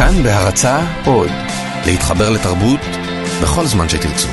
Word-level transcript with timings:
כאן 0.00 0.22
בהרצה 0.22 0.80
עוד, 1.04 1.30
להתחבר 1.86 2.30
לתרבות 2.30 2.80
בכל 3.42 3.66
זמן 3.66 3.88
שתרצו. 3.88 4.28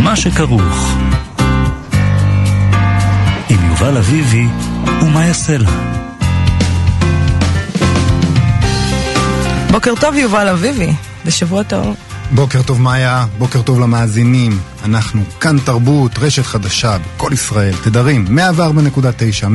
מה 0.00 0.16
שכרוך 0.16 0.96
עם 3.48 3.68
יובל 3.68 3.96
אביבי 3.96 4.46
ומה 5.02 5.24
יעשה 5.24 5.58
לה. 5.58 5.70
בוקר 9.70 9.92
טוב 10.00 10.14
יובל 10.14 10.48
אביבי, 10.48 10.92
ושבוע 11.26 11.62
טוב. 11.62 11.96
בוקר 12.30 12.62
טוב 12.62 12.80
מאיה, 12.80 13.26
בוקר 13.38 13.62
טוב 13.62 13.80
למאזינים. 13.80 14.71
אנחנו 14.84 15.24
כאן 15.40 15.58
תרבות, 15.64 16.18
רשת 16.18 16.46
חדשה 16.46 16.96
בכל 16.98 17.30
ישראל, 17.32 17.74
תדרים 17.84 18.38
104.9, 18.38 19.46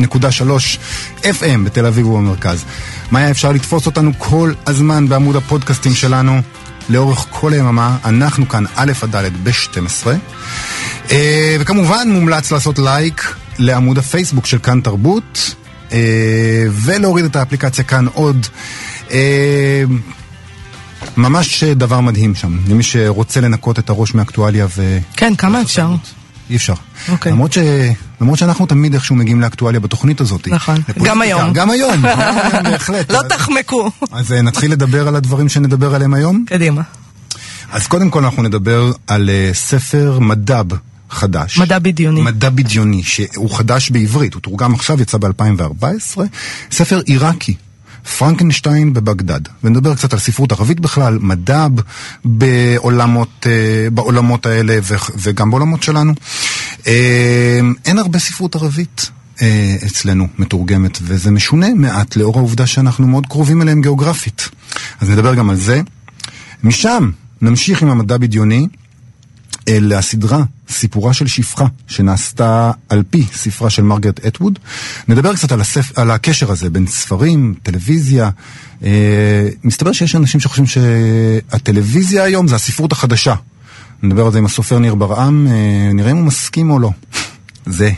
105.3 0.00 1.22
FM 1.22 1.64
בתל 1.64 1.86
אביב 1.86 2.06
ובמרכז. 2.06 2.64
מאיה, 3.12 3.30
אפשר 3.30 3.52
לתפוס 3.52 3.86
אותנו 3.86 4.12
כל 4.18 4.52
הזמן 4.66 5.08
בעמוד 5.08 5.36
הפודקאסטים 5.36 5.94
שלנו. 5.94 6.40
לאורך 6.88 7.26
כל 7.30 7.52
היממה, 7.52 7.96
אנחנו 8.04 8.48
כאן 8.48 8.64
א' 8.74 8.92
עד 9.02 9.16
ד' 9.16 9.30
ב-12. 9.42 10.06
אה, 11.10 11.56
וכמובן 11.60 12.08
מומלץ 12.10 12.52
לעשות 12.52 12.78
לייק 12.78 13.34
לעמוד 13.58 13.98
הפייסבוק 13.98 14.46
של 14.46 14.58
כאן 14.58 14.80
תרבות, 14.80 15.54
אה, 15.92 15.98
ולהוריד 16.70 17.24
את 17.24 17.36
האפליקציה 17.36 17.84
כאן 17.84 18.06
עוד. 18.14 18.46
ממש 21.16 21.64
דבר 21.64 22.00
מדהים 22.00 22.34
שם, 22.34 22.58
למי 22.68 22.82
שרוצה 22.82 23.40
לנקות 23.40 23.78
את 23.78 23.90
הראש 23.90 24.14
מאקטואליה 24.14 24.66
ו... 24.76 24.98
כן, 25.16 25.34
כמה 25.34 25.62
אפשר? 25.62 25.88
אי 26.50 26.56
אפשר. 26.56 26.74
אוקיי. 27.08 27.32
למרות, 27.32 27.52
ש... 27.52 27.58
למרות 28.20 28.38
שאנחנו 28.38 28.66
תמיד 28.66 28.94
איכשהו 28.94 29.16
מגיעים 29.16 29.40
לאקטואליה 29.40 29.80
בתוכנית 29.80 30.20
הזאת. 30.20 30.48
נכון. 30.48 30.76
גם 31.02 31.20
היום. 31.20 31.52
גם 31.52 31.70
היום, 31.70 31.92
גם 32.02 32.06
היום, 32.26 32.62
בהחלט. 32.64 33.10
לא 33.14 33.22
תחמקו. 33.28 33.90
אז 34.12 34.32
אה, 34.32 34.42
נתחיל 34.42 34.72
לדבר 34.72 35.08
על 35.08 35.16
הדברים 35.16 35.48
שנדבר 35.48 35.94
עליהם 35.94 36.14
היום? 36.14 36.44
קדימה. 36.46 36.82
אז 37.72 37.86
קודם 37.86 38.10
כל 38.10 38.24
אנחנו 38.24 38.42
נדבר 38.42 38.92
על 39.06 39.30
אה, 39.30 39.50
ספר 39.52 40.18
מדב 40.20 40.66
חדש. 41.10 41.58
מדע 41.58 41.78
בדיוני. 41.78 42.22
מדע 42.22 42.50
בדיוני, 42.50 43.02
שהוא 43.02 43.56
חדש 43.56 43.90
בעברית, 43.90 44.34
הוא 44.34 44.42
תורגם 44.42 44.74
עכשיו, 44.74 45.02
יצא 45.02 45.18
ב-2014. 45.18 46.20
ספר 46.70 47.00
עיראקי. 47.06 47.54
פרנקנשטיין 48.18 48.92
בבגדד, 48.92 49.40
ונדבר 49.64 49.94
קצת 49.94 50.12
על 50.12 50.18
ספרות 50.18 50.52
ערבית 50.52 50.80
בכלל, 50.80 51.18
מדב 51.20 51.70
בעולמות, 52.24 53.46
אה, 53.46 53.90
בעולמות 53.90 54.46
האלה 54.46 54.78
וגם 55.18 55.50
בעולמות 55.50 55.82
שלנו. 55.82 56.12
אה, 56.86 57.60
אין 57.84 57.98
הרבה 57.98 58.18
ספרות 58.18 58.54
ערבית 58.56 59.10
אה, 59.42 59.76
אצלנו 59.86 60.28
מתורגמת, 60.38 60.98
וזה 61.02 61.30
משונה 61.30 61.74
מעט 61.74 62.16
לאור 62.16 62.38
העובדה 62.38 62.66
שאנחנו 62.66 63.06
מאוד 63.06 63.26
קרובים 63.26 63.62
אליהם 63.62 63.82
גיאוגרפית. 63.82 64.48
אז 65.00 65.10
נדבר 65.10 65.34
גם 65.34 65.50
על 65.50 65.56
זה. 65.56 65.80
משם 66.64 67.10
נמשיך 67.42 67.82
עם 67.82 67.90
המדע 67.90 68.16
בדיוני. 68.16 68.66
אל 69.68 69.92
הסדרה 69.92 70.42
סיפורה 70.68 71.12
של 71.12 71.26
שפחה, 71.26 71.66
שנעשתה 71.86 72.70
על 72.88 73.02
פי 73.10 73.24
ספרה 73.34 73.70
של 73.70 73.82
מרגרט 73.82 74.26
אטווד. 74.26 74.58
נדבר 75.08 75.34
קצת 75.34 75.52
על, 75.52 75.60
הספ... 75.60 75.98
על 75.98 76.10
הקשר 76.10 76.50
הזה 76.50 76.70
בין 76.70 76.86
ספרים, 76.86 77.54
טלוויזיה. 77.62 78.30
אה, 78.84 79.48
מסתבר 79.64 79.92
שיש 79.92 80.16
אנשים 80.16 80.40
שחושבים 80.40 80.66
שהטלוויזיה 80.66 82.24
היום 82.24 82.48
זה 82.48 82.54
הספרות 82.54 82.92
החדשה. 82.92 83.34
נדבר 84.02 84.26
על 84.26 84.32
זה 84.32 84.38
עם 84.38 84.44
הסופר 84.44 84.78
ניר 84.78 84.94
ברעם, 84.94 85.46
אה, 85.50 85.92
נראה 85.94 86.10
אם 86.10 86.16
הוא 86.16 86.24
מסכים 86.24 86.70
או 86.70 86.78
לא. 86.78 86.90
זה. 87.66 87.90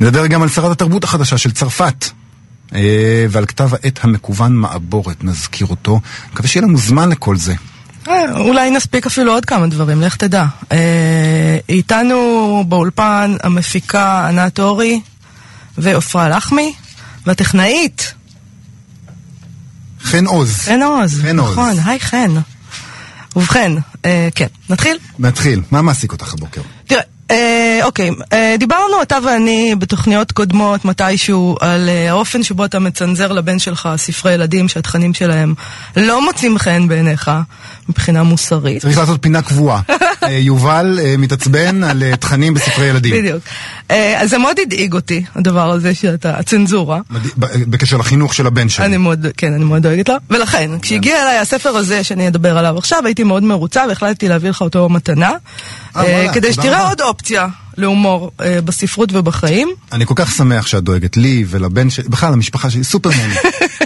נדבר 0.00 0.26
גם 0.26 0.42
על 0.42 0.48
שרת 0.48 0.70
התרבות 0.70 1.04
החדשה 1.04 1.38
של 1.38 1.52
צרפת. 1.52 2.06
אה, 2.74 3.26
ועל 3.30 3.46
כתב 3.46 3.70
העת 3.74 3.98
המקוון 4.02 4.52
מעבורת, 4.52 5.24
נזכיר 5.24 5.66
אותו. 5.66 6.00
מקווה 6.32 6.48
שיהיה 6.48 6.66
לנו 6.66 6.78
זמן 6.78 7.08
לכל 7.08 7.36
זה. 7.36 7.54
אה, 8.08 8.38
אולי 8.38 8.70
נספיק 8.70 9.06
אפילו 9.06 9.32
עוד 9.32 9.44
כמה 9.44 9.66
דברים, 9.66 10.00
לך 10.00 10.16
תדע. 10.16 10.44
אה, 10.72 11.58
איתנו 11.68 12.64
באולפן 12.68 13.36
המפיקה 13.42 14.28
ענת 14.28 14.60
אורי 14.60 15.00
ועופרה 15.78 16.28
לחמי, 16.28 16.72
והטכנאית 17.26 18.14
חן 20.02 20.26
עוז. 20.26 20.58
חן 20.58 20.82
עוז. 20.82 21.20
חן 21.22 21.38
עוז. 21.38 21.50
נכון, 21.50 21.74
היי 21.84 22.00
חן. 22.00 22.30
ובכן, 23.36 23.72
אה, 24.04 24.28
כן, 24.34 24.46
נתחיל? 24.70 24.98
נתחיל. 25.18 25.62
מה 25.70 25.82
מעסיק 25.82 26.12
אותך 26.12 26.34
הבוקר? 26.34 26.60
תראה, 26.86 27.02
אה, 27.32 27.80
אוקיי, 27.82 28.10
אה, 28.32 28.54
דיברנו 28.58 29.02
אתה 29.02 29.18
ואני 29.24 29.74
בתוכניות 29.78 30.32
קודמות 30.32 30.84
מתישהו 30.84 31.56
על 31.60 31.88
אה, 31.88 32.10
האופן 32.10 32.42
שבו 32.42 32.64
אתה 32.64 32.78
מצנזר 32.78 33.32
לבן 33.32 33.58
שלך 33.58 33.88
ספרי 33.96 34.32
ילדים 34.32 34.68
שהתכנים 34.68 35.14
שלהם 35.14 35.54
לא 35.96 36.24
מוצאים 36.24 36.58
חן 36.58 36.88
בעיניך 36.88 37.30
מבחינה 37.92 38.22
מוסרית. 38.22 38.82
צריך 38.82 38.98
לעשות 38.98 39.22
פינה 39.22 39.42
קבועה. 39.42 39.80
אה, 40.22 40.30
יובל 40.30 40.98
אה, 41.02 41.14
מתעצבן 41.18 41.84
על 41.84 42.02
אה, 42.02 42.16
תכנים 42.16 42.54
בספרי 42.54 42.86
ילדים. 42.86 43.14
בדיוק. 43.14 43.42
אז 44.16 44.30
זה 44.30 44.38
מאוד 44.38 44.56
הדאיג 44.60 44.94
אותי, 44.94 45.24
הדבר 45.34 45.70
הזה 45.70 45.94
שאתה, 45.94 46.38
הצנזורה. 46.38 47.00
בקשר 47.36 47.96
לחינוך 47.96 48.34
של 48.34 48.46
הבן 48.46 48.68
שלי. 48.68 48.84
אני 48.84 48.96
מאוד, 48.96 49.26
כן, 49.36 49.52
אני 49.52 49.64
מאוד 49.64 49.82
דואגת 49.82 50.08
לו. 50.08 50.14
ולכן, 50.30 50.70
כשהגיע 50.82 51.22
אליי 51.22 51.38
הספר 51.38 51.68
הזה 51.68 52.04
שאני 52.04 52.28
אדבר 52.28 52.58
עליו 52.58 52.78
עכשיו, 52.78 53.02
הייתי 53.04 53.24
מאוד 53.24 53.42
מרוצה 53.42 53.84
והחלטתי 53.88 54.28
להביא 54.28 54.50
לך 54.50 54.60
אותו 54.60 54.88
מתנה. 54.88 55.30
כדי 56.34 56.52
שתראה. 56.52 56.88
עוד 56.88 57.00
אופציה 57.00 57.46
להומור 57.76 58.30
אה, 58.40 58.60
בספרות 58.64 59.12
ובחיים. 59.12 59.68
אני 59.92 60.06
כל 60.06 60.14
כך 60.16 60.30
שמח 60.30 60.66
שאת 60.66 60.84
דואגת 60.84 61.16
לי 61.16 61.44
ולבן 61.48 61.90
שלי, 61.90 62.08
בכלל 62.08 62.32
למשפחה 62.32 62.70
שלי, 62.70 62.84
סופרמני. 62.84 63.34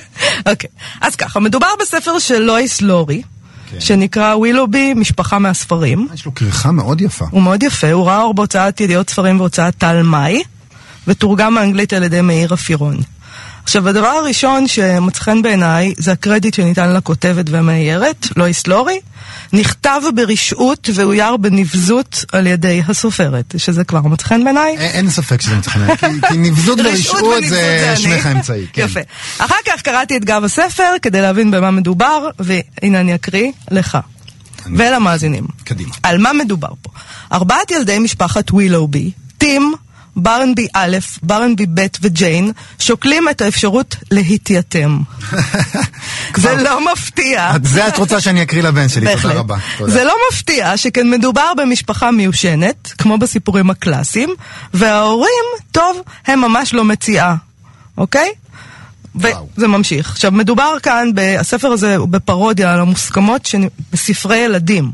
אוקיי, 0.50 0.70
אז 1.00 1.16
ככה, 1.16 1.40
מדובר 1.40 1.66
בספר 1.80 2.18
של 2.18 2.38
לואיס 2.38 2.82
לורי, 2.82 3.22
כן. 3.70 3.80
שנקרא 3.80 4.34
ווילובי, 4.34 4.94
משפחה 4.94 5.38
מהספרים. 5.38 6.08
יש 6.14 6.26
לו 6.26 6.34
כריכה 6.34 6.72
מאוד 6.72 7.00
יפה. 7.00 7.24
הוא 7.30 7.42
מאוד 7.42 7.62
יפה, 7.62 7.92
הוא 7.92 8.06
ראה 8.06 8.22
אור 8.22 8.34
בהוצאת 8.34 8.80
ידיעות 8.80 9.10
ספרים 9.10 9.40
והוצאת 9.40 9.74
טל 9.78 10.02
מאי, 10.02 10.42
ותורגם 11.06 11.54
מאנגלית 11.54 11.92
על 11.92 12.02
ידי 12.02 12.20
מאיר 12.20 12.54
אפירון. 12.54 12.96
עכשיו, 13.66 13.88
הדבר 13.88 14.06
הראשון 14.06 14.68
שמצא 14.68 15.20
חן 15.20 15.42
בעיניי 15.42 15.94
זה 15.98 16.12
הקרדיט 16.12 16.54
שניתן 16.54 16.92
לכותבת 16.94 17.50
והמאיירת, 17.50 18.26
לואיס 18.36 18.66
לורי, 18.66 19.00
נכתב 19.52 20.00
ברשעות 20.14 20.90
ואויר 20.94 21.36
בנבזות 21.36 22.24
על 22.32 22.46
ידי 22.46 22.82
הסופרת, 22.88 23.54
שזה 23.56 23.84
כבר 23.84 24.00
מצא 24.00 24.24
חן 24.24 24.44
בעיניי. 24.44 24.76
א- 24.76 24.80
אין 24.80 25.10
ספק 25.10 25.40
שזה 25.40 25.54
מצא 25.56 25.70
חן, 25.70 25.86
כי- 25.96 26.06
כי 26.28 26.36
נבזות 26.38 26.78
רשעות 26.80 27.22
ורשעות 27.22 27.44
זה. 27.48 27.94
שמך 27.96 28.26
האמצעי. 28.26 28.66
כן. 28.72 28.82
יפה. 28.82 29.00
אחר 29.38 29.54
כך 29.66 29.82
קראתי 29.82 30.16
את 30.16 30.24
גב 30.24 30.44
הספר 30.44 30.92
כדי 31.02 31.20
להבין 31.20 31.50
במה 31.50 31.70
מדובר, 31.70 32.28
והנה 32.38 33.00
אני 33.00 33.14
אקריא 33.14 33.52
לך. 33.70 33.98
ולמאזינים. 34.76 35.46
קדימה. 35.64 35.94
על 36.02 36.18
מה 36.18 36.32
מדובר 36.32 36.68
פה? 36.82 36.90
ארבעת 37.32 37.70
ילדי 37.70 37.98
משפחת 37.98 38.50
ווילובי, 38.50 39.10
טים, 39.38 39.74
ברנבי 40.16 40.66
א', 40.74 40.96
ברנבי 41.22 41.66
ב' 41.74 41.86
וג'יין, 42.02 42.52
שוקלים 42.78 43.28
את 43.28 43.40
האפשרות 43.40 43.96
להתייתם. 44.10 45.00
זה 46.36 46.54
לא 46.56 46.92
מפתיע. 46.92 47.52
זה 47.62 47.88
את 47.88 47.98
רוצה 47.98 48.20
שאני 48.20 48.42
אקריא 48.42 48.62
לבן 48.62 48.88
שלי, 48.88 49.16
תודה. 49.22 49.34
רבה. 49.34 49.56
זה 49.86 50.04
לא 50.04 50.14
מפתיע 50.32 50.76
שכן 50.76 51.10
מדובר 51.10 51.52
במשפחה 51.56 52.10
מיושנת, 52.10 52.92
כמו 52.98 53.18
בסיפורים 53.18 53.70
הקלאסיים, 53.70 54.34
וההורים, 54.74 55.44
טוב, 55.72 56.00
הם 56.26 56.40
ממש 56.40 56.74
לא 56.74 56.84
מציאה, 56.84 57.34
אוקיי? 57.98 58.30
וזה 59.20 59.68
ממשיך. 59.68 60.10
עכשיו, 60.10 60.32
מדובר 60.32 60.76
כאן, 60.82 61.10
הספר 61.38 61.68
הזה 61.68 61.96
הוא 61.96 62.08
בפרודיה 62.08 62.74
על 62.74 62.80
המוסכמות 62.80 63.48
בספרי 63.92 64.36
ילדים. 64.36 64.90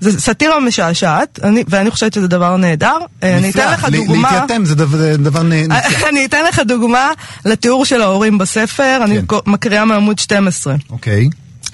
זה 0.00 0.20
סאטירה 0.20 0.60
משעשעת, 0.60 1.38
אני- 1.42 1.64
ואני 1.68 1.90
חושבת 1.90 2.12
שזה 2.12 2.28
דבר 2.28 2.56
נהדר. 2.56 2.96
אה, 3.22 3.38
אני. 3.38 3.50
אתן 3.50 3.72
לך 3.72 3.84
דוגמה... 3.84 4.32
להתייתם 4.32 4.64
זה 4.64 4.74
דבר- 5.18 5.42
נ- 5.42 5.52
נפלא. 5.72 6.08
אני 6.08 6.24
אתן 6.24 6.44
לך 6.48 6.60
דוגמה 6.66 7.10
לתיאור 7.44 7.84
של 7.84 8.02
ההורים 8.02 8.38
בספר, 8.38 9.00
אני 9.04 9.18
כן. 9.28 9.36
מקריאה 9.46 9.84
מעמוד 9.84 10.18
12. 10.18 10.74
אוקיי. 10.90 11.28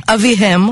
אביהם, 0.09 0.69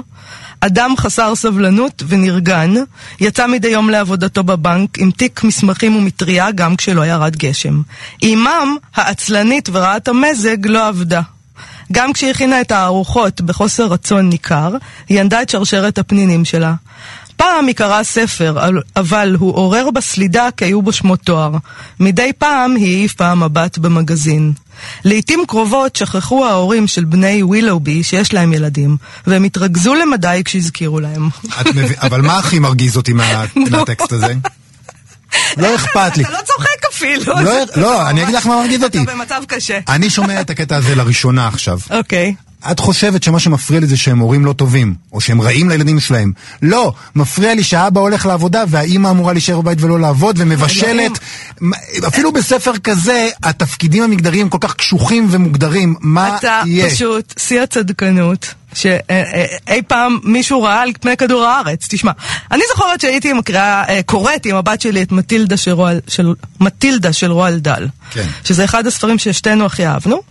אדם 0.67 0.95
חסר 0.97 1.35
סבלנות 1.35 2.03
ונרגן, 2.09 2.75
יצא 3.21 3.47
מדי 3.47 3.69
יום 3.69 3.91
לעבודתו 3.91 4.45
בבנק 4.45 4.99
עם 4.99 5.11
תיק 5.11 5.45
מסמכים 5.45 5.97
ומטריה 5.97 6.51
גם 6.51 6.77
כשלא 6.77 7.07
ירד 7.07 7.37
גשם. 7.37 7.83
אמם, 8.23 8.77
העצלנית 8.95 9.69
ורעת 9.73 10.09
המזג, 10.09 10.67
לא 10.67 10.89
עבדה. 10.89 11.21
גם 11.93 12.13
כשהכינה 12.13 12.61
את 12.61 12.73
הארוחות 12.73 13.41
בחוסר 13.41 13.87
רצון 13.87 14.29
ניכר, 14.29 14.71
היא 15.09 15.21
ינדה 15.21 15.43
את 15.43 15.49
שרשרת 15.49 15.99
הפנינים 15.99 16.45
שלה. 16.45 16.75
פעם 17.37 17.67
היא 17.67 17.75
קראה 17.75 18.05
ספר, 18.05 18.57
אבל- 18.97 19.37
הוא 19.39 19.55
עורר 19.57 19.91
בסלידה 19.91 20.49
כי 20.57 20.65
היו 20.65 20.83
בו 20.83 20.93
שמות 20.93 21.21
תואר. 21.21 21.51
מדי 22.01 22.31
פעם 22.39 22.75
היא 22.77 22.97
העיפה 22.97 23.35
מבט 23.35 23.79
במגזין. 23.79 24.53
לעתים 25.05 25.41
קרובות 25.49 25.97
שכחו 25.97 26.47
ההורים 26.47 26.87
של 26.87 27.05
בני 27.05 27.43
ווילובי 27.43 28.03
שיש 28.03 28.33
להם 28.35 28.53
ילדים, 28.53 28.97
והם 29.27 29.45
התרכזו 29.45 29.95
למדי 29.95 30.43
כשהזכירו 30.45 31.01
להם. 31.01 31.29
מבין- 31.75 31.97
אבל 32.03 32.21
מה 32.21 32.39
הכי 32.39 32.59
מרגיז 32.59 32.97
אותי 32.97 33.13
מה- 33.13 33.45
מהטקסט 33.71 34.13
הזה? 34.13 34.35
לא 35.57 35.75
אכפת 35.77 36.17
לי. 36.17 36.23
אתה 36.25 36.33
לא 36.33 36.39
צוחק 36.45 36.85
אפילו. 36.93 37.35
לא, 37.41 37.53
לא, 37.77 38.11
אני 38.11 38.23
אגיד 38.23 38.35
לך 38.35 38.47
מה 38.47 38.57
מרגיז 38.63 38.85
אותי. 38.85 39.03
אתה 39.03 39.13
במצב 39.15 39.43
קשה. 39.49 39.79
אני 39.89 40.11
שומע 40.11 40.41
את 40.41 40.51
הקטע 40.51 40.77
הזה 40.77 40.95
לראשונה 40.95 41.49
עכשיו. 41.49 41.79
אוקיי. 41.91 42.35
את 42.71 42.81
חושבת 42.81 43.23
שמה 43.23 43.41
שמפריע 43.41 43.81
לי 43.81 43.87
זה 43.87 43.97
שהם 43.97 44.19
הורים 44.19 44.45
לא 44.45 44.53
טובים, 44.53 44.95
או 45.13 45.21
שהם 45.21 45.41
רעים 45.41 45.69
לילדים 45.69 46.01
שלהם. 46.01 46.33
לא, 46.63 46.93
מפריע 47.15 47.55
לי 47.55 47.65
שהאבא 47.65 48.01
הולך 48.01 48.27
לעבודה 48.27 48.65
והאימא 48.69 49.09
אמורה 49.09 49.33
להישאר 49.33 49.61
בבית 49.61 49.83
ולא 49.83 50.01
לעבוד, 50.01 50.37
ומבשלת. 50.39 51.13
אפילו 52.09 52.33
בספר 52.33 52.79
כזה, 52.79 53.29
התפקידים 53.43 54.03
המגדריים 54.03 54.49
כל 54.49 54.59
כך 54.61 54.75
קשוחים 54.75 55.29
ומוגדרים. 55.31 55.95
מה 56.01 56.37
אתה 56.37 56.63
יהיה? 56.67 56.91
פשוט 56.91 57.35
שיא 57.39 57.61
הצדקנות. 57.61 58.55
שאי 58.75 59.83
פעם 59.87 60.19
מישהו 60.23 60.63
ראה 60.63 60.83
על 60.83 60.91
פני 61.01 61.17
כדור 61.17 61.45
הארץ. 61.45 61.87
תשמע, 61.91 62.13
אני 62.53 62.63
זוכרת 62.69 63.01
שהייתי 63.01 63.33
מקריאה, 63.33 63.85
אה, 63.89 64.01
קוראת 64.07 64.47
עם 64.47 64.57
הבת 64.57 64.81
שלי 64.81 65.03
את 65.03 65.13
מטילדה 65.13 65.57
של 65.57 65.71
רועל, 65.71 66.01
של, 66.09 66.35
מטילדה 66.61 67.13
של 67.13 67.33
רועל 67.33 67.59
דל. 67.59 67.87
כן. 68.11 68.27
שזה 68.45 68.65
אחד 68.65 68.87
הספרים 68.87 69.19
ששתינו 69.19 69.67
הכי 69.67 69.87
אהבנו. 69.87 70.23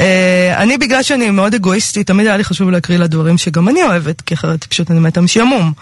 אה, 0.00 0.62
אני, 0.62 0.78
בגלל 0.78 1.02
שאני 1.02 1.30
מאוד 1.30 1.54
אגואיסטית, 1.54 2.06
תמיד 2.06 2.26
היה 2.26 2.36
לי 2.36 2.44
חשוב 2.44 2.70
להקריא 2.70 2.98
לה 2.98 3.06
דברים 3.06 3.38
שגם 3.38 3.68
אני 3.68 3.82
אוהבת, 3.82 4.20
כי 4.20 4.34
אחרת 4.34 4.64
פשוט 4.64 4.90
אני 4.90 5.00
מתה 5.00 5.20
משעמום. 5.20 5.72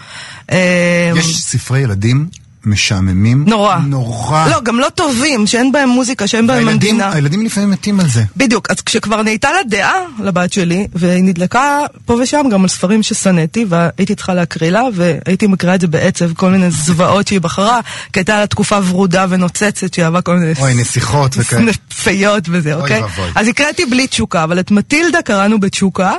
אה, 0.51 1.11
יש 1.15 1.37
ספרי 1.41 1.79
ילדים 1.79 2.27
משעממים. 2.65 3.43
נורא. 3.47 3.77
נורא. 3.77 4.47
לא, 4.49 4.61
גם 4.63 4.79
לא 4.79 4.87
טובים, 4.95 5.47
שאין 5.47 5.71
בהם 5.71 5.89
מוזיקה, 5.89 6.27
שאין 6.27 6.47
בהם 6.47 6.65
והילדים- 6.65 6.95
מנגינה. 6.95 7.11
הילדים 7.13 7.45
לפעמים 7.45 7.69
מתים 7.71 7.99
על 7.99 8.07
זה. 8.07 8.23
בדיוק, 8.37 8.71
אז 8.71 8.81
כשכבר 8.81 9.21
נהייתה 9.21 9.49
לה 9.51 9.59
דעה 9.69 9.93
לבת 10.19 10.53
שלי, 10.53 10.87
והיא 10.95 11.23
נדלקה 11.23 11.79
פה 12.05 12.13
ושם 12.23 12.45
גם 12.51 12.61
על 12.61 12.67
ספרים 12.67 13.03
ששנאתי, 13.03 13.65
והייתי 13.69 14.15
צריכה 14.15 14.33
להקריא 14.33 14.69
לה, 14.69 14.83
והייתי 14.93 15.47
מקריאה 15.47 15.75
את 15.75 15.81
זה 15.81 15.87
בעצב, 15.87 16.33
כל 16.33 16.49
מיני 16.49 16.71
זוועות 16.71 17.27
שהיא 17.27 17.41
בחרה, 17.41 17.79
כי 18.13 18.19
הייתה 18.19 18.39
לה 18.39 18.47
תקופה 18.47 18.79
ורודה 18.89 19.25
ונוצצת, 19.29 19.93
שהיא 19.93 20.05
אהבה 20.05 20.21
כל 20.21 20.35
מיני 20.37 20.53
אוי, 20.59 20.73
נסיכות 20.73 21.35
וכאלה. 21.37 21.61
ופיות 21.61 22.43
וזה, 22.51 22.73
אוי 22.73 22.81
אוקיי? 22.81 23.01
ואבוי. 23.01 23.25
אז 23.35 23.47
הקראתי 23.47 23.85
בלי 23.85 24.07
תשוקה, 24.07 24.43
אבל 24.43 24.59
את 24.59 24.71
מטילדה 24.71 25.21
קראנו 25.21 25.59
בתשוקה. 25.59 26.11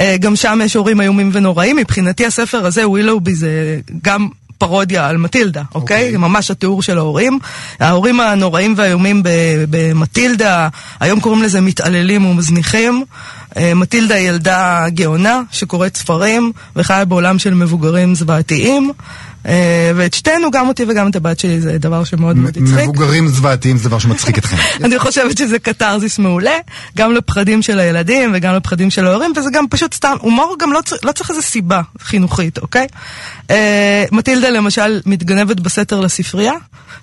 אה, 0.00 0.16
גם 0.20 0.36
שם 0.36 0.60
יש 0.64 0.76
הורים 0.76 1.00
איומים 1.00 1.30
ונוראים. 1.32 1.76
מבחינתי 1.76 2.26
הספר 2.26 2.66
הזה, 2.66 2.88
ווילאובי, 2.88 3.34
זה 3.34 3.80
גם 4.02 4.28
פרודיה 4.58 5.08
על 5.08 5.16
מטילדה, 5.16 5.62
אוקיי? 5.74 5.96
אוקיי. 5.96 6.12
זה 6.12 6.18
ממש 6.18 6.50
התיאור 6.50 6.82
של 6.82 6.98
ההורים. 6.98 7.38
ההורים 7.80 8.20
הנוראים 8.20 8.74
והאיומים 8.76 9.22
במטילדה, 9.70 10.68
היום 11.00 11.20
קוראים 11.20 11.42
לזה 11.42 11.60
מתעללים 11.60 12.26
ומזניחים. 12.26 13.04
אה, 13.56 13.74
מטילדה 13.74 14.14
היא 14.14 14.28
ילדה 14.28 14.86
גאונה 14.88 15.40
שקוראת 15.50 15.96
ספרים 15.96 16.52
וחיה 16.76 17.04
בעולם 17.04 17.38
של 17.38 17.54
מבוגרים 17.54 18.14
זוועתיים. 18.14 18.92
אה, 19.48 19.92
ואת 19.96 20.14
שתינו, 20.14 20.50
גם 20.50 20.68
אותי 20.68 20.84
וגם 20.88 21.10
את 21.10 21.16
הבת 21.16 21.38
שלי, 21.38 21.60
זה 21.60 21.78
דבר 21.78 22.04
שמאוד 22.04 22.36
מאוד 22.36 22.56
הצחיק. 22.56 22.82
מבוגרים 22.82 23.28
זוועתיים 23.28 23.78
זה 23.78 23.88
דבר 23.88 23.98
שמצחיק 23.98 24.38
אתכם. 24.38 24.56
אני 24.84 24.98
חושבת 24.98 25.38
שזה 25.38 25.58
קתרזיס 25.58 26.18
מעולה, 26.18 26.58
גם 26.96 27.12
לפחדים 27.12 27.62
של 27.62 27.78
הילדים 27.78 28.30
וגם 28.34 28.54
לפחדים 28.54 28.90
של 28.90 29.06
ההורים, 29.06 29.32
וזה 29.36 29.50
גם 29.52 29.64
פשוט 29.70 29.94
סתם, 29.94 30.16
הומור 30.20 30.56
גם 30.60 30.72
לא, 30.72 30.80
צר, 30.84 30.96
לא 31.02 31.12
צריך 31.12 31.30
איזה 31.30 31.42
סיבה 31.42 31.80
חינוכית, 32.00 32.58
אוקיי? 32.58 32.86
אה, 33.50 34.04
מטילדה 34.12 34.50
למשל 34.50 35.00
מתגנבת 35.06 35.60
בסתר 35.60 36.00
לספרייה, 36.00 36.54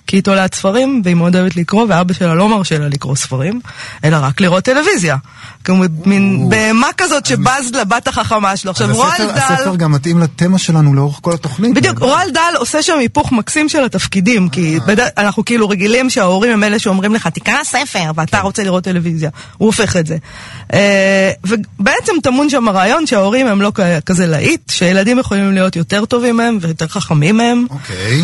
כי 0.06 0.16
היא 0.16 0.22
תולעת 0.22 0.54
ספרים, 0.54 1.02
והיא 1.04 1.16
מאוד 1.16 1.36
אוהבת 1.36 1.56
לקרוא, 1.56 1.86
ואבא 1.88 2.14
שלה 2.14 2.34
לא 2.34 2.48
מרשה 2.48 2.78
לה 2.78 2.88
לקרוא 2.88 3.16
ספרים, 3.16 3.60
אלא 4.04 4.16
רק 4.20 4.40
לראות 4.40 4.64
טלוויזיה. 4.64 5.16
כמו 5.64 5.84
מין 6.06 6.48
בהמה 6.48 6.88
כזאת 6.96 7.26
שבז 7.26 7.72
לבת 7.80 8.08
החכמה 8.08 8.56
שלו. 8.56 8.70
עכשיו, 8.70 8.94
רועל 8.94 9.18
דל... 9.18 9.30
הספר 9.30 9.76
גם 9.76 9.92
מתאים 9.92 10.20
לתמה 10.20 10.58
שלנו 10.58 10.94
לאורך 10.94 11.18
כל 11.22 11.32
התוכנית. 11.32 11.74
בדיוק, 11.74 11.98
רועל 11.98 12.30
דל 12.34 12.54
עושה 12.58 12.82
שם 12.82 12.98
היפוך 12.98 13.32
מקסים 13.32 13.68
של 13.68 13.84
התפקידים, 13.84 14.48
כי 14.48 14.78
בדרך- 14.86 15.10
אנחנו 15.18 15.44
כאילו 15.44 15.68
רגילים 15.68 16.10
שההורים 16.10 16.52
הם 16.52 16.64
אלה 16.64 16.78
שאומרים 16.78 17.14
לך, 17.14 17.26
תקרא 17.26 17.64
ספר, 17.64 18.10
ואתה 18.16 18.40
רוצה 18.40 18.62
לראות 18.64 18.84
טלוויזיה. 18.84 19.30
הוא 19.58 19.66
הופך 19.66 19.96
את 19.96 20.06
זה. 20.06 20.16
אה, 20.72 21.30
ובעצם 21.44 22.12
טמון 22.22 22.50
שם 22.50 22.68
הרעיון 22.68 23.06
שההורים 23.06 23.46
הם 23.46 23.62
לא 23.62 23.72
כזה 24.06 24.26
להיט, 24.26 24.70
שילדים 24.70 25.18
יכולים 25.18 25.52
להיות 25.54 25.76
יותר 25.76 26.04
טובים 26.04 26.36
מהם 26.36 26.58
ויותר 26.60 26.86
חכמים 26.88 27.36
מהם. 27.36 27.66
אוקיי. 27.70 28.22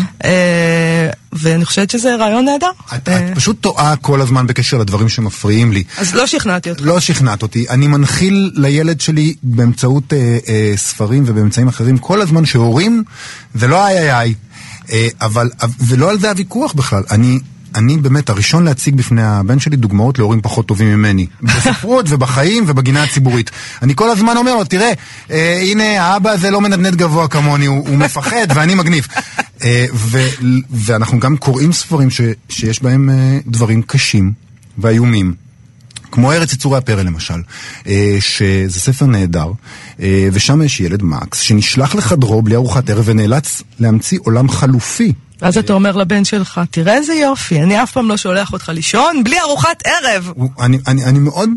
ואני 1.33 1.65
חושבת 1.65 1.89
שזה 1.89 2.15
רעיון 2.15 2.45
נהדר. 2.45 2.69
את 2.95 3.09
אה, 3.09 3.17
את 3.17 3.35
פשוט 3.35 3.61
טועה 3.61 3.95
כל 3.95 4.21
הזמן 4.21 4.47
בקשר 4.47 4.77
לדברים 4.77 5.09
שמפריעים 5.09 5.71
לי. 5.71 5.83
אז 5.97 6.13
לא 6.13 6.27
שכנעתי 6.27 6.69
אותך. 6.69 6.81
לא 6.85 6.99
שכנעת 6.99 7.41
אותי. 7.41 7.65
אני 7.69 7.87
מנחיל 7.87 8.51
לילד 8.55 9.01
שלי 9.01 9.33
באמצעות 9.43 10.13
אה, 10.13 10.37
אה, 10.47 10.73
ספרים 10.75 11.23
ובאמצעים 11.27 11.67
אחרים 11.67 11.97
כל 11.97 12.21
הזמן 12.21 12.45
שהורים 12.45 13.03
זה 13.55 13.67
לא 13.67 13.87
איי 13.87 13.97
איי 13.97 14.13
איי. 14.19 14.33
אה, 14.91 15.07
אבל, 15.21 15.49
ולא 15.87 16.09
על 16.09 16.19
זה 16.19 16.29
הוויכוח 16.29 16.73
בכלל. 16.73 17.03
אני... 17.11 17.39
אני 17.75 17.97
באמת 17.97 18.29
הראשון 18.29 18.63
להציג 18.63 18.95
בפני 18.95 19.23
הבן 19.23 19.59
שלי 19.59 19.75
דוגמאות 19.75 20.19
להורים 20.19 20.41
פחות 20.41 20.65
טובים 20.65 20.87
ממני. 20.87 21.27
בספרות 21.41 22.05
ובחיים 22.09 22.63
ובגינה 22.67 23.03
הציבורית. 23.03 23.51
אני 23.81 23.95
כל 23.95 24.09
הזמן 24.09 24.37
אומר 24.37 24.55
לו, 24.55 24.63
תראה, 24.63 24.91
אה, 25.31 25.59
הנה 25.61 26.03
האבא 26.03 26.29
הזה 26.29 26.51
לא 26.51 26.61
מנדנד 26.61 26.95
גבוה 26.95 27.27
כמוני, 27.27 27.65
הוא, 27.65 27.87
הוא 27.87 27.97
מפחד 27.97 28.47
ואני 28.55 28.75
מגניב. 28.75 29.07
אה, 29.63 29.85
ו, 29.93 30.27
ואנחנו 30.71 31.19
גם 31.19 31.37
קוראים 31.37 31.73
ספרים 31.73 32.09
ש, 32.09 32.21
שיש 32.49 32.83
בהם 32.83 33.09
אה, 33.09 33.39
דברים 33.47 33.81
קשים 33.81 34.31
ואיומים. 34.77 35.33
כמו 36.11 36.31
ארץ 36.31 36.53
יצורי 36.53 36.77
הפרא 36.77 37.03
למשל, 37.03 37.41
אה, 37.87 38.17
שזה 38.19 38.79
ספר 38.79 39.05
נהדר, 39.05 39.51
אה, 40.01 40.29
ושם 40.33 40.61
יש 40.61 40.79
ילד 40.79 41.03
מקס 41.03 41.39
שנשלח 41.39 41.95
לחדרו 41.95 42.41
בלי 42.41 42.55
ארוחת 42.55 42.89
ערב 42.89 43.03
ונאלץ 43.07 43.63
להמציא 43.79 44.19
עולם 44.23 44.49
חלופי. 44.49 45.13
ואז 45.41 45.57
אתה 45.57 45.73
אומר 45.73 45.95
לבן 45.95 46.25
שלך, 46.25 46.61
תראה 46.71 46.93
איזה 46.93 47.13
יופי, 47.13 47.61
אני 47.61 47.83
אף 47.83 47.91
פעם 47.91 48.09
לא 48.09 48.17
שולח 48.17 48.53
אותך 48.53 48.69
לישון 48.69 49.23
בלי 49.23 49.39
ארוחת 49.39 49.83
ערב. 49.85 50.31
הוא, 50.35 50.49
אני, 50.59 50.79
אני, 50.87 51.05
אני 51.05 51.19
מאוד 51.19 51.49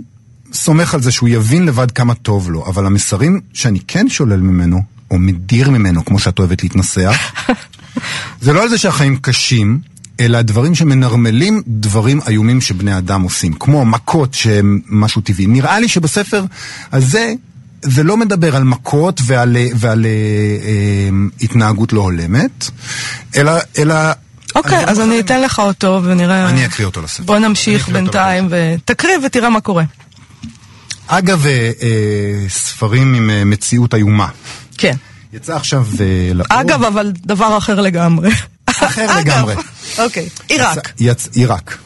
סומך 0.53 0.95
על 0.95 1.03
זה 1.03 1.13
שהוא 1.13 1.29
יבין 1.29 1.67
לבד 1.67 1.91
כמה 1.91 2.15
טוב 2.15 2.51
לו, 2.51 2.67
אבל 2.67 2.87
המסרים 2.87 3.41
שאני 3.53 3.79
כן 3.89 4.09
שולל 4.09 4.41
ממנו, 4.41 4.83
או 5.11 5.19
מדיר 5.19 5.71
ממנו, 5.71 6.05
כמו 6.05 6.19
שאת 6.19 6.39
אוהבת 6.39 6.63
להתנסח, 6.63 7.17
זה 8.43 8.53
לא 8.53 8.63
על 8.63 8.69
זה 8.69 8.79
שהחיים 8.79 9.17
קשים, 9.17 9.81
אלא 10.21 10.43
דברים 10.43 10.75
שמנרמלים 10.75 11.63
דברים 11.67 12.21
איומים 12.29 12.61
שבני 12.61 12.99
אדם 12.99 13.23
עושים, 13.23 13.53
כמו 13.53 13.85
מכות 13.85 14.35
שהם 14.35 14.81
משהו 14.89 15.21
טבעי. 15.23 15.47
נראה 15.47 15.81
לי 15.81 15.89
שבספר 15.89 16.45
הזה 16.93 17.35
זה 17.85 18.03
לא 18.03 18.17
מדבר 18.17 18.57
על 18.57 18.65
מכות 18.65 19.21
ועל, 19.25 19.57
ועל 19.75 20.07
אה, 20.07 20.11
אה, 20.11 21.09
התנהגות 21.41 21.93
לא 21.93 22.01
הולמת, 22.01 22.71
אלא... 23.37 23.53
אלא 23.79 23.95
אוקיי, 24.55 24.79
על 24.79 24.89
אז 24.89 25.01
אני. 25.01 25.21
אתן 25.21 25.41
לך 25.41 25.59
אותו 25.59 26.01
ונראה... 26.05 26.49
אני 26.49 26.67
אקריא 26.67 26.87
אותו 26.87 27.03
לספר. 27.03 27.23
בוא 27.23 27.37
אני 27.37 27.49
נמשיך 27.49 27.89
בינתיים 27.89 28.49
ותקריא 28.51 29.15
ותראה 29.25 29.51
מה 29.51 29.61
קורה. 29.61 29.85
אגב, 31.07 31.47
אה, 31.47 31.71
אה, 31.83 32.49
ספרים 32.49 33.15
עם 33.15 33.31
אה, 33.31 33.45
מציאות 33.45 33.95
איומה. 33.95 34.29
כן. 34.79 34.97
יצא 35.33 35.57
עכשיו 35.57 35.87
אה, 36.01 36.35
לאור. 36.35 36.47
אגב, 36.51 36.85
אבל 36.85 37.13
דבר 37.17 37.59
אחר 37.59 37.81
לגמרי. 37.81 38.31
אחר. 38.67 39.19
לגמרי. 39.19 39.55
אוקיי, 39.99 40.29
עיראק. 40.49 40.93
עיראק. 41.35 41.79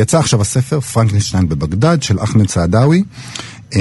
יצא 0.00 0.18
עכשיו 0.18 0.40
הספר 0.40 0.80
פרנקנשטיין 0.80 1.48
בבגדד 1.48 2.02
של 2.02 2.22
אחמד 2.22 2.48
סעדאווי. 2.48 3.02
אה, 3.76 3.80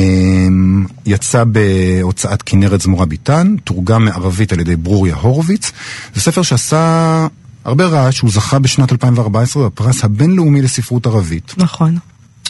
יצא 1.06 1.44
בהוצאת 1.44 2.41
כנרת 2.41 2.82
זמורה 2.82 3.06
ביטן, 3.06 3.56
תורגם 3.63 4.06
מערבית 4.06 4.53
על 4.53 4.60
ידי 4.60 4.75
ברוריה 4.75 5.15
הורוביץ. 5.15 5.72
זה 6.15 6.22
ספר 6.22 6.41
שעשה 6.41 7.27
הרבה 7.65 7.86
רעש, 7.86 8.20
הוא 8.20 8.32
זכה 8.32 8.60
בשנת 8.60 8.91
2014 8.91 9.65
בפרס 9.65 10.03
הבינלאומי 10.03 10.62
לספרות 10.62 11.06
ערבית. 11.06 11.53
נכון. 11.58 11.98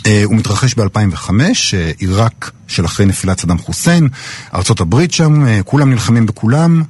אה, 0.06 0.22
הוא 0.24 0.36
מתרחש 0.36 0.74
ב-2005, 0.74 1.30
אה, 1.74 1.92
עיראק 1.98 2.52
של 2.68 2.86
אחרי 2.86 3.06
נפילת 3.06 3.40
סדאם 3.40 3.58
חוסיין, 3.58 4.08
הברית 4.80 5.14
שם, 5.14 5.46
אה, 5.46 5.60
כולם 5.66 5.90
נלחמים 5.90 6.26
בכולם. 6.26 6.84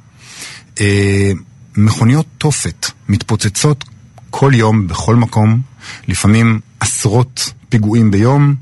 מכוניות 1.76 2.26
תופת 2.38 2.86
מתפוצצות 3.08 3.84
כל 4.30 4.52
יום, 4.54 4.86
בכל 4.86 5.16
מקום, 5.16 5.60
לפעמים 6.08 6.60
עשרות 6.80 7.52
פיגועים 7.68 8.10
ביום, 8.10 8.54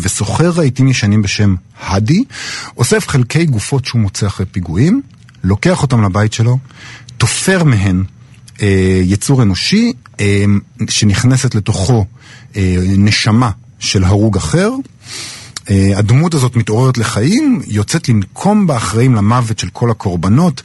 וסוחר 0.00 0.50
רהיטים 0.50 0.88
ישנים 0.88 1.22
בשם 1.22 1.54
האדי, 1.80 2.24
אוסף 2.76 3.08
חלקי 3.08 3.44
גופות 3.44 3.84
שהוא 3.84 4.00
מוצא 4.00 4.26
אחרי 4.26 4.46
פיגועים, 4.46 5.02
לוקח 5.44 5.82
אותם 5.82 6.04
לבית 6.04 6.32
שלו, 6.32 6.58
תופר 7.18 7.64
מהן 7.64 8.04
אה, 8.62 9.00
יצור 9.02 9.42
אנושי, 9.42 9.92
אה, 10.20 10.44
שנכנסת 10.88 11.54
לתוכו 11.54 12.04
אה, 12.56 12.76
נשמה 12.96 13.50
של 13.78 14.04
הרוג 14.04 14.36
אחר. 14.36 14.70
אה, 15.70 15.92
הדמות 15.96 16.34
הזאת 16.34 16.56
מתעוררת 16.56 16.98
לחיים, 16.98 17.62
יוצאת 17.66 18.08
לנקום 18.08 18.66
באחראים 18.66 19.14
למוות 19.14 19.58
של 19.58 19.68
כל 19.72 19.90
הקורבנות. 19.90 20.62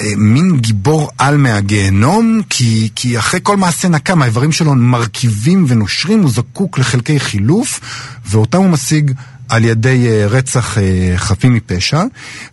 אה, 0.00 0.12
מין 0.16 0.56
גיבור 0.56 1.10
על 1.18 1.36
מהגיהנום, 1.36 2.40
כי, 2.50 2.88
כי 2.94 3.18
אחרי 3.18 3.40
כל 3.42 3.56
מעשה 3.56 3.88
נקם, 3.88 4.22
האיברים 4.22 4.52
שלו 4.52 4.74
מרכיבים 4.74 5.64
ונושרים, 5.68 6.22
הוא 6.22 6.30
זקוק 6.30 6.78
לחלקי 6.78 7.20
חילוף, 7.20 7.80
ואותם 8.26 8.58
הוא 8.58 8.70
משיג 8.70 9.12
על 9.48 9.64
ידי 9.64 10.06
אה, 10.06 10.26
רצח 10.26 10.78
אה, 10.78 11.12
חפים 11.16 11.54
מפשע. 11.54 12.02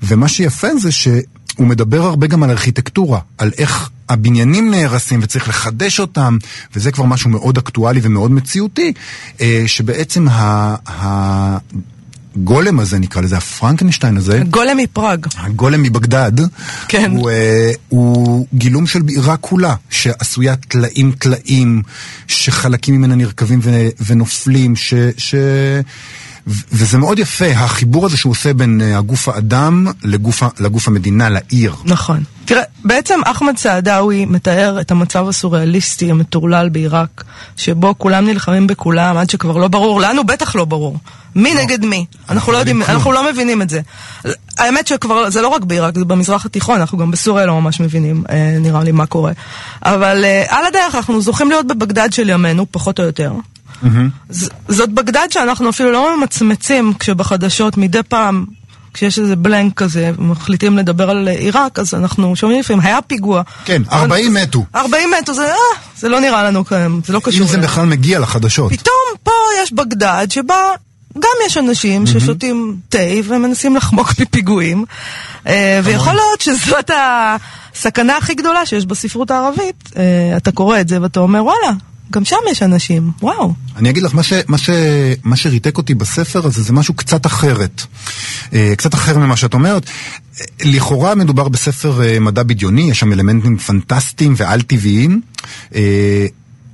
ומה 0.03 0.27
שיפה 0.27 0.67
זה 0.77 0.91
שהוא 0.91 1.67
מדבר 1.67 2.01
הרבה 2.01 2.27
גם 2.27 2.43
על 2.43 2.49
ארכיטקטורה, 2.49 3.19
על 3.37 3.51
איך 3.57 3.89
הבניינים 4.09 4.71
נהרסים 4.71 5.19
וצריך 5.23 5.49
לחדש 5.49 5.99
אותם, 5.99 6.37
וזה 6.75 6.91
כבר 6.91 7.05
משהו 7.05 7.29
מאוד 7.29 7.57
אקטואלי 7.57 7.99
ומאוד 8.03 8.31
מציאותי, 8.31 8.93
שבעצם 9.67 10.27
ה... 10.29 11.57
הגולם 12.39 12.79
הזה 12.79 12.99
נקרא 12.99 13.21
לזה, 13.21 13.37
הפרנקנשטיין 13.37 14.17
הזה, 14.17 14.41
גולם 14.49 14.77
מפראג. 14.77 15.27
הגולם 15.37 15.81
מבגדד, 15.83 16.31
כן. 16.87 17.11
הוא, 17.11 17.29
אה, 17.29 17.71
הוא 17.89 18.45
גילום 18.53 18.87
של 18.87 19.01
בירה 19.01 19.37
כולה, 19.37 19.75
שעשויה 19.89 20.55
טלאים 20.55 21.11
טלאים, 21.11 21.81
שחלקים 22.27 22.95
ממנה 22.95 23.15
נרקבים 23.15 23.59
ו, 23.63 23.87
ונופלים, 24.05 24.75
ש... 24.75 24.93
ש... 25.17 25.35
וזה 26.47 26.97
מאוד 26.97 27.19
יפה, 27.19 27.45
החיבור 27.45 28.05
הזה 28.05 28.17
שהוא 28.17 28.31
עושה 28.31 28.53
בין 28.53 28.81
אה, 28.81 28.97
הגוף 28.97 29.29
האדם 29.29 29.87
לגוף, 30.03 30.43
לגוף 30.59 30.87
המדינה, 30.87 31.29
לעיר. 31.29 31.75
נכון. 31.85 32.23
תראה, 32.45 32.63
בעצם 32.85 33.19
אחמד 33.25 33.57
סעדאווי 33.57 34.25
מתאר 34.25 34.81
את 34.81 34.91
המצב 34.91 35.27
הסוריאליסטי 35.27 36.11
המטורלל 36.11 36.69
בעיראק, 36.69 37.23
שבו 37.57 37.95
כולם 37.97 38.25
נלחמים 38.25 38.67
בכולם 38.67 39.17
עד 39.17 39.29
שכבר 39.29 39.57
לא 39.57 39.67
ברור, 39.67 40.01
לנו 40.01 40.23
בטח 40.23 40.55
לא 40.55 40.65
ברור. 40.65 40.97
מי 41.35 41.53
נגד 41.53 41.85
מי? 41.85 42.05
אנחנו 42.29 42.51
לא 42.51 42.57
יודעים. 42.57 42.83
אנחנו 42.83 43.11
לא 43.11 43.31
מבינים 43.31 43.61
את 43.61 43.69
זה. 43.69 43.81
האמת 44.57 44.87
שכבר, 44.87 45.29
זה 45.29 45.41
לא 45.41 45.47
רק 45.47 45.63
בעיראק, 45.63 45.97
זה 45.97 46.05
במזרח 46.05 46.45
התיכון, 46.45 46.79
אנחנו 46.79 46.97
גם 46.97 47.11
בסוריה 47.11 47.45
לא 47.45 47.61
ממש 47.61 47.79
מבינים, 47.79 48.23
אה, 48.29 48.57
נראה 48.59 48.83
לי, 48.83 48.91
מה 48.91 49.05
קורה. 49.05 49.31
אבל 49.83 50.25
אה, 50.25 50.43
על 50.47 50.65
הדרך 50.65 50.95
אנחנו 50.95 51.21
זוכים 51.21 51.49
להיות 51.49 51.67
בבגדד 51.67 52.13
של 52.13 52.29
ימינו, 52.29 52.65
פחות 52.71 52.99
או 52.99 53.03
יותר. 53.03 53.33
זאת 54.67 54.89
בגדד 54.89 55.27
שאנחנו 55.29 55.69
אפילו 55.69 55.91
לא 55.91 56.17
ממצמצים 56.17 56.93
כשבחדשות 56.99 57.77
מדי 57.77 58.03
פעם, 58.07 58.45
כשיש 58.93 59.19
איזה 59.19 59.35
בלנק 59.35 59.73
כזה, 59.73 60.11
מחליטים 60.17 60.77
לדבר 60.77 61.09
על 61.09 61.27
עיראק, 61.27 61.79
אז 61.79 61.93
אנחנו 61.93 62.35
שומעים 62.35 62.59
לפעמים, 62.59 62.81
היה 62.85 63.01
פיגוע. 63.01 63.41
כן, 63.65 63.81
40 63.91 64.33
מתו. 64.33 64.65
40 64.75 65.09
מתו, 65.21 65.33
זה, 65.33 65.45
אה, 65.45 65.55
זה 65.97 66.09
לא 66.09 66.19
נראה 66.19 66.43
לנו 66.43 66.65
כאן, 66.65 66.99
זה 67.05 67.13
לא 67.13 67.19
קשור. 67.23 67.41
אם 67.41 67.47
זה. 67.47 67.57
בכלל 67.57 67.85
מגיע 67.85 68.19
לחדשות. 68.19 68.71
פתאום 68.71 69.17
פה 69.23 69.31
יש 69.63 69.73
בגדד 69.73 70.27
שבה 70.29 70.55
גם 71.15 71.31
יש 71.45 71.57
אנשים 71.57 72.07
ששותים 72.07 72.75
תה 72.89 72.97
ומנסים 73.23 73.75
לחמוק 73.75 74.19
מפיגועים, 74.19 74.85
אה, 75.47 75.79
ויכול 75.83 76.13
להיות 76.13 76.41
שזאת 76.41 76.91
הסכנה 77.75 78.17
הכי 78.17 78.33
גדולה 78.33 78.65
שיש 78.65 78.85
בספרות 78.85 79.31
הערבית. 79.31 79.89
אה, 79.97 80.37
אתה 80.37 80.51
קורא 80.51 80.79
את 80.79 80.89
זה 80.89 81.01
ואתה 81.01 81.19
אומר, 81.19 81.43
וואלה, 81.43 81.71
גם 82.11 82.25
שם 82.25 82.35
יש 82.51 82.63
אנשים, 82.63 83.11
וואו. 83.21 83.53
אני 83.77 83.89
אגיד 83.89 84.03
לך, 84.03 84.15
מה, 84.15 84.23
ש, 84.23 84.33
מה, 84.47 84.57
ש, 84.57 84.69
מה 85.23 85.35
שריתק 85.35 85.77
אותי 85.77 85.93
בספר 85.93 86.45
הזה 86.45 86.61
זה 86.63 86.73
משהו 86.73 86.93
קצת 86.93 87.25
אחרת. 87.25 87.81
אה, 88.53 88.73
קצת 88.77 88.93
אחר 88.93 89.17
ממה 89.17 89.37
שאת 89.37 89.53
אומרת. 89.53 89.89
לכאורה 90.65 91.15
מדובר 91.15 91.47
בספר 91.47 92.01
מדע 92.21 92.43
בדיוני, 92.43 92.91
יש 92.91 92.99
שם 92.99 93.13
אלמנטים 93.13 93.57
פנטסטיים 93.57 94.33
ועל-טבעיים. 94.37 95.21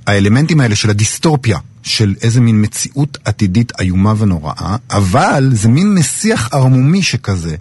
האלמנטים 0.06 0.60
האלה 0.60 0.76
של 0.76 0.90
הדיסטופיה, 0.90 1.58
של 1.82 2.14
איזה 2.22 2.40
מין 2.40 2.62
מציאות 2.62 3.18
עתידית 3.24 3.72
איומה 3.80 4.14
ונוראה, 4.18 4.76
אבל 4.90 5.50
זה 5.52 5.68
מין 5.68 5.94
מסיח 5.94 6.48
ערמומי 6.52 7.02
שכזה, 7.02 7.56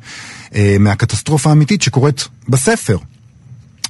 אה, 0.55 0.75
מהקטסטרופה 0.79 1.49
האמיתית 1.49 1.81
שקורית 1.81 2.27
בספר. 2.49 2.97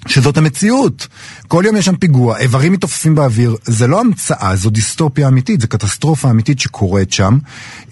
שזאת 0.08 0.38
המציאות. 0.38 1.08
כל 1.48 1.64
יום 1.66 1.76
יש 1.76 1.86
שם 1.86 1.96
פיגוע, 1.96 2.38
איברים 2.38 2.74
מתעופפים 2.74 3.16
באוויר, 3.16 3.56
זה 3.64 3.88
לא 3.88 4.00
המצאה, 4.00 4.56
זו 4.56 4.70
דיסטופיה 4.70 5.28
אמיתית, 5.28 5.62
זו 5.62 5.68
קטסטרופה 5.68 6.30
אמיתית 6.30 6.60
שקורית 6.60 7.14
שם, 7.14 7.38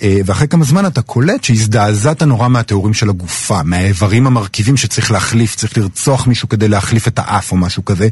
אה, 0.02 0.20
ואחרי 0.26 0.48
כמה 0.48 0.66
זמן 0.66 0.86
אתה 0.86 1.02
קולט 1.02 1.44
שהזדעזעת 1.44 2.24
נורא 2.24 2.48
מהתיאורים 2.48 2.94
של 2.94 3.10
הגופה, 3.10 3.64
מהאיברים 3.64 4.28
המרכיבים 4.28 4.78
שצריך 4.78 5.12
להחליף, 5.12 5.56
צריך 5.56 5.78
לרצוח 5.78 6.28
מישהו 6.28 6.50
כדי 6.50 6.68
להחליף 6.68 7.08
את 7.08 7.20
האף 7.20 7.52
או 7.52 7.58
משהו 7.58 7.86
כזה, 7.86 8.08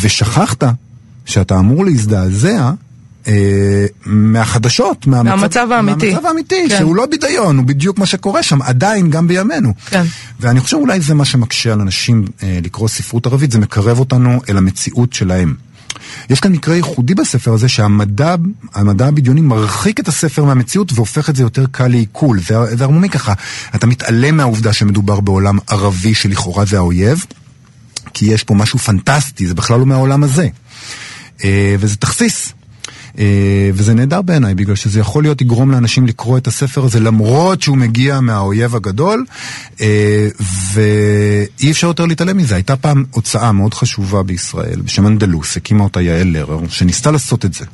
ושכחת 0.00 0.64
שאתה 1.26 1.58
אמור 1.58 1.84
להזדעזע 1.84 2.70
אה, 3.28 3.86
מהחדשות, 4.06 5.06
מהמצב 5.06 5.68
האמיתי. 5.72 6.10
מהמצב 6.10 6.26
האמיתי, 6.26 6.68
כן. 6.68 6.78
שהוא 6.78 6.96
לא 6.96 7.06
בידיון, 7.06 7.56
הוא 7.56 7.66
בדיוק 7.66 7.98
מה 7.98 8.06
שקורה 8.06 8.42
שם, 8.42 8.62
עדיין, 8.62 9.10
גם 9.10 9.28
בימינו. 9.28 9.74
כן. 9.86 10.02
ואני 10.40 10.60
חושב 10.60 10.76
אולי 10.76 11.00
זה 11.00 11.14
מה 11.14 11.24
שמקשה 11.24 11.72
על 11.72 11.80
אנשים 11.80 12.24
אה, 12.42 12.58
לקרוא 12.62 12.88
ספרות 12.88 13.26
ערבית, 13.26 13.50
זה 13.50 13.58
מקרב 13.58 13.98
אותנו 13.98 14.40
אל 14.48 14.56
המציאות 14.56 15.12
שלהם. 15.12 15.54
יש 16.30 16.40
כאן 16.40 16.52
מקרה 16.52 16.76
ייחודי 16.76 17.14
בספר 17.14 17.52
הזה 17.52 17.68
שהמדע 17.68 18.34
המדע 18.74 19.06
הבדיוני 19.06 19.40
מרחיק 19.40 20.00
את 20.00 20.08
הספר 20.08 20.44
מהמציאות 20.44 20.92
והופך 20.94 21.30
את 21.30 21.36
זה 21.36 21.42
יותר 21.42 21.64
קל 21.70 21.88
לעיכול. 21.88 22.40
זה 22.40 22.84
ערמומי 22.84 23.08
ככה, 23.08 23.32
אתה 23.74 23.86
מתעלם 23.86 24.36
מהעובדה 24.36 24.72
שמדובר 24.72 25.20
בעולם 25.20 25.58
ערבי 25.68 26.14
שלכאורה 26.14 26.64
זה 26.64 26.76
האויב, 26.76 27.24
כי 28.14 28.26
יש 28.26 28.44
פה 28.44 28.54
משהו 28.54 28.78
פנטסטי, 28.78 29.46
זה 29.46 29.54
בכלל 29.54 29.78
לא 29.78 29.86
מהעולם 29.86 30.24
הזה. 30.24 30.48
אה, 31.44 31.74
וזה 31.78 31.96
תכסיס. 31.96 32.52
אה, 33.18 33.70
וזה 33.74 33.94
נהדר 33.94 34.22
בעיניי, 34.22 34.54
בגלל 34.54 34.74
שזה 34.74 35.00
יכול 35.00 35.22
להיות 35.22 35.40
יגרום 35.40 35.70
לאנשים 35.70 36.06
לקרוא 36.06 36.38
את 36.38 36.46
הספר 36.46 36.84
הזה 36.84 37.00
למרות 37.00 37.62
שהוא 37.62 37.76
מגיע 37.76 38.20
מהאויב 38.20 38.76
הגדול, 38.76 39.24
אה, 39.80 40.28
ואי 40.72 41.70
אפשר 41.70 41.86
יותר 41.86 42.06
להתעלם 42.06 42.36
מזה. 42.36 42.54
הייתה 42.54 42.76
פעם 42.76 43.04
הוצאה 43.10 43.52
מאוד 43.52 43.74
חשובה 43.74 44.22
בישראל 44.22 44.80
בשם 44.84 45.06
אנדלוס, 45.06 45.56
הקימה 45.56 45.84
אותה 45.84 46.00
יעל 46.00 46.28
לרר, 46.28 46.60
שניסתה 46.68 47.10
לעשות 47.10 47.44
את 47.44 47.54
זה. 47.54 47.64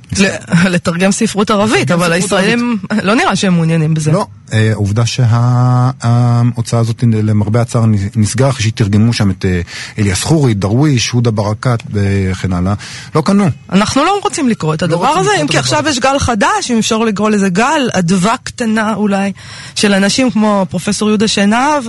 לתרגם 0.65 1.13
ספרות 1.13 1.51
ערבית, 1.51 1.91
אבל 1.91 2.13
הישראלים, 2.13 2.79
לא 3.03 3.15
נראה 3.15 3.37
שהם 3.37 3.55
מעוניינים 3.55 3.95
בזה. 3.95 4.13
לא, 4.13 4.27
אה, 4.53 4.71
העובדה 4.73 5.07
שההוצאה 5.07 6.81
הזאת 6.81 7.05
למרבה 7.13 7.61
הצער 7.61 7.85
נסגרה 8.17 8.49
אחרי 8.49 8.63
שתרגמו 8.63 9.13
שם 9.13 9.31
את 9.31 9.45
אה, 9.45 9.61
אליאס 9.99 10.23
חורי, 10.23 10.55
דרוויש, 10.55 11.11
הודה 11.11 11.31
ברקת 11.31 11.83
וכן 11.93 12.53
הלאה, 12.53 12.75
לא 13.15 13.21
קנו. 13.21 13.49
אנחנו 13.73 14.05
לא 14.05 14.21
רוצים 14.23 14.49
לקרוא 14.49 14.75
את 14.75 14.83
הדבר 14.83 15.07
רוצים 15.07 15.21
הזה, 15.21 15.32
את 15.35 15.51
כי 15.51 15.59
הדבר 15.59 15.59
עכשיו 15.59 15.85
יש 15.89 15.99
גל 15.99 16.19
חדש, 16.19 16.71
אם 16.71 16.79
אפשר 16.79 16.99
לקרוא 16.99 17.31
לזה 17.31 17.49
גל, 17.49 17.89
אדווה 17.93 18.37
קטנה 18.43 18.95
אולי, 18.95 19.33
של 19.75 19.95
אנשים 19.95 20.31
כמו 20.31 20.67
פרופסור 20.71 21.09
יהודה 21.09 21.29
שנהב, 21.29 21.85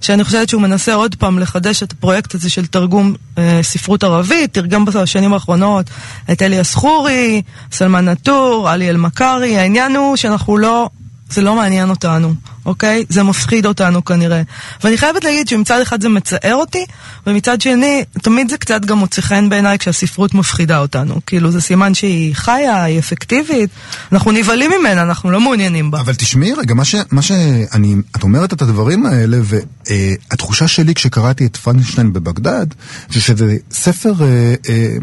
שאני 0.00 0.24
חושבת 0.24 0.48
שהוא 0.48 0.62
מנסה 0.62 0.94
עוד 0.94 1.14
פעם 1.14 1.38
לחדש 1.38 1.82
את 1.82 1.92
הפרויקט 1.92 2.34
הזה 2.34 2.50
של 2.50 2.66
תרגום 2.66 3.14
אה, 3.38 3.60
ספרות 3.62 4.04
ערבית, 4.04 4.54
תרגם 4.54 4.84
בשנים 4.84 5.32
האחרונות 5.32 5.90
את 6.32 6.42
אליאס 6.42 6.74
חורי, 6.74 7.42
סלמן 7.72 8.08
נטור, 8.08 8.68
עלי 8.68 8.90
אל-מכרי, 8.90 9.58
העניין 9.58 9.96
הוא 9.96 10.16
שאנחנו 10.16 10.58
לא... 10.58 10.88
זה 11.30 11.42
לא 11.42 11.54
מעניין 11.54 11.90
אותנו, 11.90 12.34
אוקיי? 12.68 13.04
זה 13.08 13.22
מפחיד 13.22 13.66
אותנו 13.66 14.04
כנראה. 14.04 14.42
ואני 14.84 14.98
חייבת 14.98 15.24
להגיד 15.24 15.48
שמצד 15.48 15.80
אחד 15.80 16.02
זה 16.02 16.08
מצער 16.08 16.54
אותי, 16.54 16.84
ומצד 17.26 17.60
שני, 17.60 18.04
תמיד 18.22 18.50
זה 18.50 18.56
קצת 18.58 18.84
גם 18.84 18.98
מוצא 18.98 19.22
חן 19.22 19.48
בעיניי 19.48 19.78
כשהספרות 19.78 20.34
מפחידה 20.34 20.78
אותנו. 20.78 21.20
כאילו, 21.26 21.50
זה 21.50 21.60
סימן 21.60 21.94
שהיא 21.94 22.34
חיה, 22.34 22.82
היא 22.82 22.98
אפקטיבית, 22.98 23.70
אנחנו 24.12 24.32
נבהלים 24.32 24.70
ממנה, 24.80 25.02
אנחנו 25.02 25.30
לא 25.30 25.40
מעוניינים 25.40 25.90
בה. 25.90 26.00
אבל 26.00 26.14
תשמעי 26.14 26.54
רגע, 26.54 26.74
מה, 26.74 26.84
ש, 26.84 26.94
מה 27.10 27.22
שאני, 27.22 27.94
את 28.16 28.22
אומרת 28.22 28.52
את 28.52 28.62
הדברים 28.62 29.06
האלה, 29.06 29.38
והתחושה 29.42 30.68
שלי 30.68 30.94
כשקראתי 30.94 31.46
את 31.46 31.56
פרנקשטיין 31.56 32.12
בבגדד, 32.12 32.66
זה 33.10 33.20
שזה 33.20 33.56
ספר 33.70 34.12
אה, 34.20 34.54
אה, 34.68 34.96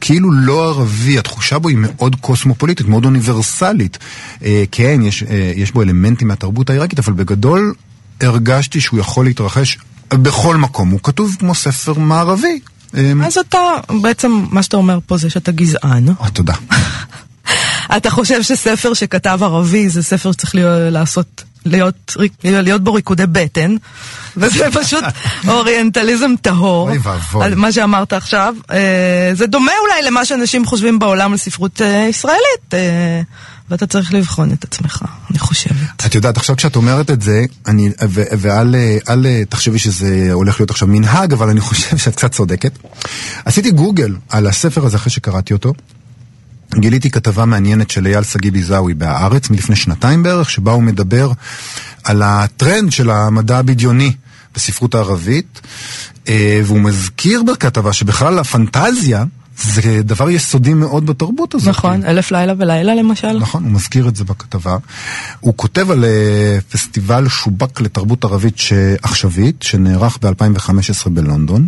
כאילו 0.00 0.32
לא 0.32 0.68
ערבי, 0.68 1.18
התחושה 1.18 1.58
בו 1.58 1.68
היא 1.68 1.78
מאוד 1.80 2.16
קוסמופוליטית, 2.20 2.88
מאוד 2.88 3.04
אוניברסלית. 3.04 3.98
אה, 4.44 4.64
כן, 4.72 5.00
יש, 5.02 5.22
אה, 5.22 5.52
יש 5.56 5.72
בו 5.72 5.82
אלמנטים 5.82 6.28
מהתרבות 6.28 6.70
העיראקית, 6.70 6.98
אבל 6.98 7.12
בגדול 7.12 7.74
הרגשתי 8.20 8.80
שהוא 8.80 9.00
יכול 9.00 9.24
להתרחש 9.24 9.78
בכל 10.08 10.56
מקום. 10.56 10.90
הוא 10.90 11.00
כתוב 11.02 11.36
כמו 11.38 11.54
ספר 11.54 11.92
מערבי. 11.92 12.60
אה, 12.96 13.12
אז 13.24 13.38
אתה, 13.38 13.58
בעצם, 14.02 14.44
מה 14.50 14.62
שאתה 14.62 14.76
אומר 14.76 14.98
פה 15.06 15.16
זה 15.16 15.30
שאתה 15.30 15.52
גזען. 15.52 16.08
אה, 16.08 16.30
תודה. 16.32 16.54
אתה 17.96 18.10
חושב 18.10 18.42
שספר 18.42 18.94
שכתב 18.94 19.38
ערבי 19.42 19.88
זה 19.88 20.02
ספר 20.02 20.32
שצריך 20.32 20.54
לעשות, 20.90 21.44
להיות, 21.66 22.16
להיות 22.44 22.84
בו 22.84 22.94
ריקודי 22.94 23.26
בטן, 23.26 23.76
וזה 24.36 24.68
פשוט 24.80 25.04
אוריינטליזם 25.48 26.30
טהור, 26.42 26.90
אוי 26.90 26.98
ואבוי. 27.02 27.44
על 27.44 27.54
מה 27.54 27.72
שאמרת 27.72 28.12
עכשיו. 28.12 28.54
אה, 28.70 29.30
זה 29.34 29.46
דומה 29.46 29.72
אולי 29.82 30.02
למה 30.02 30.24
שאנשים 30.24 30.66
חושבים 30.66 30.98
בעולם 30.98 31.32
על 31.32 31.38
ספרות 31.38 31.82
אה, 31.82 32.06
ישראלית, 32.10 32.74
אה, 32.74 33.20
ואתה 33.70 33.86
צריך 33.86 34.14
לבחון 34.14 34.52
את 34.52 34.64
עצמך, 34.64 35.02
אני 35.30 35.38
חושבת. 35.38 36.06
את 36.06 36.14
יודעת, 36.14 36.36
עכשיו 36.36 36.56
כשאת 36.56 36.76
אומרת 36.76 37.10
את 37.10 37.22
זה, 37.22 37.44
אני, 37.66 37.90
ו, 38.08 38.22
ואל 38.38 38.74
אל 39.08 39.26
תחשבי 39.48 39.78
שזה 39.78 40.28
הולך 40.32 40.60
להיות 40.60 40.70
עכשיו 40.70 40.88
מנהג, 40.88 41.32
אבל 41.32 41.48
אני 41.48 41.60
חושב 41.60 41.98
שאת 41.98 42.16
קצת 42.16 42.32
צודקת. 42.32 42.78
עשיתי 43.44 43.70
גוגל 43.70 44.14
על 44.28 44.46
הספר 44.46 44.86
הזה 44.86 44.96
אחרי 44.96 45.10
שקראתי 45.10 45.52
אותו. 45.52 45.72
גיליתי 46.78 47.10
כתבה 47.10 47.44
מעניינת 47.44 47.90
של 47.90 48.06
אייל 48.06 48.22
שגיא 48.22 48.52
ביזאווי 48.52 48.94
בהארץ 48.94 49.50
מלפני 49.50 49.76
שנתיים 49.76 50.22
בערך, 50.22 50.50
שבה 50.50 50.72
הוא 50.72 50.82
מדבר 50.82 51.32
על 52.04 52.22
הטרנד 52.22 52.92
של 52.92 53.10
המדע 53.10 53.58
הבדיוני 53.58 54.12
בספרות 54.54 54.94
הערבית, 54.94 55.60
אה, 56.28 56.60
והוא 56.64 56.80
מזכיר 56.80 57.42
בכתבה 57.42 57.92
שבכלל 57.92 58.38
הפנטזיה 58.38 59.24
זה 59.62 60.02
דבר 60.02 60.30
יסודי 60.30 60.74
מאוד 60.74 61.06
בתרבות 61.06 61.54
הזאת. 61.54 61.68
נכון, 61.68 62.04
אלף 62.04 62.32
לילה 62.32 62.52
ולילה 62.58 62.94
למשל. 62.94 63.32
נכון, 63.38 63.64
הוא 63.64 63.72
מזכיר 63.72 64.08
את 64.08 64.16
זה 64.16 64.24
בכתבה. 64.24 64.76
הוא 65.40 65.54
כותב 65.56 65.90
על 65.90 66.04
אה, 66.04 66.58
פסטיבל 66.70 67.28
שובק 67.28 67.80
לתרבות 67.80 68.24
ערבית 68.24 68.56
עכשווית, 69.02 69.62
שנערך 69.62 70.18
ב-2015 70.22 71.08
בלונדון, 71.10 71.66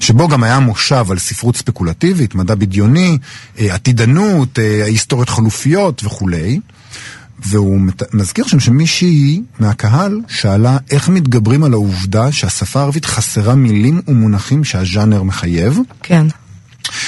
שבו 0.00 0.28
גם 0.28 0.42
היה 0.42 0.58
מושב 0.58 1.06
על 1.10 1.18
ספרות 1.18 1.56
ספקולטיבית, 1.56 2.34
מדע 2.34 2.54
בדיוני, 2.54 3.18
אה, 3.58 3.74
עתידנות, 3.74 4.58
אה, 4.58 4.84
היסטוריות 4.84 5.28
חלופיות 5.28 6.04
וכולי. 6.04 6.60
והוא 7.46 7.80
מזכיר 8.12 8.46
שם 8.46 8.60
שמישהי 8.60 9.42
מהקהל 9.58 10.20
שאלה 10.28 10.76
איך 10.90 11.08
מתגברים 11.08 11.64
על 11.64 11.72
העובדה 11.72 12.32
שהשפה 12.32 12.80
הערבית 12.80 13.04
חסרה 13.04 13.54
מילים 13.54 14.00
ומונחים 14.08 14.64
שהז'אנר 14.64 15.22
מחייב. 15.22 15.78
כן. 16.02 16.26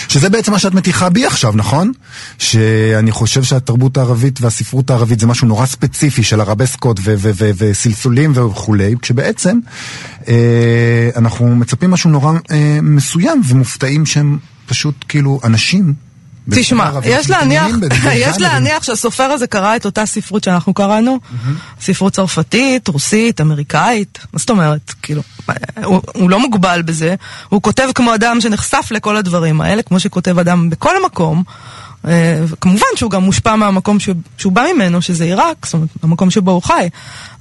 שזה 0.09 0.31
בעצם 0.31 0.53
מה 0.53 0.59
שאת 0.59 0.75
מתיחה 0.75 1.09
בי 1.09 1.27
עכשיו, 1.27 1.53
נכון? 1.57 1.93
שאני 2.39 3.13
חושב 3.13 3.43
שהתרבות 3.43 3.97
הערבית 3.97 4.41
והספרות 4.41 4.91
הערבית 4.91 5.21
זה 5.21 5.27
משהו 5.27 5.49
נורא 5.49 5.67
ספציפי 5.67 6.23
של 6.23 6.41
הרבסקות 6.41 7.01
וסלסולים 7.59 8.33
וכולי, 8.37 8.95
כשבעצם 9.03 9.59
אה, 10.29 11.11
אנחנו 11.17 11.57
מצפים 11.57 11.91
משהו 11.91 12.11
נורא 12.11 12.33
אה, 12.51 12.79
מסוים 12.83 13.43
ומופתעים 13.49 14.07
שהם 14.07 14.39
פשוט 14.67 15.05
כאילו 15.09 15.41
אנשים 15.45 15.95
תשמע, 16.51 16.91
יש 17.05 17.31
להניח, 17.31 17.67
יש 18.15 18.41
להניח 18.41 18.83
שהסופר 18.83 19.25
הזה 19.25 19.47
קרא 19.47 19.77
את 19.77 19.85
אותה 19.85 20.07
ספרות 20.07 20.45
שאנחנו 20.45 20.75
קראנו, 20.75 21.19
ספרות 21.81 22.13
צרפתית, 22.13 22.89
רוסית, 22.89 23.41
אמריקאית, 23.41 24.19
מה 24.33 24.39
זאת 24.39 24.51
אומרת? 24.51 24.95
כאילו, 25.03 25.23
הוא, 25.85 26.01
הוא 26.15 26.31
לא 26.31 26.41
מוגבל 26.41 26.83
בזה, 26.83 27.15
הוא 27.49 27.63
כותב 27.63 27.89
כמו 27.95 28.15
אדם 28.15 28.41
שנחשף 28.41 28.89
לכל 28.91 29.17
הדברים 29.17 29.61
האלה, 29.61 29.83
כמו 29.83 30.01
שכותב 30.01 30.39
אדם 30.39 30.71
בכל 30.71 31.05
מקום. 31.05 31.43
אה, 32.09 32.45
כמובן 32.61 32.87
שהוא 32.97 33.11
גם 33.11 33.23
מושפע 33.23 33.57
מהמקום 33.57 33.97
שהוא 34.39 34.53
בא 34.53 34.65
ממנו, 34.75 35.03
שזה 35.03 35.25
עיראק, 35.25 35.67
זאת 35.67 35.75
אומרת, 35.75 35.89
המקום 36.03 36.31
שבו 36.31 36.51
הוא 36.51 36.63
חי. 36.63 36.89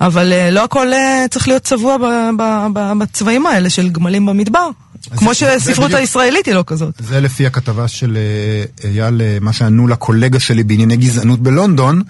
אבל 0.02 0.34
אה, 0.34 0.52
לא 0.52 0.64
הכל 0.64 0.94
אה, 0.94 1.26
צריך 1.30 1.48
להיות 1.48 1.64
צבוע 1.64 1.98
בצבעים 2.74 3.46
האלה 3.46 3.70
של 3.70 3.90
גמלים 3.90 4.26
במדבר. 4.26 4.70
כמו 5.18 5.36
שהספרות 5.36 5.94
הישראלית 5.94 6.46
היא 6.46 6.56
לא 6.56 6.64
כזאת. 6.68 6.94
זה 7.00 7.22
לפי 7.22 7.46
הכתבה 7.46 7.88
של 7.88 8.18
אייל, 8.84 9.22
מה 9.42 9.54
שענו 9.54 9.88
לקולגה 9.88 10.40
שלי 10.40 10.64
בענייני 10.64 10.98
גזענות 10.98 11.40
בלונדון, 11.40 12.02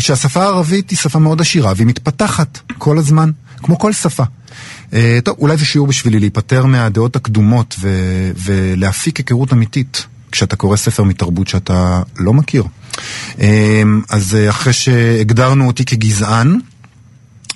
שהשפה 0.00 0.42
הערבית 0.42 0.90
היא 0.90 0.98
שפה 0.98 1.18
מאוד 1.18 1.40
עשירה 1.40 1.72
והיא 1.76 1.86
מתפתחת 1.86 2.58
כל 2.78 2.98
הזמן, 2.98 3.30
כמו 3.56 3.78
כל 3.78 3.92
שפה. 3.92 4.24
טוב, 5.24 5.36
אולי 5.38 5.56
זה 5.56 5.64
שיעור 5.64 5.86
בשבילי 5.86 6.20
להיפטר 6.20 6.66
מהדעות 6.66 7.16
הקדומות 7.16 7.76
ולהפיק 8.44 9.18
היכרות 9.18 9.52
אמיתית. 9.52 10.06
כשאתה 10.32 10.56
קורא 10.56 10.76
ספר 10.76 11.02
מתרבות 11.02 11.48
שאתה 11.48 12.02
לא 12.18 12.32
מכיר. 12.32 12.64
אז 14.08 14.34
אה, 14.34 14.50
אחרי 14.50 14.72
שהגדרנו 14.72 15.66
אותי 15.66 15.84
כגזען, 15.84 16.58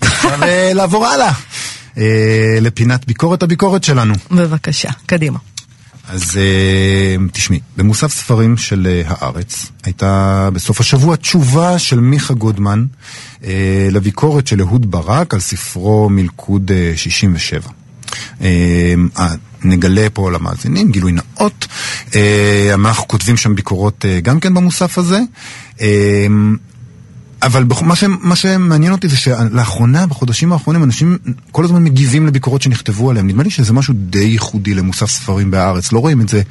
אפשר 0.04 0.42
אה, 0.42 0.70
לעבור 0.74 1.06
הלאה. 1.06 1.32
אה, 1.98 2.58
לפינת 2.60 3.06
ביקורת 3.06 3.42
הביקורת 3.42 3.84
שלנו. 3.84 4.14
בבקשה, 4.30 4.90
קדימה. 5.06 5.38
אז 6.08 6.38
תשמעי, 7.32 7.60
במוסף 7.76 8.12
ספרים 8.12 8.56
של 8.56 9.02
הארץ 9.06 9.66
הייתה 9.84 10.48
בסוף 10.52 10.80
השבוע 10.80 11.16
תשובה 11.16 11.78
של 11.78 12.00
מיכה 12.00 12.34
גודמן 12.34 12.84
לביקורת 13.90 14.46
של 14.46 14.60
אהוד 14.60 14.90
ברק 14.90 15.34
על 15.34 15.40
ספרו 15.40 16.08
מלכוד 16.10 16.70
67. 16.96 17.60
נגלה 19.66 20.06
פה 20.12 20.30
למאזינים, 20.30 20.92
גילוי 20.92 21.12
נאות. 21.12 21.66
אה, 22.14 22.70
אנחנו 22.74 23.08
כותבים 23.08 23.36
שם 23.36 23.54
ביקורות 23.54 24.04
אה, 24.04 24.20
גם 24.20 24.40
כן 24.40 24.54
במוסף 24.54 24.98
הזה. 24.98 25.20
אבל 27.46 27.64
מה, 27.82 27.96
ש, 27.96 28.04
מה 28.04 28.36
שמעניין 28.36 28.92
אותי 28.92 29.08
זה 29.08 29.16
שלאחרונה, 29.16 30.06
בחודשים 30.06 30.52
האחרונים, 30.52 30.84
אנשים 30.84 31.18
כל 31.52 31.64
הזמן 31.64 31.84
מגיבים 31.84 32.26
לביקורות 32.26 32.62
שנכתבו 32.62 33.10
עליהם. 33.10 33.26
נדמה 33.26 33.42
לי 33.42 33.50
שזה 33.50 33.72
משהו 33.72 33.94
די 33.96 34.18
ייחודי 34.18 34.74
למוסף 34.74 35.10
ספרים 35.10 35.50
בארץ. 35.50 35.92
לא 35.92 35.98
רואים 35.98 36.20
את 36.20 36.28
זה 36.28 36.42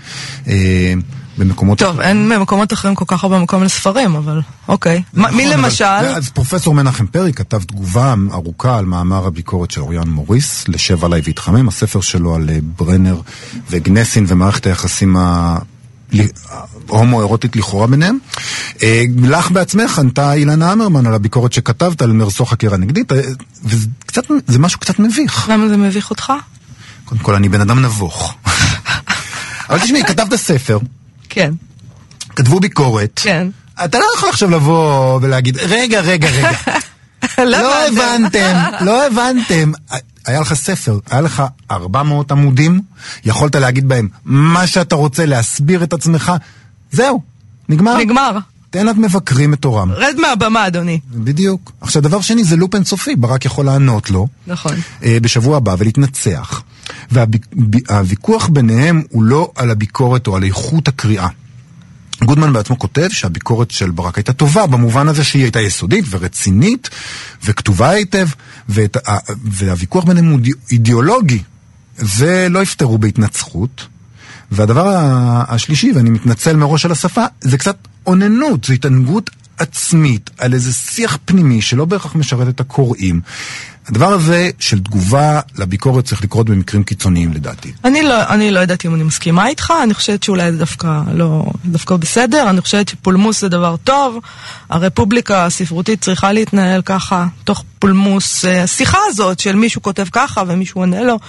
אה, 0.48 0.94
במקומות 1.38 1.80
טוב, 1.80 2.00
אחרים. 2.00 2.08
אין 2.08 2.30
במקומות 2.30 2.74
אחרים 2.74 2.96
כל 2.96 3.06
כך 3.08 3.24
הרבה 3.24 3.40
מקום 3.40 3.64
לספרים, 3.64 4.16
אבל 4.16 4.42
אוקיי. 4.68 5.02
נכון, 5.14 5.38
מי 5.38 5.46
למשל? 5.50 5.86
אז 5.86 6.30
פרופסור 6.30 6.74
מנחם 6.74 7.08
פרי 7.08 7.34
כתב 7.34 7.64
תגובה 7.64 8.16
ארוכה 8.34 8.78
על 8.78 8.86
מאמר 8.86 9.26
הביקורת 9.26 9.72
של 9.72 9.82
אוריאן 9.82 10.10
מוריס, 10.10 10.68
לשב 10.68 11.06
עליי 11.06 11.22
והתחמם, 11.24 11.68
הספר 11.68 12.02
שלו 12.02 12.36
על 12.36 12.50
אה, 12.50 12.58
ברנר 12.78 13.22
וגנסין 13.70 14.26
ומערכת 14.28 14.66
היחסים 14.66 15.18
ה... 15.18 15.58
הומו-אירוטית 16.88 17.56
לכאורה 17.56 17.88
ביניהם. 17.88 18.18
אה, 18.84 19.04
לך 19.24 19.52
בעצמך 19.52 20.00
ענתה 20.00 20.34
אילנה 20.34 20.74
אמרמן 20.74 21.08
על 21.08 21.14
הביקורת 21.14 21.54
שכתבת 21.54 22.02
על 22.02 22.12
מרסו 22.12 22.46
חקירה 22.46 22.78
נגדית, 22.78 23.12
אה, 23.12 23.22
וזה 23.64 24.60
משהו 24.60 24.80
קצת 24.80 25.00
מביך. 25.00 25.50
למה 25.50 25.68
זה 25.68 25.78
מביך 25.78 26.10
אותך? 26.10 26.34
קודם 27.06 27.22
כל, 27.22 27.36
אני 27.36 27.50
בן 27.50 27.62
אדם 27.62 27.86
נבוך. 27.86 28.36
אבל 29.70 29.80
תשמעי, 29.80 30.04
כתבת 30.04 30.36
ספר. 30.36 30.80
כן. 31.30 31.54
כתבו 32.36 32.60
ביקורת. 32.60 33.20
כן. 33.24 33.48
אתה 33.86 34.00
לא 34.00 34.06
יכול 34.18 34.30
עכשיו 34.30 34.50
לבוא 34.50 35.20
ולהגיד, 35.22 35.58
רגע, 35.58 36.02
רגע, 36.02 36.30
רגע. 36.30 36.52
לא 37.44 37.88
הבנתם, 37.88 38.56
לא 38.82 39.08
הבנתם. 39.08 39.72
היה 40.26 40.40
לך 40.40 40.54
ספר, 40.54 41.00
היה 41.10 41.22
לך 41.22 41.44
400 41.72 42.32
עמודים, 42.32 42.82
יכולת 43.26 43.56
להגיד 43.56 43.88
בהם 43.88 44.08
מה 44.26 44.68
שאתה 44.68 44.96
רוצה, 44.96 45.26
להסביר 45.26 45.84
את 45.84 45.94
עצמך, 45.94 46.32
זהו, 46.92 47.22
נגמר. 47.70 47.98
נגמר. 47.98 48.38
תן 48.70 48.86
לך 48.86 48.98
מבקרים 48.98 49.54
את 49.54 49.60
תורם. 49.60 49.92
רד 49.92 50.16
מהבמה, 50.22 50.68
אדוני. 50.68 51.00
בדיוק. 51.12 51.72
עכשיו, 51.82 52.02
דבר 52.02 52.22
שני, 52.22 52.44
זה 52.44 52.56
לופ 52.56 52.76
אינסופי, 52.76 53.16
ברק 53.16 53.46
יכול 53.46 53.66
לענות 53.66 54.10
לו. 54.10 54.28
נכון. 54.48 54.76
אה, 55.04 55.18
בשבוע 55.22 55.58
הבא 55.58 55.76
ולהתנצח. 55.78 56.64
והוויכוח 57.12 58.48
ביניהם 58.48 59.02
הוא 59.10 59.24
לא 59.24 59.52
על 59.56 59.72
הביקורת 59.72 60.28
או 60.28 60.36
על 60.36 60.44
איכות 60.44 60.88
הקריאה. 60.88 61.28
גודמן 62.24 62.54
בעצמו 62.54 62.80
כותב 62.80 63.08
שהביקורת 63.10 63.72
של 63.72 63.92
ברק 63.92 64.18
הייתה 64.18 64.34
טובה 64.34 64.68
במובן 64.68 65.08
הזה 65.08 65.24
שהיא 65.24 65.44
הייתה 65.44 65.62
יסודית 65.62 66.06
ורצינית 66.10 66.90
וכתובה 67.44 67.90
היטב 67.90 68.28
ואת, 68.70 68.98
והוויכוח 69.44 70.04
ביניהם 70.04 70.26
הוא 70.26 70.40
אידיאולוגי 70.72 71.44
ולא 72.18 72.62
יפתרו 72.64 72.98
בהתנצחות. 72.98 73.88
והדבר 74.52 74.94
השלישי, 75.48 75.92
ואני 75.96 76.10
מתנצל 76.10 76.56
מראש 76.56 76.86
על 76.86 76.92
השפה, 76.92 77.26
זה 77.42 77.58
קצת 77.58 77.78
אוננות, 78.08 78.64
זו 78.64 78.74
התענגות 78.74 79.30
עצמית 79.58 80.30
על 80.38 80.54
איזה 80.54 80.74
שיח 80.74 81.18
פנימי 81.26 81.62
שלא 81.62 81.86
בהכרח 81.86 82.16
משרת 82.16 82.48
את 82.48 82.60
הקוראים. 82.60 83.22
הדבר 83.88 84.08
הזה 84.08 84.50
של 84.60 84.80
תגובה 84.80 85.40
לביקורת 85.58 86.06
צריך 86.06 86.24
לקרות 86.24 86.50
במקרים 86.50 86.84
קיצוניים 86.84 87.34
לדעתי. 87.34 87.72
אני 87.84 88.04
לא, 88.04 88.24
אני 88.30 88.52
לא 88.52 88.60
יודעת 88.60 88.86
אם 88.86 88.96
אני 88.96 89.04
מסכימה 89.04 89.48
איתך, 89.48 89.74
אני 89.84 89.94
חושבת 89.94 90.24
שאולי 90.24 90.52
זה 90.52 90.58
דווקא 90.58 91.02
לא, 91.14 91.46
דווקא 91.66 91.96
בסדר, 91.96 92.50
אני 92.50 92.62
חושבת 92.62 92.88
שפולמוס 92.90 93.42
זה 93.42 93.50
דבר 93.50 93.76
טוב, 93.84 94.20
הרפובליקה 94.70 95.46
הספרותית 95.46 96.02
צריכה 96.02 96.32
להתנהל 96.32 96.82
ככה, 96.82 97.28
תוך 97.44 97.64
פולמוס, 97.80 98.46
אה, 98.46 98.64
השיחה 98.64 98.98
הזאת 99.08 99.40
של 99.40 99.56
מישהו 99.56 99.82
כותב 99.82 100.06
ככה 100.12 100.44
ומישהו 100.48 100.82
עונה 100.82 101.02
לו. 101.02 101.20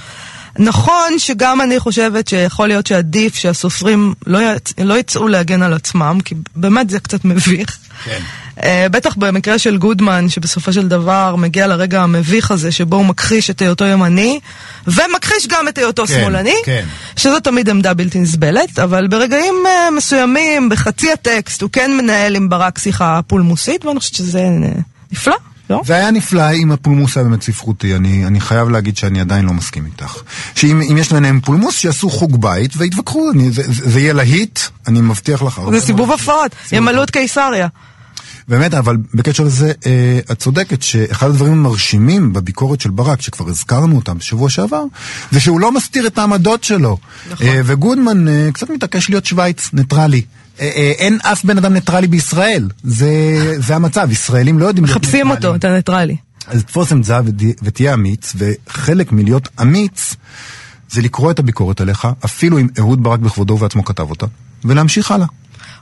נכון 0.58 1.18
שגם 1.18 1.60
אני 1.60 1.80
חושבת 1.80 2.28
שיכול 2.28 2.68
להיות 2.68 2.86
שעדיף 2.86 3.34
שהסופרים 3.34 4.14
לא, 4.26 4.38
יצ... 4.38 4.72
לא 4.78 4.98
יצאו 4.98 5.28
להגן 5.28 5.62
על 5.62 5.72
עצמם, 5.72 6.18
כי 6.24 6.34
באמת 6.56 6.90
זה 6.90 7.00
קצת 7.00 7.24
מביך. 7.24 7.78
כן. 8.04 8.20
Uh, 8.56 8.62
בטח 8.90 9.14
במקרה 9.14 9.58
של 9.58 9.76
גודמן, 9.76 10.28
שבסופו 10.28 10.72
של 10.72 10.88
דבר 10.88 11.36
מגיע 11.36 11.66
לרגע 11.66 12.02
המביך 12.02 12.50
הזה, 12.50 12.72
שבו 12.72 12.96
הוא 12.96 13.06
מכחיש 13.06 13.50
את 13.50 13.60
היותו 13.60 13.84
ימני, 13.84 14.40
ומכחיש 14.86 15.46
גם 15.48 15.68
את 15.68 15.78
היותו 15.78 16.06
כן, 16.06 16.14
שמאלני, 16.14 16.54
כן. 16.64 16.84
שזו 17.16 17.40
תמיד 17.40 17.70
עמדה 17.70 17.94
בלתי 17.94 18.18
נסבלת, 18.18 18.78
אבל 18.78 19.06
ברגעים 19.06 19.54
uh, 19.64 19.90
מסוימים, 19.90 20.68
בחצי 20.68 21.12
הטקסט, 21.12 21.62
הוא 21.62 21.70
כן 21.72 21.96
מנהל 21.96 22.36
עם 22.36 22.48
ברק 22.48 22.78
שיחה 22.78 23.20
פולמוסית, 23.26 23.84
ואני 23.84 24.00
חושבת 24.00 24.14
שזה 24.14 24.42
נפלא. 25.12 25.36
לא? 25.70 25.82
זה 25.86 25.94
היה 25.94 26.10
נפלא 26.10 26.52
אם 26.52 26.72
הפולמוס 26.72 27.16
היה 27.16 27.24
באמת 27.24 27.42
ספרותי, 27.42 27.94
אני, 27.94 28.26
אני 28.26 28.40
חייב 28.40 28.68
להגיד 28.68 28.96
שאני 28.96 29.20
עדיין 29.20 29.44
לא 29.44 29.52
מסכים 29.52 29.86
איתך. 29.86 30.16
שאם 30.54 30.96
יש 30.98 31.12
ביניהם 31.12 31.40
פולמוס, 31.40 31.78
שיעשו 31.78 32.10
חוג 32.10 32.40
בית 32.40 32.72
ויתווכחו, 32.76 33.30
אני, 33.30 33.50
זה, 33.50 33.62
זה, 33.66 33.90
זה 33.90 34.00
יהיה 34.00 34.12
להיט, 34.12 34.58
אני 34.86 35.00
מבטיח 35.00 35.42
לך. 35.42 35.60
זה 35.70 35.80
סיבוב 35.80 36.12
הפרעות, 36.12 36.54
ימלאו 36.72 37.02
את 37.02 37.10
קיסריה. 37.10 37.68
באמת, 38.48 38.74
אבל 38.74 38.96
בקשר 39.14 39.44
לזה, 39.44 39.72
אה, 39.86 40.18
את 40.32 40.38
צודקת 40.38 40.82
שאחד 40.82 41.26
הדברים 41.30 41.52
המרשימים 41.52 42.32
בביקורת 42.32 42.80
של 42.80 42.90
ברק, 42.90 43.20
שכבר 43.20 43.48
הזכרנו 43.48 43.96
אותם 43.96 44.18
בשבוע 44.18 44.50
שעבר, 44.50 44.84
זה 45.30 45.40
שהוא 45.40 45.60
לא 45.60 45.72
מסתיר 45.72 46.06
את 46.06 46.18
העמדות 46.18 46.64
שלו. 46.64 46.98
נכון. 47.30 47.46
אה, 47.46 47.60
וגודמן 47.64 48.28
אה, 48.28 48.48
קצת 48.52 48.70
מתעקש 48.70 49.08
להיות 49.08 49.26
שווייץ, 49.26 49.70
ניטרלי. 49.72 50.22
אה, 50.60 50.70
אה, 50.76 50.92
אין 50.98 51.18
אף 51.22 51.44
בן 51.44 51.58
אדם 51.58 51.72
ניטרלי 51.72 52.06
בישראל. 52.06 52.68
זה, 52.84 53.10
זה 53.58 53.76
המצב, 53.76 54.08
ישראלים 54.10 54.58
לא 54.58 54.66
יודעים. 54.66 54.84
מחפשים 54.84 55.30
אותו, 55.30 55.54
את 55.54 55.64
הניטרלי. 55.64 56.16
אז 56.46 56.64
תפוס 56.64 56.92
עמדה 56.92 57.20
ותהיה 57.62 57.94
אמיץ, 57.94 58.32
וחלק 58.36 59.12
מלהיות 59.12 59.48
אמיץ 59.62 60.14
זה 60.90 61.02
לקרוא 61.02 61.30
את 61.30 61.38
הביקורת 61.38 61.80
עליך, 61.80 62.08
אפילו 62.24 62.58
אם 62.58 62.68
אהוד 62.78 63.02
ברק 63.02 63.20
בכבודו 63.20 63.54
ובעצמו 63.54 63.84
כתב 63.84 64.10
אותה, 64.10 64.26
ולהמשיך 64.64 65.10
הלאה. 65.10 65.26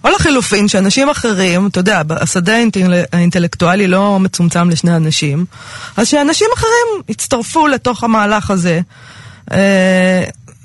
או 0.04 0.08
לחילופין, 0.10 0.68
שאנשים 0.68 1.10
אחרים, 1.10 1.66
אתה 1.66 1.80
יודע, 1.80 2.02
השדה 2.10 2.54
האינטל... 2.54 3.02
האינטלקטואלי 3.12 3.86
לא 3.86 4.20
מצומצם 4.20 4.70
לשני 4.70 4.96
אנשים, 4.96 5.44
אז 5.96 6.08
שאנשים 6.08 6.48
אחרים 6.54 7.02
יצטרפו 7.08 7.66
לתוך 7.66 8.04
המהלך 8.04 8.50
הזה. 8.50 8.80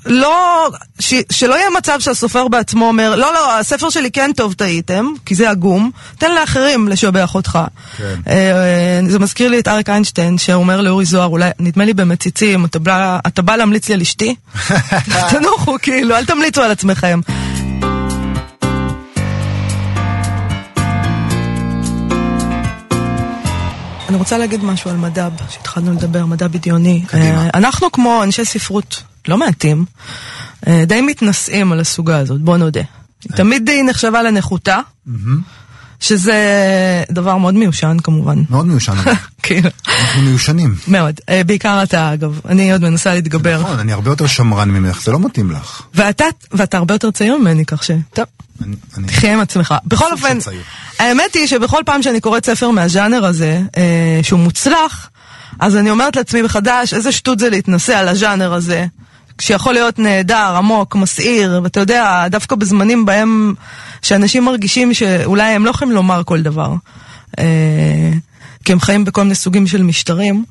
לא, 0.06 0.68
ש, 0.98 1.14
שלא 1.30 1.54
יהיה 1.54 1.70
מצב 1.78 2.00
שהסופר 2.00 2.48
בעצמו 2.48 2.88
אומר, 2.88 3.16
לא, 3.16 3.32
לא, 3.32 3.58
הספר 3.58 3.90
שלי 3.90 4.10
כן 4.10 4.30
טוב, 4.36 4.52
טעיתם, 4.52 5.06
כי 5.26 5.34
זה 5.34 5.50
עגום, 5.50 5.90
תן 6.18 6.34
לאחרים 6.34 6.88
לשבח 6.88 7.34
אותך. 7.34 7.58
כן. 7.96 8.20
אה, 8.28 9.00
זה 9.08 9.18
מזכיר 9.18 9.48
לי 9.48 9.58
את 9.58 9.68
אריק 9.68 9.88
איינשטיין, 9.88 10.38
שאומר 10.38 10.80
לאורי 10.80 11.04
זוהר, 11.04 11.28
אולי, 11.28 11.50
נדמה 11.58 11.84
לי 11.84 11.94
במציצים, 11.94 12.64
אתה 12.64 12.78
בא, 12.78 13.18
אתה 13.26 13.42
בא 13.42 13.56
להמליץ 13.56 13.88
לי 13.88 13.94
על 13.94 14.00
אשתי? 14.00 14.34
תנוחו, 15.30 15.76
כאילו, 15.82 16.16
אל 16.16 16.24
תמליצו 16.24 16.62
על 16.62 16.70
עצמכם. 16.70 17.20
אני 24.10 24.18
רוצה 24.18 24.38
להגיד 24.38 24.64
משהו 24.64 24.90
על 24.90 24.96
מדב, 24.96 25.30
שהתחלנו 25.50 25.92
לדבר, 25.92 26.26
מדע 26.26 26.48
בדיוני. 26.48 27.04
קדימה. 27.06 27.44
אה, 27.44 27.50
אנחנו 27.54 27.92
כמו 27.92 28.22
אנשי 28.22 28.44
ספרות 28.44 29.02
לא 29.28 29.38
מעטים, 29.38 29.84
אה, 30.66 30.84
די 30.86 31.00
מתנשאים 31.00 31.72
על 31.72 31.80
הסוגה 31.80 32.18
הזאת, 32.18 32.40
בוא 32.40 32.56
נודה. 32.56 32.80
היא 33.24 33.32
תמיד 33.36 33.68
היא 33.68 33.82
נחשבה 33.84 34.22
לנחותה, 34.22 34.78
שזה 36.00 36.34
דבר 37.10 37.36
מאוד 37.36 37.54
מיושן 37.54 37.96
כמובן. 38.04 38.42
מאוד 38.50 38.66
מיושן. 38.66 38.92
כאילו. 39.42 39.70
אנחנו 39.88 40.22
מיושנים. 40.22 40.74
מאוד. 40.88 41.20
אה, 41.28 41.44
בעיקר 41.44 41.82
אתה, 41.82 42.12
אגב. 42.12 42.40
אני 42.48 42.72
עוד 42.72 42.82
מנסה 42.82 43.14
להתגבר. 43.14 43.60
נכון, 43.60 43.78
אני 43.78 43.92
הרבה 43.92 44.10
יותר 44.10 44.26
שמרן 44.26 44.70
ממך, 44.70 45.02
זה 45.02 45.12
לא 45.12 45.20
מתאים 45.20 45.50
לך. 45.50 45.82
ואתה, 45.94 46.24
ואתה 46.52 46.78
הרבה 46.78 46.94
יותר 46.94 47.10
צעיר 47.10 47.36
ממני, 47.36 47.64
כך 47.64 47.84
ש... 47.84 47.90
טוב. 48.14 48.24
תחיה 49.06 49.32
עם 49.32 49.40
עצמך. 49.40 49.74
בכל 49.84 50.12
אופן, 50.12 50.38
האמת 50.98 51.34
היא 51.34 51.46
שבכל 51.46 51.80
פעם 51.86 52.02
שאני 52.02 52.20
קוראת 52.20 52.46
ספר 52.46 52.70
מהז'אנר 52.70 53.24
הזה, 53.24 53.60
אה, 53.76 54.20
שהוא 54.22 54.40
מוצלח, 54.40 55.10
אז 55.60 55.76
אני 55.76 55.90
אומרת 55.90 56.16
לעצמי 56.16 56.42
מחדש, 56.42 56.94
איזה 56.94 57.12
שטות 57.12 57.38
זה 57.38 57.50
להתנסה 57.50 57.98
על 57.98 58.08
הז'אנר 58.08 58.54
הזה. 58.54 58.86
שיכול 59.40 59.72
להיות 59.72 59.98
נהדר, 59.98 60.54
עמוק, 60.56 60.96
מסעיר, 60.96 61.60
ואתה 61.64 61.80
יודע, 61.80 62.28
דווקא 62.30 62.56
בזמנים 62.56 63.06
בהם 63.06 63.54
שאנשים 64.02 64.44
מרגישים 64.44 64.94
שאולי 64.94 65.52
הם 65.52 65.64
לא 65.64 65.70
יכולים 65.70 65.94
לומר 65.94 66.22
כל 66.24 66.42
דבר, 66.42 66.74
אה, 67.38 68.12
כי 68.64 68.72
הם 68.72 68.80
חיים 68.80 69.04
בכל 69.04 69.22
מיני 69.22 69.34
סוגים 69.34 69.66
של 69.66 69.82
משטרים, 69.82 70.44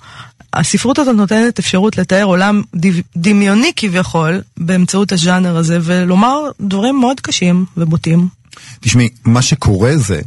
הספרות 0.53 0.99
הזאת 0.99 1.15
נותנת 1.15 1.59
אפשרות 1.59 1.97
לתאר 1.97 2.23
עולם 2.23 2.61
דמיוני 3.15 3.71
כביכול 3.75 4.41
באמצעות 4.57 5.11
הז'אנר 5.11 5.57
הזה, 5.57 5.77
ולומר 5.81 6.39
דברים 6.61 6.99
מאוד 6.99 7.19
קשים 7.19 7.65
ובוטים. 7.77 8.38
תשמעי, 8.79 9.09
מה 9.25 9.41
שקורה 9.41 9.97
זה, 9.97 10.21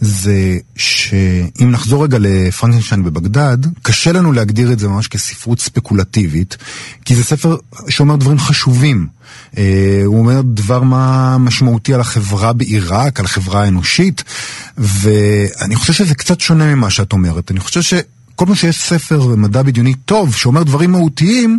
זה 0.00 0.58
שאם 0.76 1.70
נחזור 1.70 2.04
רגע 2.04 2.18
לפרנקנשטיין 2.20 3.04
בבגדד, 3.04 3.58
קשה 3.82 4.12
לנו 4.12 4.32
להגדיר 4.32 4.72
את 4.72 4.78
זה 4.78 4.88
ממש 4.88 5.08
כספרות 5.08 5.60
ספקולטיבית, 5.60 6.56
כי 7.04 7.14
זה 7.14 7.24
ספר 7.24 7.56
שאומר 7.88 8.16
דברים 8.16 8.38
חשובים. 8.38 9.06
אה, 9.58 10.02
הוא 10.04 10.18
אומר 10.18 10.40
דבר 10.44 10.82
מה 10.82 11.36
משמעותי 11.38 11.94
על 11.94 12.00
החברה 12.00 12.52
בעיראק, 12.52 13.20
על 13.20 13.26
החברה 13.26 13.62
האנושית, 13.62 14.24
ואני 14.78 15.76
חושב 15.76 15.92
שזה 15.92 16.14
קצת 16.14 16.40
שונה 16.40 16.74
ממה 16.74 16.90
שאת 16.90 17.12
אומרת. 17.12 17.50
אני 17.50 17.60
חושב 17.60 17.82
ש... 17.82 17.94
כל 18.38 18.46
פעם 18.46 18.54
שיש 18.54 18.76
ספר 18.76 19.26
מדע 19.36 19.62
בדיוני 19.62 19.94
טוב, 19.94 20.34
שאומר 20.34 20.62
דברים 20.62 20.92
מהותיים, 20.92 21.58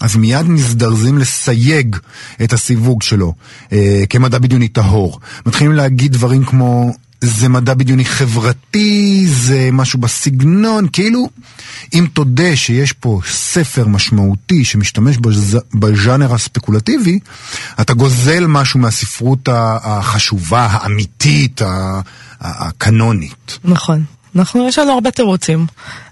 אז 0.00 0.16
מיד 0.16 0.46
מזדרזים 0.46 1.18
לסייג 1.18 1.96
את 2.44 2.52
הסיווג 2.52 3.02
שלו 3.02 3.34
אה, 3.72 4.02
כמדע 4.10 4.38
בדיוני 4.38 4.68
טהור. 4.68 5.20
מתחילים 5.46 5.72
להגיד 5.72 6.12
דברים 6.12 6.44
כמו... 6.44 6.92
זה 7.20 7.48
מדע 7.48 7.74
בדיוני 7.74 8.04
חברתי, 8.04 9.26
זה 9.26 9.68
משהו 9.72 9.98
בסגנון, 9.98 10.86
כאילו, 10.92 11.28
אם 11.94 12.06
תודה 12.12 12.56
שיש 12.56 12.92
פה 12.92 13.20
ספר 13.30 13.86
משמעותי 13.88 14.64
שמשתמש 14.64 15.16
בז... 15.16 15.58
בז'אנר 15.74 16.34
הספקולטיבי, 16.34 17.18
אתה 17.80 17.94
גוזל 17.94 18.46
משהו 18.46 18.80
מהספרות 18.80 19.48
החשובה, 19.52 20.66
האמיתית, 20.70 21.60
הקנונית. 22.40 23.58
נכון. 23.64 24.04
אנחנו, 24.36 24.68
יש 24.68 24.78
לנו 24.78 24.92
הרבה 24.92 25.10
תירוצים. 25.10 25.66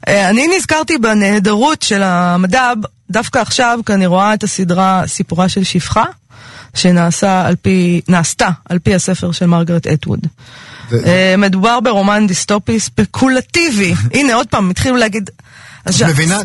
אה, 0.08 0.28
אני 0.30 0.46
נזכרתי 0.56 0.98
בנהדרות 0.98 1.82
של 1.82 2.02
המדב 2.02 2.76
דווקא 3.10 3.38
עכשיו, 3.38 3.78
כי 3.86 3.92
אני 3.92 4.06
רואה 4.06 4.34
את 4.34 4.42
הסדרה 4.42 5.02
סיפורה 5.06 5.48
של 5.48 5.64
שפחה, 5.64 6.04
שנעשה 6.74 7.46
על 7.46 7.56
פי, 7.62 8.00
נעשתה 8.08 8.48
על 8.68 8.78
פי 8.78 8.94
הספר 8.94 9.32
של 9.32 9.46
מרגרט 9.46 9.86
אטווד. 9.86 10.20
אה, 10.92 11.34
מדובר 11.38 11.80
ברומן 11.80 12.26
דיסטופי 12.26 12.80
ספקולטיבי. 12.80 13.94
הנה, 14.14 14.34
עוד 14.34 14.46
פעם, 14.46 14.70
התחילו 14.70 14.96
להגיד... 14.96 15.30
את 15.88 16.02
מבינה? 16.02 16.40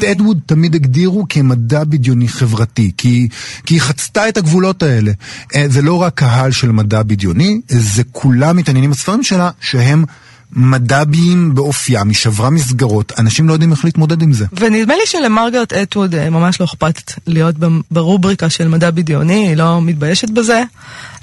את 0.00 0.04
אדווד 0.04 0.40
תמיד 0.46 0.74
הגדירו 0.74 1.26
כמדע 1.28 1.84
בדיוני 1.84 2.28
חברתי, 2.28 2.92
כי, 2.96 3.28
כי 3.66 3.74
היא 3.74 3.80
חצתה 3.80 4.28
את 4.28 4.36
הגבולות 4.36 4.82
האלה. 4.82 5.12
אה, 5.54 5.64
זה 5.68 5.82
לא 5.82 6.02
רק 6.02 6.14
קהל 6.14 6.50
של 6.50 6.72
מדע 6.72 7.02
בדיוני, 7.02 7.60
זה 7.68 8.02
כולם 8.12 8.56
מתעניינים 8.56 8.90
בספרים 8.90 9.22
שלה, 9.22 9.50
שהם 9.60 10.04
מד"ביים 10.52 11.54
באופיים, 11.54 12.08
היא 12.08 12.16
שברה 12.16 12.50
מסגרות, 12.50 13.12
אנשים 13.18 13.48
לא 13.48 13.52
יודעים 13.52 13.72
איך 13.72 13.84
להתמודד 13.84 14.22
עם 14.22 14.32
זה. 14.32 14.46
ונדמה 14.52 14.94
לי 14.96 15.06
שלמרגרט 15.06 15.72
אטווד 15.72 16.14
אה, 16.14 16.30
ממש 16.30 16.60
לא 16.60 16.64
אכפת 16.64 17.12
להיות 17.26 17.54
ברובריקה 17.90 18.50
של 18.50 18.68
מדע 18.68 18.90
בדיוני, 18.90 19.48
היא 19.48 19.56
לא 19.56 19.82
מתביישת 19.82 20.30
בזה. 20.30 20.62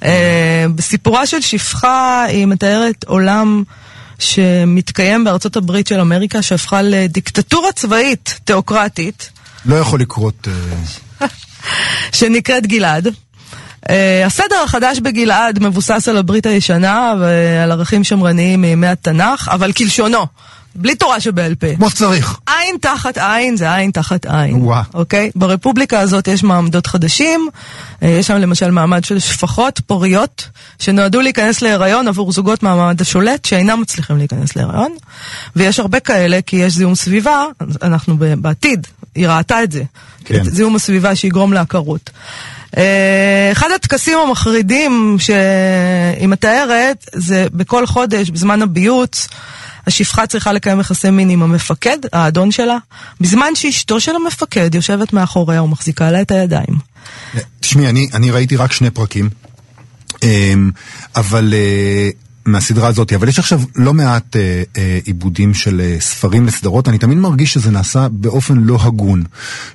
אה, 0.03 0.65
בסיפורה 0.75 1.25
של 1.25 1.41
שפחה 1.41 2.23
היא 2.23 2.45
מתארת 2.45 3.03
עולם 3.07 3.63
שמתקיים 4.19 5.23
בארצות 5.23 5.55
הברית 5.55 5.87
של 5.87 5.99
אמריקה, 5.99 6.41
שהפכה 6.41 6.81
לדיקטטורה 6.81 7.71
צבאית 7.71 8.39
תיאוקרטית. 8.43 9.29
לא 9.65 9.75
יכול 9.75 9.99
לקרות... 9.99 10.47
אה, 11.21 11.27
שנקראת 12.17 12.67
גלעד. 12.67 13.07
Uh, 13.89 13.91
הסדר 14.25 14.55
החדש 14.63 14.99
בגלעד 14.99 15.63
מבוסס 15.63 16.07
על 16.09 16.17
הברית 16.17 16.45
הישנה 16.45 17.13
ועל 17.19 17.71
ערכים 17.71 18.03
שמרניים 18.03 18.61
מימי 18.61 18.87
התנ"ך, 18.87 19.49
אבל 19.51 19.71
כלשונו. 19.71 20.25
בלי 20.75 20.95
תורה 20.95 21.19
שבעל 21.19 21.55
פה. 21.55 21.75
כמו 21.75 21.89
שצריך. 21.89 22.39
עין 22.47 22.75
תחת 22.81 23.17
עין 23.17 23.57
זה 23.57 23.75
עין 23.75 23.91
תחת 23.91 24.25
עין. 24.25 24.55
וואו. 24.55 24.83
אוקיי? 24.93 25.31
ברפובליקה 25.35 25.99
הזאת 25.99 26.27
יש 26.27 26.43
מעמדות 26.43 26.87
חדשים. 26.87 27.49
אה, 28.03 28.09
יש 28.09 28.27
שם 28.27 28.35
למשל 28.35 28.71
מעמד 28.71 29.03
של 29.03 29.19
שפחות 29.19 29.81
פוריות, 29.85 30.47
שנועדו 30.79 31.21
להיכנס 31.21 31.61
להיריון 31.61 32.07
עבור 32.07 32.31
זוגות 32.31 32.63
מהמעמד 32.63 33.01
השולט, 33.01 33.45
שאינם 33.45 33.81
מצליחים 33.81 34.17
להיכנס 34.17 34.55
להיריון. 34.55 34.95
ויש 35.55 35.79
הרבה 35.79 35.99
כאלה, 35.99 36.39
כי 36.45 36.55
יש 36.55 36.73
זיהום 36.73 36.95
סביבה, 36.95 37.45
אנחנו 37.81 38.17
בעתיד, 38.37 38.87
היא 39.15 39.27
ראתה 39.27 39.63
את 39.63 39.71
זה. 39.71 39.83
כן. 40.25 40.35
את 40.35 40.55
זיהום 40.55 40.75
הסביבה 40.75 41.15
שיגרום 41.15 41.53
לעקרות. 41.53 42.09
אה, 42.77 43.49
אחד 43.51 43.67
הטקסים 43.75 44.17
המחרידים 44.19 45.15
שהיא 45.19 46.27
מתארת 46.27 47.09
זה 47.13 47.47
בכל 47.53 47.87
חודש, 47.87 48.29
בזמן 48.29 48.61
הביוץ, 48.61 49.27
השפחה 49.87 50.27
צריכה 50.27 50.53
לקיים 50.53 50.79
יחסי 50.79 51.09
מין 51.09 51.29
עם 51.29 51.43
המפקד, 51.43 51.97
האדון 52.13 52.51
שלה, 52.51 52.77
בזמן 53.21 53.55
שאשתו 53.55 53.99
של 53.99 54.15
המפקד 54.15 54.75
יושבת 54.75 55.13
מאחוריה 55.13 55.63
ומחזיקה 55.63 56.11
לה 56.11 56.21
את 56.21 56.31
הידיים. 56.31 56.79
תשמעי, 57.59 57.89
אני, 57.89 58.09
אני 58.13 58.31
ראיתי 58.31 58.55
רק 58.55 58.71
שני 58.71 58.89
פרקים, 58.89 59.29
אמ, 60.23 60.71
אבל 61.15 61.53
אה, 61.53 62.09
מהסדרה 62.45 62.87
הזאת, 62.87 63.13
אבל 63.13 63.27
יש 63.27 63.39
עכשיו 63.39 63.61
לא 63.75 63.93
מעט 63.93 64.35
אה, 64.35 64.63
אה, 64.77 64.99
עיבודים 65.05 65.53
של 65.53 65.81
אה, 65.81 65.97
ספרים 65.99 66.45
לסדרות, 66.45 66.87
אני 66.87 66.97
תמיד 66.97 67.17
מרגיש 67.17 67.53
שזה 67.53 67.71
נעשה 67.71 68.07
באופן 68.11 68.57
לא 68.57 68.77
הגון, 68.81 69.23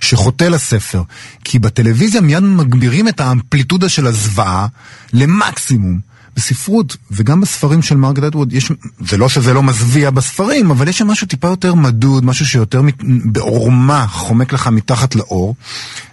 שחוטא 0.00 0.44
לספר, 0.44 1.02
כי 1.44 1.58
בטלוויזיה 1.58 2.20
מיד 2.20 2.42
מגבירים 2.42 3.08
את 3.08 3.20
האמפליטודה 3.20 3.88
של 3.88 4.06
הזוועה 4.06 4.66
למקסימום. 5.12 6.10
בספרות 6.36 6.96
וגם 7.10 7.40
בספרים 7.40 7.82
של 7.82 7.96
מרגרט 7.96 8.24
אדווד, 8.24 8.52
יש, 8.52 8.72
זה 9.08 9.16
לא 9.16 9.28
שזה 9.28 9.52
לא 9.54 9.62
מזוויע 9.62 10.10
בספרים, 10.10 10.70
אבל 10.70 10.88
יש 10.88 10.98
שם 10.98 11.06
משהו 11.06 11.26
טיפה 11.26 11.48
יותר 11.48 11.74
מדוד, 11.74 12.24
משהו 12.24 12.46
שיותר 12.46 12.82
מת, 12.82 12.94
בעורמה 13.24 14.06
חומק 14.06 14.52
לך 14.52 14.66
מתחת 14.66 15.14
לאור. 15.14 15.54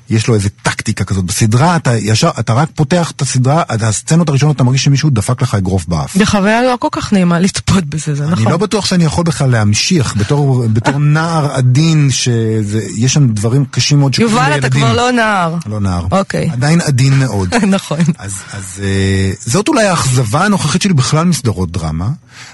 יש 0.10 0.28
לו 0.28 0.36
איזה 0.36 0.50
טקטיקה 0.50 1.04
כזאת. 1.04 1.26
בסדרה 1.26 1.76
אתה 1.76 1.98
ישר, 1.98 2.30
אתה 2.40 2.54
רק 2.54 2.70
פותח 2.76 3.12
את 3.12 3.22
הסדרה, 3.22 3.64
את 3.74 3.82
הסצנות 3.82 4.30
הראשונות 4.30 4.56
אתה 4.56 4.64
מרגיש 4.64 4.84
שמישהו 4.84 5.10
דפק 5.10 5.42
לך 5.42 5.56
אגרוף 5.56 5.86
באף. 5.88 6.18
זה 6.18 6.26
חוויה 6.26 6.62
לא 6.62 6.76
כל 6.80 6.88
כך 6.92 7.14
נעימה 7.14 7.40
לצפות 7.40 7.84
בזה, 7.86 8.16
זה 8.16 8.24
נכון. 8.24 8.44
אני 8.44 8.52
לא 8.52 8.58
בטוח 8.58 8.86
שאני 8.86 9.04
יכול 9.04 9.24
בכלל 9.24 9.50
להמשיך, 9.50 10.18
בתור, 10.18 10.68
בתור 10.74 11.00
נער 11.00 11.52
עדין, 11.52 12.10
שיש 12.12 13.14
שם 13.14 13.28
דברים 13.28 13.66
קשים 13.66 14.00
מאוד 14.00 14.14
שקורים 14.14 14.36
לילדים. 14.36 14.54
יובל, 14.54 14.68
אתה 14.68 14.76
כבר 14.76 14.96
לא 14.96 15.12
נער. 15.12 15.56
לא 15.66 15.80
נער. 15.80 16.06
אוקיי. 16.12 16.50
עדיין 16.52 16.82
עדין 16.82 17.20
מאוד. 17.20 17.56
נכון. 17.78 18.00
אז, 18.18 18.34
אז 18.54 18.82
אה, 18.84 19.32
זאת 19.46 19.68
אולי 19.68 19.86
האכזבה 19.86 20.46
הנוכחית 20.46 20.82
שלי 20.82 20.94
בכלל 20.94 21.26
מסדרות 21.26 21.72
דרמה. 21.72 22.10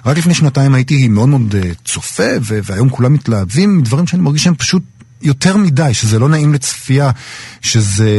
רק 0.06 0.18
לפני 0.18 0.34
שנתיים 0.34 0.76
הייתי 0.76 1.08
מאוד 1.08 1.30
מאוד 1.30 1.56
אה, 1.56 1.72
צופה, 1.86 2.24
והיום 2.42 2.90
כולם 2.90 3.14
מתלהבים 3.14 3.78
מדברים 3.78 4.08
שאני 4.08 4.22
מרגיש 4.22 4.44
שהם 4.44 4.56
פשוט 4.56 4.84
יותר 5.24 5.58
מדי, 5.58 5.94
שזה 5.94 6.20
לא 6.20 6.30
נעים 6.30 6.54
לצפייה, 6.54 7.12
שזה 7.62 8.10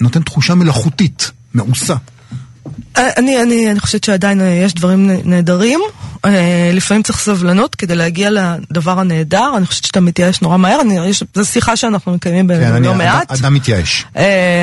נותן 0.00 0.22
תחושה 0.22 0.54
מלאכותית, 0.54 1.30
מעושה. 1.54 1.94
אה, 2.98 3.08
אני, 3.16 3.42
אני, 3.42 3.70
אני 3.70 3.80
חושבת 3.80 4.04
שעדיין 4.04 4.40
אה, 4.40 4.46
יש 4.46 4.74
דברים 4.74 5.10
נהדרים. 5.24 5.80
אה, 6.24 6.70
לפעמים 6.72 7.02
צריך 7.02 7.18
סבלנות 7.18 7.74
כדי 7.74 7.94
להגיע 7.94 8.30
לדבר 8.30 8.98
הנהדר. 9.00 9.52
אני 9.56 9.66
חושבת 9.66 9.84
שאתה 9.84 10.00
מתייאש 10.00 10.42
נורא 10.42 10.56
מהר. 10.56 10.80
אני, 10.80 11.08
יש, 11.08 11.22
זו 11.34 11.44
שיחה 11.46 11.76
שאנחנו 11.76 12.12
מקיימים 12.14 12.48
כן, 12.48 12.54
בינינו 12.54 12.76
אני 12.76 12.86
לא 12.86 12.94
מעט. 12.94 13.30
אדם- 13.32 13.54
מתייאש. 13.54 14.04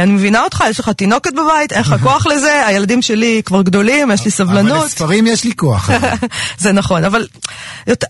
אני 0.04 0.12
מבינה 0.12 0.44
אותך, 0.44 0.64
יש 0.70 0.80
לך 0.80 0.90
תינוקת 0.90 1.34
בבית, 1.34 1.74
אין 1.74 1.82
לך 1.82 1.96
כוח 2.04 2.26
לזה, 2.28 2.66
הילדים 2.68 3.02
שלי 3.02 3.42
כבר 3.46 3.62
גדולים, 3.62 4.12
יש 4.12 4.20
לי 4.26 4.32
אבל 4.40 4.46
סבלנות. 4.48 4.86
לספרים 4.86 5.28
יש 5.28 5.44
לי 5.44 5.52
כוח. 5.56 5.90
זה 6.60 6.72
נכון, 6.72 7.04
אבל 7.04 7.28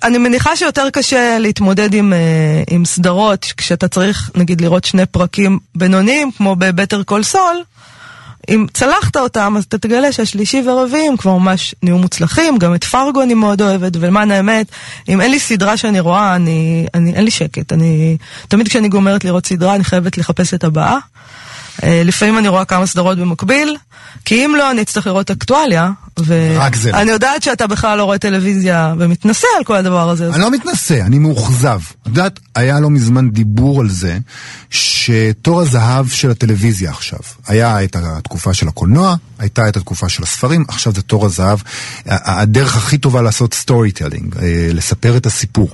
אני 0.03 0.17
מניחה 0.17 0.55
שיותר 0.55 0.89
קשה 0.93 1.37
להתמודד 1.39 1.93
עם, 1.93 2.13
עם 2.69 2.85
סדרות 2.85 3.45
כשאתה 3.57 3.87
צריך 3.87 4.31
נגיד 4.35 4.61
לראות 4.61 4.85
שני 4.85 5.05
פרקים 5.05 5.59
בינוניים, 5.75 6.31
כמו 6.37 6.55
בבטר 6.55 7.03
קול 7.03 7.23
סול. 7.23 7.63
אם 8.49 8.65
צלחת 8.73 9.17
אותם, 9.17 9.53
אז 9.57 9.63
אתה 9.63 9.77
תגלה 9.77 10.11
שהשלישי 10.11 10.63
ורביעי 10.65 11.07
הם 11.07 11.17
כבר 11.17 11.37
ממש 11.37 11.75
נהיו 11.83 11.97
מוצלחים, 11.97 12.57
גם 12.57 12.75
את 12.75 12.83
פרגו 12.83 13.21
אני 13.21 13.33
מאוד 13.33 13.61
אוהבת, 13.61 13.91
ולמען 13.99 14.31
האמת, 14.31 14.67
אם 15.09 15.21
אין 15.21 15.31
לי 15.31 15.39
סדרה 15.39 15.77
שאני 15.77 15.99
רואה, 15.99 16.35
אני, 16.35 16.87
אני, 16.93 17.13
אין 17.13 17.25
לי 17.25 17.31
שקט. 17.31 17.73
אני, 17.73 18.17
תמיד 18.47 18.67
כשאני 18.67 18.89
גומרת 18.89 19.23
לראות 19.25 19.45
סדרה, 19.45 19.75
אני 19.75 19.83
חייבת 19.83 20.17
לחפש 20.17 20.53
את 20.53 20.63
הבאה. 20.63 20.97
אה, 21.83 22.01
לפעמים 22.05 22.37
אני 22.37 22.47
רואה 22.47 22.65
כמה 22.65 22.85
סדרות 22.85 23.17
במקביל, 23.17 23.75
כי 24.25 24.45
אם 24.45 24.55
לא, 24.57 24.71
אני 24.71 24.81
אצטרך 24.81 25.07
לראות 25.07 25.31
אקטואליה. 25.31 25.91
רק 26.57 26.75
זה. 26.75 26.91
ואני 26.93 27.11
יודעת 27.11 27.43
שאתה 27.43 27.67
בכלל 27.67 27.97
לא 27.97 28.03
רואה 28.03 28.17
טלוויזיה 28.17 28.93
ומתנשא 28.99 29.47
על 29.57 29.63
כל 29.63 29.75
הדבר 29.75 30.09
הזה. 30.09 30.25
אז- 30.27 30.33
אני 30.33 30.41
לא 30.41 30.51
מתנשא, 30.51 31.01
אני 31.05 31.19
מאוכזב. 31.19 31.79
את 32.01 32.07
יודעת, 32.07 32.39
היה 32.55 32.79
לא 32.79 32.89
מזמן 32.89 33.29
דיבור 33.29 33.81
על 33.81 33.89
זה 33.89 34.17
שתור 34.69 35.61
הזהב 35.61 36.07
של 36.09 36.31
הטלוויזיה 36.31 36.91
עכשיו. 36.91 37.19
היה 37.47 37.83
את 37.83 37.95
התקופה 37.95 38.53
של 38.53 38.67
הקולנוע, 38.67 39.15
הייתה 39.39 39.69
את 39.69 39.77
התקופה 39.77 40.09
של 40.09 40.23
הספרים, 40.23 40.65
עכשיו 40.67 40.93
זה 40.93 41.01
תור 41.01 41.25
הזהב. 41.25 41.59
הדרך 42.05 42.77
הכי 42.77 42.97
טובה 42.97 43.21
לעשות 43.21 43.53
storytelling, 43.53 44.35
לספר 44.73 45.17
את 45.17 45.25
הסיפור. 45.25 45.69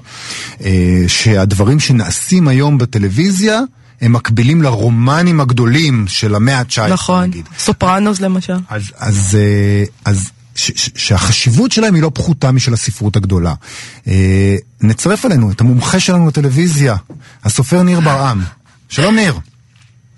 אה, 0.63 0.71
שהדברים 1.07 1.79
שנעשים 1.79 2.47
היום 2.47 2.77
בטלוויזיה, 2.77 3.59
הם 4.05 4.13
מקבילים 4.13 4.61
לרומנים 4.61 5.41
הגדולים 5.41 6.05
של 6.07 6.35
המאה 6.35 6.59
ה-19, 6.59 6.93
נכון, 6.93 7.23
נגיד. 7.23 7.49
סופרנוס 7.57 8.21
למשל. 8.21 8.53
אז, 8.69 8.91
אז, 8.97 9.37
אה, 9.41 9.83
אז 10.05 10.31
ש, 10.55 10.71
ש, 10.75 10.89
שהחשיבות 10.95 11.71
שלהם 11.71 11.95
היא 11.95 12.03
לא 12.03 12.11
פחותה 12.13 12.51
משל 12.51 12.73
הספרות 12.73 13.15
הגדולה. 13.15 13.53
אה, 14.07 14.55
נצרף 14.81 15.25
אלינו 15.25 15.51
את 15.51 15.61
המומחה 15.61 15.99
שלנו 15.99 16.27
לטלוויזיה, 16.27 16.95
הסופר 17.43 17.83
ניר 17.83 17.99
ברעם. 17.99 18.41
שלום 18.89 19.15
ניר. 19.15 19.33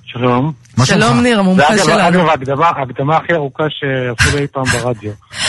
שלום. 0.06 0.52
שלום? 0.84 1.20
ניר, 1.20 1.40
המומחה 1.40 1.78
שלנו. 1.78 2.08
אגב, 2.08 2.28
ההקדמה, 2.28 2.68
ההקדמה 2.68 3.18
הכי 3.18 3.34
ארוכה 3.34 3.64
שעשו 3.70 4.38
לי 4.38 4.42
אי 4.42 4.48
פעם 4.48 4.64
ברדיו. 4.64 5.12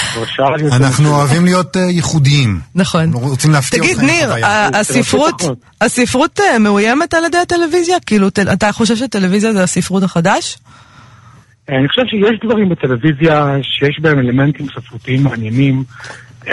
אנחנו. 0.73 1.15
אוהבים 1.15 1.45
להיות 1.45 1.77
אה, 1.77 1.83
ייחודיים. 1.83 2.61
נכון. 2.75 3.01
אנחנו 3.01 3.19
רוצים 3.19 3.51
להפתיע 3.53 3.81
תגיד 3.81 3.91
אותך 3.91 4.03
עם 4.03 4.09
ניר. 4.11 4.33
ה- 4.47 4.79
הספרות. 4.81 5.43
הספרות 5.81 6.41
אה, 6.41 6.59
מאוימת 6.59 7.15
על 7.15 7.25
ידי 7.25 7.39
הטלוויזיה? 7.39 7.97
כאילו, 8.07 8.29
אתה 8.53 8.73
חושב 8.73 8.97
שטלוויזיה 8.97 9.53
זה 9.53 9.63
הספרות 9.63 10.03
החדש? 10.03 10.59
אני 11.69 11.89
חושב 11.89 12.03
שיש 12.11 12.41
דברים 12.45 12.69
בטלוויזיה 12.69 13.57
שיש 13.63 13.99
בהם 14.01 14.19
אלמנטים 14.19 14.67
ספרותיים 14.77 15.23
מעניינים. 15.23 15.85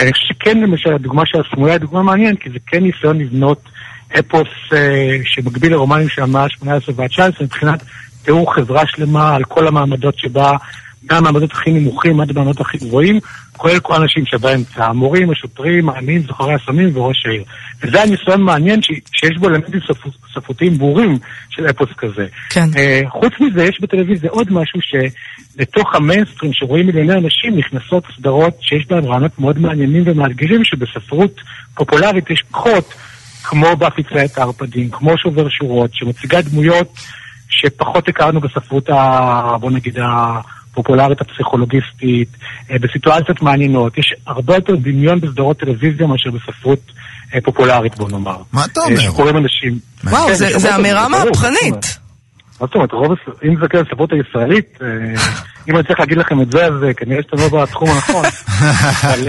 אני 0.00 0.12
חושב 0.12 0.24
שכן, 0.28 0.60
למשל, 0.60 0.92
הדוגמה 0.94 1.22
של 1.26 1.38
הסמויה 1.40 1.72
היא 1.72 1.80
דוגמה 1.80 2.02
מעניינת, 2.02 2.38
כי 2.40 2.50
זה 2.50 2.58
כן 2.66 2.82
ניסיון 2.82 3.18
לבנות 3.18 3.60
אפוס 4.18 4.48
אה, 4.72 5.16
שמקביל 5.24 5.72
לרומנים 5.72 6.08
של 6.08 6.22
המאה 6.22 6.42
ה-18 6.44 6.92
וה-19 6.96 7.20
מבחינת 7.44 7.82
תיאור 8.22 8.54
חברה 8.54 8.82
שלמה 8.86 9.34
על 9.34 9.44
כל 9.44 9.66
המעמדות 9.66 10.18
שבה, 10.18 10.56
מהמעמדות 11.10 11.52
הכי 11.52 11.70
נמוכים 11.72 12.20
עד 12.20 12.30
המעמדות 12.30 12.60
הכי 12.60 12.78
גבוהים, 12.78 13.20
כולל 13.56 13.78
כל 13.80 13.94
האנשים 13.94 14.26
שבאמצע, 14.26 14.84
המורים, 14.84 15.30
השוטרים, 15.30 15.88
העניים, 15.88 16.22
זוכרי 16.22 16.54
הסמים 16.54 16.96
וראש 16.96 17.26
העיר. 17.26 17.44
וזה 17.82 18.02
הניסיון 18.02 18.42
מעניין 18.42 18.82
ש- 18.82 18.86
שיש 19.12 19.38
בו 19.40 19.48
אלמנטים 19.48 19.80
ספר- 19.88 20.10
ספרותיים 20.34 20.78
ברורים 20.78 21.18
של 21.50 21.66
אפוס 21.70 21.88
כזה. 21.98 22.26
כן. 22.50 22.68
אה, 22.76 23.00
חוץ 23.08 23.32
מזה, 23.40 23.64
יש 23.64 23.80
בטלוויזיה 23.80 24.30
עוד 24.30 24.52
משהו 24.52 24.80
שלתוך 24.82 25.94
המיינסטרים 25.94 26.52
שרואים 26.52 26.86
מיליוני 26.86 27.12
אנשים 27.12 27.58
נכנסות 27.58 28.04
סדרות 28.16 28.54
שיש 28.60 28.86
בהן 28.86 29.04
רעיונות 29.04 29.38
מאוד 29.38 29.58
מעניינים 29.58 30.02
ומאתגרים 30.06 30.64
שבספרות 30.64 31.40
פופולרית 31.74 32.30
יש 32.30 32.42
פחות, 32.50 32.94
כמו 33.44 33.76
באפי 33.76 34.02
צייט 34.02 34.38
הערפדים, 34.38 34.88
כמו 34.90 35.18
שובר 35.18 35.48
שורות, 35.48 35.90
שמציגה 35.94 36.42
דמויות 36.42 36.92
שפחות 37.48 38.08
הכרנו 38.08 38.40
בספרות, 38.40 38.88
ה, 38.88 39.56
בוא 39.60 39.70
נגיד, 39.70 39.98
הפופולרית 40.80 41.20
הפסיכולוגיסטית, 41.20 42.28
אה, 42.70 42.78
בסיטואציות 42.78 43.42
מעניינות. 43.42 43.98
יש 43.98 44.14
הרבה 44.26 44.54
יותר 44.54 44.76
דמיון 44.76 45.20
בסדרות 45.20 45.58
טלוויזיה 45.58 46.06
מאשר 46.06 46.30
בספרות 46.30 46.78
אה, 47.34 47.40
פופולרית, 47.40 47.96
בוא 47.98 48.10
נאמר. 48.10 48.36
מה 48.52 48.64
אתה 48.64 48.80
אה, 48.80 48.86
אומר? 48.86 48.98
שקוראים 49.00 49.36
אנשים... 49.36 49.78
וואו, 50.04 50.26
כן, 50.28 50.34
זה- 50.34 50.46
יש 50.46 50.52
זה 50.52 50.68
הרבה 50.68 50.80
אמירה? 50.80 51.08
מהפכנית. 51.08 51.98
מה 52.60 52.66
זאת 52.66 52.74
אומרת, 52.74 52.92
רוב, 52.92 53.12
אם 53.44 53.56
זה 53.60 53.68
כן 53.68 53.78
הספרות 53.78 54.10
הישראלית, 54.12 54.78
אם 55.68 55.76
אני 55.76 55.84
צריך 55.84 56.00
להגיד 56.00 56.18
לכם 56.18 56.40
את 56.42 56.50
זה, 56.52 56.66
אז 56.66 56.84
אה, 56.84 56.94
כנראה 56.94 57.22
שאתם 57.22 57.36
לא 57.38 57.62
בתחום 57.62 57.88
הנכון. 57.90 58.24
אבל, 59.04 59.28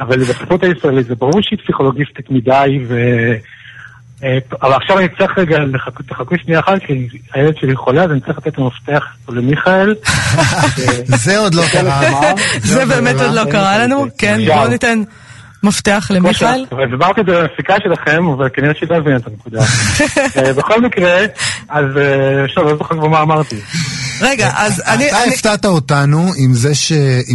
אבל 0.00 0.18
בספרות 0.20 0.62
הישראלית 0.62 1.06
זה 1.06 1.14
ברור 1.14 1.40
שהיא 1.42 1.58
פסיכולוגיסטית 1.64 2.30
מדי, 2.30 2.78
ו... 2.88 2.94
אבל 4.62 4.72
עכשיו 4.72 4.98
אני 4.98 5.08
צריך 5.18 5.38
רגע, 5.38 5.56
תחכו 6.08 6.34
שנייה 6.44 6.60
אחת, 6.60 6.78
כי 6.86 7.08
הילד 7.34 7.56
שלי 7.56 7.76
חולה, 7.76 8.02
אז 8.04 8.10
אני 8.10 8.20
צריך 8.20 8.38
לתת 8.38 8.46
את 8.48 8.58
המפתח 8.58 9.02
למיכאל. 9.28 9.94
זה 11.24 11.38
עוד 11.38 11.54
לא 11.54 11.62
קרה. 11.72 12.00
זה 12.62 12.80
עוד 12.80 12.88
באמת. 12.88 13.16
עוד 13.20 13.34
לא 13.34 13.44
קרה 13.50 13.78
לנו, 13.78 14.06
כן. 14.18 14.38
בואו 14.46 14.68
ניתן 14.68 15.02
מפתח 15.62 16.06
למיכאל. 16.10 16.64
הסברתי 16.92 17.20
את 17.20 17.26
זה 17.26 17.42
בפסיקה 17.42 17.74
שלכם, 17.84 18.26
אבל 18.28 18.48
כנראה 18.54 18.74
שהיא 18.74 18.88
לא 18.90 18.96
הבינה 18.96 19.16
את 19.16 19.26
הנקודה. 19.26 19.60
אה, 20.36 20.52
בכל 20.52 20.80
מקרה, 20.80 21.16
אז 21.68 21.84
אה, 21.96 22.44
עכשיו 22.44 22.64
לא 22.64 22.76
זוכר 22.76 22.94
כבר 22.94 23.08
מה 23.08 23.20
אמרתי. 23.22 23.56
רגע, 24.20 24.50
אז 24.56 24.82
אני... 24.86 25.08
אתה 25.08 25.16
הפתעת 25.34 25.64
אותנו 25.64 26.18
עם 26.36 26.52
זה 26.52 26.72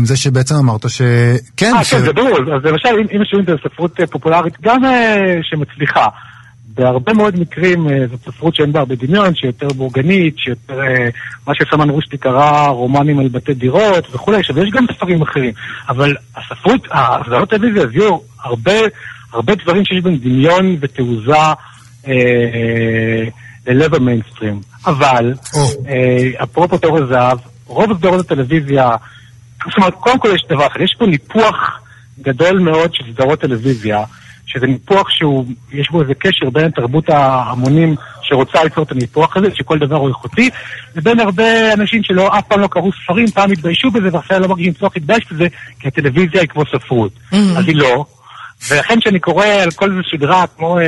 זה 0.04 0.18
שבעצם 0.18 0.56
אמרת 0.56 0.90
שכן, 0.90 1.76
אה, 1.76 1.84
ש- 1.84 1.94
כן, 1.94 2.00
זה 2.06 2.14
ברור. 2.14 2.38
אז 2.56 2.64
למשל, 2.64 2.90
אם- 2.90 3.22
משווים 3.22 3.44
את 3.44 3.60
הספרות 3.60 4.00
אה, 4.00 4.08
פופולרית, 4.08 4.54
גם 4.62 4.86
אה, 4.86 5.18
שמצליחה, 5.44 6.06
בהרבה 6.80 7.14
מאוד 7.14 7.40
מקרים 7.40 7.90
אה, 7.90 8.08
זאת 8.12 8.20
ספרות 8.26 8.56
שאין 8.56 8.72
בה 8.72 8.80
הרבה 8.80 8.96
דמיון, 8.96 9.36
שהיא 9.36 9.50
יותר 9.50 9.68
בורגנית, 9.68 10.38
שיותר, 10.38 10.82
אה, 10.82 11.10
מה 11.48 11.54
שסמן 11.56 11.90
רושדי 11.90 12.18
קרא 12.18 12.68
רומנים 12.68 13.20
על 13.20 13.28
בתי 13.28 13.54
דירות 13.54 14.16
וכולי, 14.16 14.38
עכשיו 14.38 14.60
יש 14.60 14.70
גם 14.72 14.86
ספרים 14.96 15.22
אחרים, 15.22 15.54
אבל 15.90 16.16
הספרות, 16.36 16.88
הסדרות 16.92 17.50
טלוויזיה 17.50 17.84
הביאו 17.84 18.24
הרבה, 18.44 18.72
הרבה 19.34 19.56
דברים 19.56 19.86
שיש 19.86 20.04
בהם 20.04 20.16
דמיון 20.16 20.76
ותעוזה 20.80 21.34
אה, 22.08 23.24
ללב 23.68 23.96
המיינסטרים. 23.96 24.62
אבל. 24.86 25.34
אה, 25.88 26.44
אפרופו 26.44 26.78
תור 26.78 26.98
הזהב, 26.98 27.38
רוב 27.66 27.98
סדרות 27.98 28.26
הטלוויזיה, 28.26 28.90
זאת 29.66 29.78
אומרת, 29.78 29.94
קודם 29.94 30.20
כל 30.20 30.30
יש 30.36 30.42
דבר 30.50 30.68
אחר, 30.68 30.82
יש 30.82 30.96
פה 31.00 31.06
ניפוח 31.06 31.82
גדול 32.22 32.60
מאוד 32.60 32.94
של 32.94 33.04
סדרות 33.14 33.42
טלוויזיה, 33.42 34.04
שזה 34.50 34.68
ניפוח 34.68 35.10
שהוא, 35.10 35.46
יש 35.72 35.92
בו 35.92 36.02
איזה 36.02 36.14
קשר 36.14 36.50
בין 36.50 36.72
תרבות 36.72 37.10
ההמונים 37.10 37.96
שרוצה 38.22 38.64
ליצור 38.64 38.84
את 38.84 38.92
הניפוח 38.92 39.38
הזה, 39.38 39.48
שכל 39.54 39.80
דבר 39.80 39.96
הוא 39.96 40.08
איכותי, 40.08 40.50
לבין 40.96 41.20
הרבה 41.20 41.74
אנשים 41.74 42.04
שלא, 42.04 42.38
אף 42.38 42.48
פעם 42.48 42.60
לא 42.60 42.68
קראו 42.68 42.90
ספרים, 43.04 43.28
פעם 43.28 43.52
התביישו 43.52 43.92
בזה, 43.92 44.10
ועכשיו 44.12 44.40
לא 44.40 44.48
מרגישים 44.48 44.74
צורך 44.74 44.94
להתבייש 44.96 45.32
בזה, 45.32 45.48
כי 45.80 45.88
הטלוויזיה 45.88 46.42
היא 46.42 46.50
כמו 46.50 46.64
ספרות. 46.66 47.12
אז 47.58 47.68
היא 47.68 47.76
לא. 47.76 48.06
ולכן 48.68 49.00
כשאני 49.00 49.20
קורא 49.20 49.46
על 49.46 49.72
כל 49.72 49.90
איזה 49.92 50.02
סדרה, 50.12 50.46
כמו, 50.58 50.80
אה, 50.80 50.86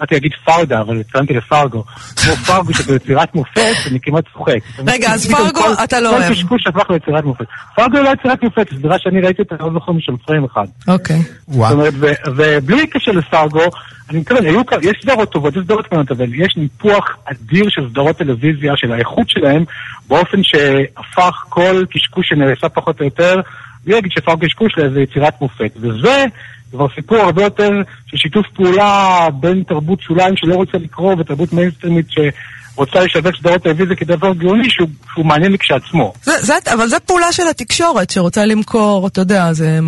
באתי 0.00 0.14
להגיד 0.14 0.32
פאודה, 0.44 0.80
אבל 0.80 1.00
התכוונתי 1.00 1.34
לפרגו, 1.34 1.84
כמו 2.16 2.36
פרגו 2.36 2.74
שביצירת 2.74 3.34
מופת, 3.34 3.74
אני 3.90 3.98
כמעט 4.02 4.24
צוחק. 4.32 4.58
רגע, 4.92 5.12
אז 5.12 5.26
פתאום 5.26 5.40
פרגו 5.40 5.60
כל- 5.60 5.84
אתה 5.84 6.00
לא 6.00 6.08
כל 6.10 6.14
אוהב. 6.16 6.32
קשקוש 6.32 6.66
הפך 6.66 6.90
ליצירת 6.90 7.24
מופת. 7.24 7.44
פרגו 7.76 7.98
לא 7.98 8.08
יצירת 8.20 8.42
מופת, 8.42 8.66
זו 8.70 8.76
סדרה 8.78 8.96
שאני 8.98 9.20
ראיתי 9.20 9.42
אותה, 9.42 9.54
לא 9.60 9.70
זוכר 9.72 9.92
משל 9.92 10.12
פריים 10.26 10.44
אחד. 10.44 10.66
אוקיי. 10.88 11.22
וואו. 11.48 11.70
זאת 11.70 11.94
אומרת, 11.94 12.18
ובלי 12.36 12.86
קשר 12.86 13.12
לפרגו, 13.12 13.64
אני 14.10 14.18
מתכוון, 14.18 14.44
יש 14.82 14.96
סדרות 15.02 15.32
טובות, 15.32 15.56
יש 15.56 15.62
סדרות 15.64 15.86
קטנות, 15.86 16.10
אבל 16.10 16.34
יש 16.34 16.56
ניפוח 16.56 17.16
אדיר 17.24 17.64
של 17.68 17.88
סדרות 17.90 18.16
טלוויזיה, 18.16 18.72
של 18.76 18.92
האיכות 18.92 19.28
שלהם, 19.28 19.64
באופן 20.08 20.38
שהפך 20.42 21.44
כל 21.48 21.84
קשקוש 21.90 22.28
שנעשה 22.28 22.68
פחות 22.68 23.00
או 23.00 23.04
יותר, 23.04 23.40
בלי 23.84 23.94
להגיד 23.94 24.10
שפרגו 24.12 24.46
קשקוש 24.46 24.72
לאיזה 24.78 25.00
יצירת 25.00 25.40
מופת. 25.40 25.70
וזה 25.80 26.24
כבר 26.72 26.86
סיפור 26.94 27.18
הרבה 27.18 27.42
יותר 27.42 27.70
של 28.06 28.16
שיתוף 28.16 28.46
פעולה 28.54 29.28
בין 29.40 29.62
תרבות 29.68 30.00
שוליים 30.00 30.34
שלא 30.36 30.54
רוצה 30.54 30.78
לקרוא, 30.78 31.14
ותרבות 31.18 31.52
מיינסטרימית 31.52 32.06
שרוצה 32.10 33.00
לשווק 33.00 33.36
סדרות 33.36 33.62
טלוויזיה 33.62 33.96
כדבר 33.96 34.34
גאוני, 34.34 34.70
שהוא, 34.70 34.88
שהוא 35.12 35.26
מעניין 35.26 35.56
כשעצמו. 35.56 36.12
זה, 36.22 36.32
זה, 36.40 36.54
אבל 36.74 36.86
זו 36.86 36.96
פעולה 37.06 37.32
של 37.32 37.48
התקשורת 37.50 38.10
שרוצה 38.10 38.44
למכור, 38.44 39.06
אתה 39.06 39.20
יודע, 39.20 39.52
זה, 39.52 39.78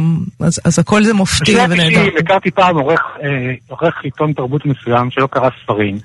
אז, 0.40 0.60
אז 0.64 0.78
הכל 0.78 1.04
זה 1.04 1.14
מופתי 1.14 1.56
ונהדר. 1.56 2.00
ה-90 2.00 2.18
הכרתי 2.18 2.50
פעם 2.50 2.78
עורך, 2.78 3.00
אה, 3.22 3.28
עורך 3.68 3.94
עיתון 4.02 4.32
תרבות 4.32 4.66
מסוים 4.66 5.10
שלא 5.10 5.26
קרא 5.26 5.48
ספרים. 5.62 5.98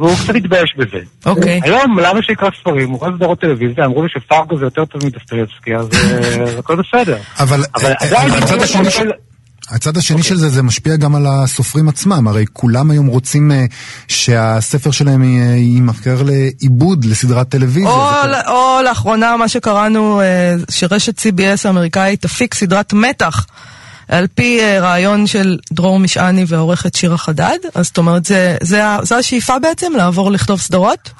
והוא 0.00 0.16
קצת 0.24 0.34
התבייש 0.34 0.74
בזה. 0.76 0.98
אוקיי. 1.26 1.60
היום, 1.64 1.98
למה 1.98 2.22
שיקרא 2.22 2.48
ספרים? 2.60 2.90
הוא 2.90 2.98
רואה 2.98 3.10
סדרות 3.16 3.40
טלוויזיה, 3.40 3.84
אמרו 3.84 4.02
לי 4.02 4.08
שפרגו 4.08 4.58
זה 4.58 4.64
יותר 4.64 4.84
טוב 4.84 5.06
מדסטויבסקי, 5.06 5.74
אז 5.76 5.88
אה, 5.94 6.44
הכל 6.58 6.76
בסדר. 6.76 7.16
אבל 7.40 7.60
אבל 7.74 7.90
אה, 7.90 7.94
עדיין, 8.00 8.30
הצד 8.30 8.62
השני 8.62 8.90
הצד 9.70 9.96
השני 9.96 10.22
של 10.22 10.36
זה, 10.36 10.48
זה 10.48 10.62
משפיע 10.62 10.96
גם 10.96 11.14
על 11.14 11.26
הסופרים 11.28 11.88
עצמם, 11.88 12.28
הרי 12.28 12.44
כולם 12.52 12.90
היום 12.90 13.06
רוצים 13.06 13.52
אה, 13.52 13.64
שהספר 14.08 14.90
שלהם 14.90 15.24
י- 15.24 15.26
יימכר 15.56 16.22
לעיבוד, 16.22 17.04
לסדרת 17.04 17.48
טלוויזיה. 17.48 17.90
או, 17.90 18.10
זה 18.22 18.28
ל- 18.28 18.48
או 18.48 18.78
לאחרונה 18.84 19.36
מה 19.36 19.48
שקראנו 19.48 20.20
אה, 20.20 20.26
שרשת 20.70 21.18
CBS 21.18 21.60
האמריקאית 21.64 22.22
תפיק 22.22 22.54
סדרת 22.54 22.92
מתח 22.92 23.46
על 24.08 24.26
פי 24.34 24.60
אה, 24.60 24.80
רעיון 24.80 25.26
של 25.26 25.58
דרור 25.72 25.98
משעני 25.98 26.44
והעורכת 26.48 26.94
שירה 26.94 27.18
חדד, 27.18 27.58
אז 27.74 27.86
זאת 27.86 27.98
אומרת 27.98 28.24
זה, 28.24 28.56
זה, 28.62 28.86
ה- 28.86 28.98
זו 29.04 29.14
השאיפה 29.14 29.58
בעצם 29.58 29.92
לעבור 29.96 30.30
לכתוב 30.30 30.60
סדרות? 30.60 31.10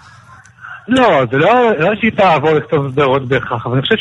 לא, 0.90 1.24
זה 1.30 1.38
לא 1.38 1.70
לא 1.78 1.90
שאיפה 2.00 2.24
לעבור 2.24 2.50
לכתוב 2.50 2.90
סדרות 2.92 3.28
בהכרח, 3.28 3.66
אבל 3.66 3.74
אני 3.74 3.82
חושב 3.82 3.94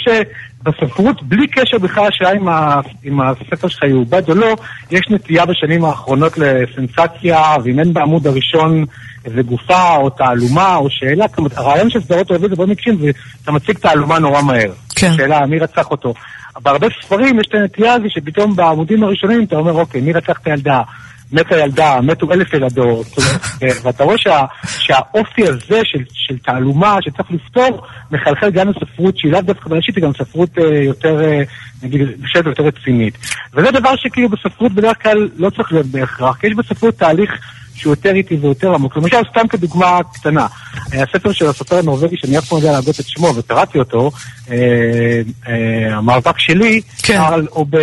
שבספרות, 0.64 1.24
בלי 1.24 1.48
קשר 1.48 1.78
בכלל 1.78 2.08
לשאלה 2.08 2.32
אם, 2.32 2.48
ה- 2.48 2.80
אם 3.06 3.22
הספר 3.22 3.68
שלך 3.68 3.84
יעובד 3.84 4.30
או 4.30 4.36
לא, 4.36 4.56
יש 4.92 5.02
נטייה 5.10 5.46
בשנים 5.46 5.86
האחרונות 5.86 6.34
לסנסציה, 6.38 7.56
ואם 7.64 7.80
אין 7.80 7.94
בעמוד 7.94 8.28
הראשון 8.28 8.86
איזה 9.26 9.42
גופה 9.42 9.96
או 9.96 10.10
תעלומה 10.10 10.76
או 10.76 10.90
שאלה, 10.90 11.26
הרעיון 11.56 11.90
של 11.90 12.02
סדרות 12.02 12.28
טלוויזיה 12.28 12.56
בוא 12.56 12.66
מקרים 12.66 12.98
זה 12.98 13.10
אתה 13.44 13.52
מציג 13.52 13.78
תעלומה 13.78 14.20
נורא 14.20 14.42
מהר. 14.42 14.72
כן. 14.96 15.14
שאלה, 15.18 15.46
מי 15.46 15.60
רצח 15.60 15.92
אותו? 15.92 16.14
בהרבה 16.62 16.88
ספרים 17.04 17.40
יש 17.40 17.48
את 17.50 17.54
הנטייה 17.54 17.94
הזו 17.94 18.06
שפתאום 18.10 18.56
בעמודים 18.56 19.04
הראשונים 19.04 19.44
אתה 19.44 19.56
אומר, 19.56 19.72
אוקיי, 19.72 20.02
מי 20.02 20.14
רצח 20.14 20.40
את 20.42 20.48
הילדה? 20.48 20.82
מתה 21.32 21.58
ילדה, 21.58 22.02
מתו 22.02 22.32
אלף 22.32 22.54
ילדות, 22.54 23.08
ו- 23.20 23.22
ואתה 23.84 24.04
רואה 24.04 24.18
שה, 24.18 24.46
שהאופי 24.80 25.42
הזה 25.48 25.82
של, 25.84 26.04
של 26.14 26.38
תעלומה 26.38 26.98
שצריך 27.02 27.32
לפתור, 27.32 27.82
מחלחל 28.12 28.52
גם 28.52 28.70
לספרות 28.70 29.18
שהיא 29.18 29.32
לאו 29.32 29.42
דווקא 29.42 29.70
בראשית, 29.70 29.96
היא 29.96 30.04
גם 30.04 30.12
ספרות 30.14 30.50
אה, 30.58 30.84
יותר, 30.84 31.22
אה, 31.24 31.42
נגיד, 31.84 32.02
בשלב 32.24 32.48
יותר 32.48 32.64
רצינית. 32.64 33.18
וזה 33.54 33.72
דבר 33.72 33.96
שכאילו 33.96 34.30
בספרות 34.30 34.72
בדרך 34.74 35.04
כלל 35.04 35.30
לא 35.38 35.50
צריך 35.50 35.72
להיות 35.72 35.86
בהכרח, 35.86 36.38
כי 36.38 36.48
יש 36.48 36.54
בספרות 36.54 36.96
תהליך 36.96 37.32
שהוא 37.76 37.92
יותר 37.92 38.16
איטי 38.16 38.36
ויותר 38.36 38.74
עמוק. 38.74 38.98
למשל, 38.98 39.18
סתם 39.32 39.48
כדוגמה 39.48 40.00
קטנה, 40.14 40.48
הספר 40.86 41.32
של 41.32 41.46
הסופר 41.48 41.78
הנורבגי, 41.78 42.16
שאני 42.18 42.38
אף 42.38 42.46
פעם 42.46 42.58
לא 42.58 42.64
יודע 42.64 42.72
להגות 42.72 43.00
את 43.00 43.06
שמו, 43.08 43.34
וקראתי 43.36 43.80
אותו, 43.80 44.12
אה, 44.52 44.56
אה, 45.48 45.98
המאבק 45.98 46.40
שלי, 46.40 46.82
כן. 47.04 47.20
על, 47.22 47.48
או 47.52 47.66
ב... 47.70 47.78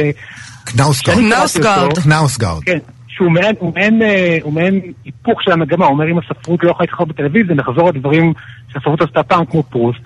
קנאוסגרד. 0.65 1.15
שאני 1.17 1.31
קראתי 1.31 1.41
נאוסגרד. 1.41 1.79
אותו- 1.83 2.03
קנאוסגרד. 2.03 2.63
כן, 2.65 2.79
שהוא 3.17 3.31
מעין, 3.31 3.55
הוא 3.59 3.73
מעין, 3.75 4.03
אה, 4.03 4.39
הוא 4.43 4.53
מעין 4.53 4.81
היפוך 5.05 5.43
של 5.43 5.53
המגמה, 5.53 5.85
הוא 5.85 5.93
אומר 5.93 6.11
אם 6.11 6.19
הספרות 6.19 6.65
לא 6.65 6.71
יכולה 6.71 6.85
להתחרות 6.85 7.09
בטלוויזיה, 7.09 7.55
נחזור 7.55 7.89
לדברים 7.89 8.33
שהספרות 8.73 9.03
עשתה 9.03 9.23
פעם 9.23 9.45
כמו 9.45 9.63
פרוסט. 9.63 10.01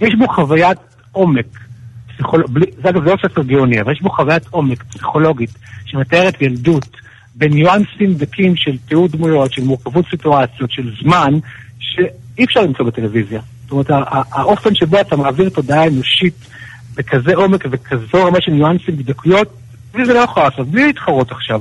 יש 0.00 0.14
בו 0.14 0.28
חוויית 0.28 0.78
עומק, 1.12 1.46
פסיכול... 2.14 2.44
בלי... 2.48 2.66
זה 2.82 2.88
אגב 2.88 3.04
זה 3.04 3.10
לא 3.10 3.16
ספר 3.22 3.42
גאוני, 3.42 3.80
אבל 3.80 3.92
יש 3.92 4.02
בו 4.02 4.10
חוויית 4.10 4.46
עומק 4.50 4.82
פסיכולוגית 4.82 5.50
שמתארת 5.84 6.42
ילדות 6.42 6.96
בניואנסים 7.34 8.14
דקים 8.14 8.56
של 8.56 8.76
תיעוד 8.88 9.12
דמויות, 9.12 9.52
של 9.52 9.62
מורכבות 9.62 10.04
סיטואציות, 10.10 10.70
של 10.70 10.92
זמן, 11.02 11.32
שאי 11.78 12.44
אפשר 12.44 12.60
למצוא 12.60 12.84
בטלוויזיה. 12.84 13.40
זאת 13.62 13.72
אומרת, 13.72 13.90
האופן 14.32 14.74
שבו 14.74 15.00
אתה 15.00 15.16
מעביר 15.16 15.48
תודעה 15.48 15.86
אנושית 15.86 16.48
בכזה 16.96 17.34
עומק 17.34 17.64
וכזו 17.70 18.26
רמה 18.26 18.40
של 18.40 18.52
ניואנסים 18.52 18.94
ודקויות, 18.98 19.48
וזה 19.94 20.14
לא 20.14 20.18
יכול 20.18 20.42
לעשות, 20.42 20.68
בלי 20.68 20.86
להתחרות 20.86 21.32
עכשיו. 21.32 21.60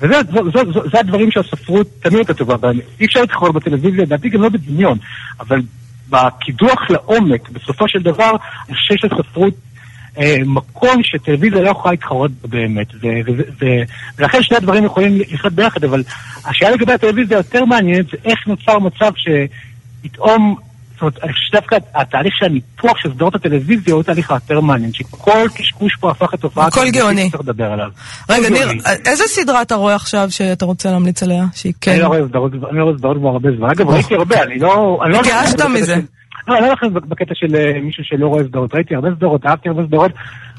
וזה 0.00 1.00
הדברים 1.00 1.30
שהספרות 1.30 1.86
תמיד 2.00 2.18
יותר 2.18 2.32
טובה 2.32 2.56
בהם. 2.56 2.78
אי 3.00 3.06
אפשר 3.06 3.20
להתחרות 3.20 3.54
בטלוויזיה, 3.54 4.02
לדעתי 4.02 4.28
גם 4.28 4.42
לא 4.42 4.48
בדמיון, 4.48 4.98
אבל 5.40 5.62
בקידוח 6.10 6.90
לעומק, 6.90 7.48
בסופו 7.48 7.88
של 7.88 8.02
דבר, 8.02 8.30
אני 8.68 8.76
חושב 8.76 8.94
שהספרות 8.96 9.54
אה, 10.18 10.36
מקום 10.46 11.02
שטלוויזיה 11.02 11.62
לא 11.62 11.70
יכולה 11.70 11.92
להתחרות 11.92 12.30
בו 12.30 12.48
באמת. 12.48 12.86
ולכן 14.18 14.42
שני 14.42 14.56
הדברים 14.56 14.84
יכולים 14.84 15.18
לחיות 15.20 15.52
ביחד, 15.52 15.84
אבל 15.84 16.02
השאלה 16.44 16.70
לגבי 16.70 16.92
הטלוויזיה 16.92 17.36
היותר 17.36 17.64
מעניינת 17.64 18.06
זה 18.10 18.16
איך 18.24 18.46
נוצר 18.46 18.78
מצב 18.78 19.12
שפתאום, 19.16 20.56
זאת 20.94 21.02
אומרת, 21.02 21.18
אני 21.22 21.32
חושב 21.32 21.46
שדווקא 21.46 21.76
התהליך 21.94 22.34
של 22.36 22.44
הניתוח 22.44 22.98
של 22.98 23.12
סדרות 23.12 23.34
הטלוויזיה 23.34 23.94
הוא 23.94 24.02
תהליך 24.02 24.30
היותר 24.30 24.60
מעניין, 24.60 24.92
שכל 24.92 25.48
קשקוש 25.54 25.96
פה 26.00 26.10
הפך 26.10 26.34
לתופעה. 26.34 26.66
הכל 26.66 26.90
גאוני. 26.90 27.26
שצריך 27.28 27.42
לדבר 27.42 27.72
עליו. 27.72 27.88
רגע, 28.30 28.48
ניר. 28.48 28.68
איזה 29.06 29.24
סדרה 29.26 29.62
אתה 29.62 29.74
רואה 29.74 29.94
עכשיו 29.94 30.26
שאתה 30.30 30.64
רוצה 30.64 30.90
להמליץ 30.90 31.22
עליה? 31.22 31.44
שהיא 31.54 31.72
כן. 31.80 31.90
אני 31.90 32.00
לא 32.00 32.06
רואה 32.06 32.20
סדרות 32.28 32.52
אני 32.70 32.78
לא 32.78 32.84
רואה 32.84 32.98
סדרות 32.98 33.16
כבר 33.16 33.28
הרבה 33.28 33.48
זמן. 33.56 33.70
אגב, 33.70 33.88
ראיתי 33.88 34.14
הרבה, 34.14 34.42
אני 34.42 34.58
לא... 34.58 35.00
לא 35.08 35.20
התייאשת 35.20 35.54
בקטע 35.54 35.68
מזה. 35.68 35.96
לא, 36.48 36.54
אני 36.54 36.62
לא 36.62 36.66
הולך 36.66 37.04
בקטע 37.08 37.34
של 37.34 37.56
אה, 37.56 37.80
מישהו 37.82 38.04
שלא 38.04 38.26
רואה 38.26 38.44
סדרות. 38.44 38.74
ראיתי 38.74 38.94
הרבה 38.94 39.08
סדרות, 39.16 39.46
אהבתי 39.46 39.68
הרבה 39.68 39.86
סדרות. 39.86 40.12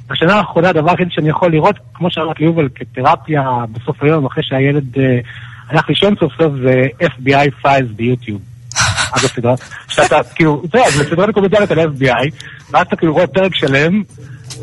בשנה 0.09 0.35
האחרונה 0.35 0.69
הדבר 0.69 0.91
היחיד 0.91 1.07
שאני 1.11 1.29
יכול 1.29 1.51
לראות, 1.51 1.75
כמו 1.93 2.11
שאמרת 2.11 2.39
ליובל, 2.39 2.67
כתרפיה 2.75 3.43
בסוף 3.71 4.03
היום, 4.03 4.25
אחרי 4.25 4.43
שהילד 4.43 4.99
אה, 4.99 5.19
הלך 5.69 5.89
לישון 5.89 6.15
סוף 6.19 6.33
סוף, 6.37 6.53
זה 6.63 6.83
FBI 7.01 7.65
Files 7.65 7.93
ביוטיוב. 7.95 8.41
אגב, 9.11 9.27
סדרה, 9.27 9.55
שאתה 9.87 10.19
כאילו, 10.35 10.61
אתה 10.69 10.77
יודע, 10.77 10.89
זה 10.89 11.03
סדרה 11.03 11.25
דוקומנטרית 11.27 11.71
על 11.71 11.79
FBI, 11.79 12.29
ואז 12.71 12.85
אתה 12.87 12.95
כאילו 12.95 13.13
רואה 13.13 13.27
פרק 13.27 13.51
שלם, 13.55 14.03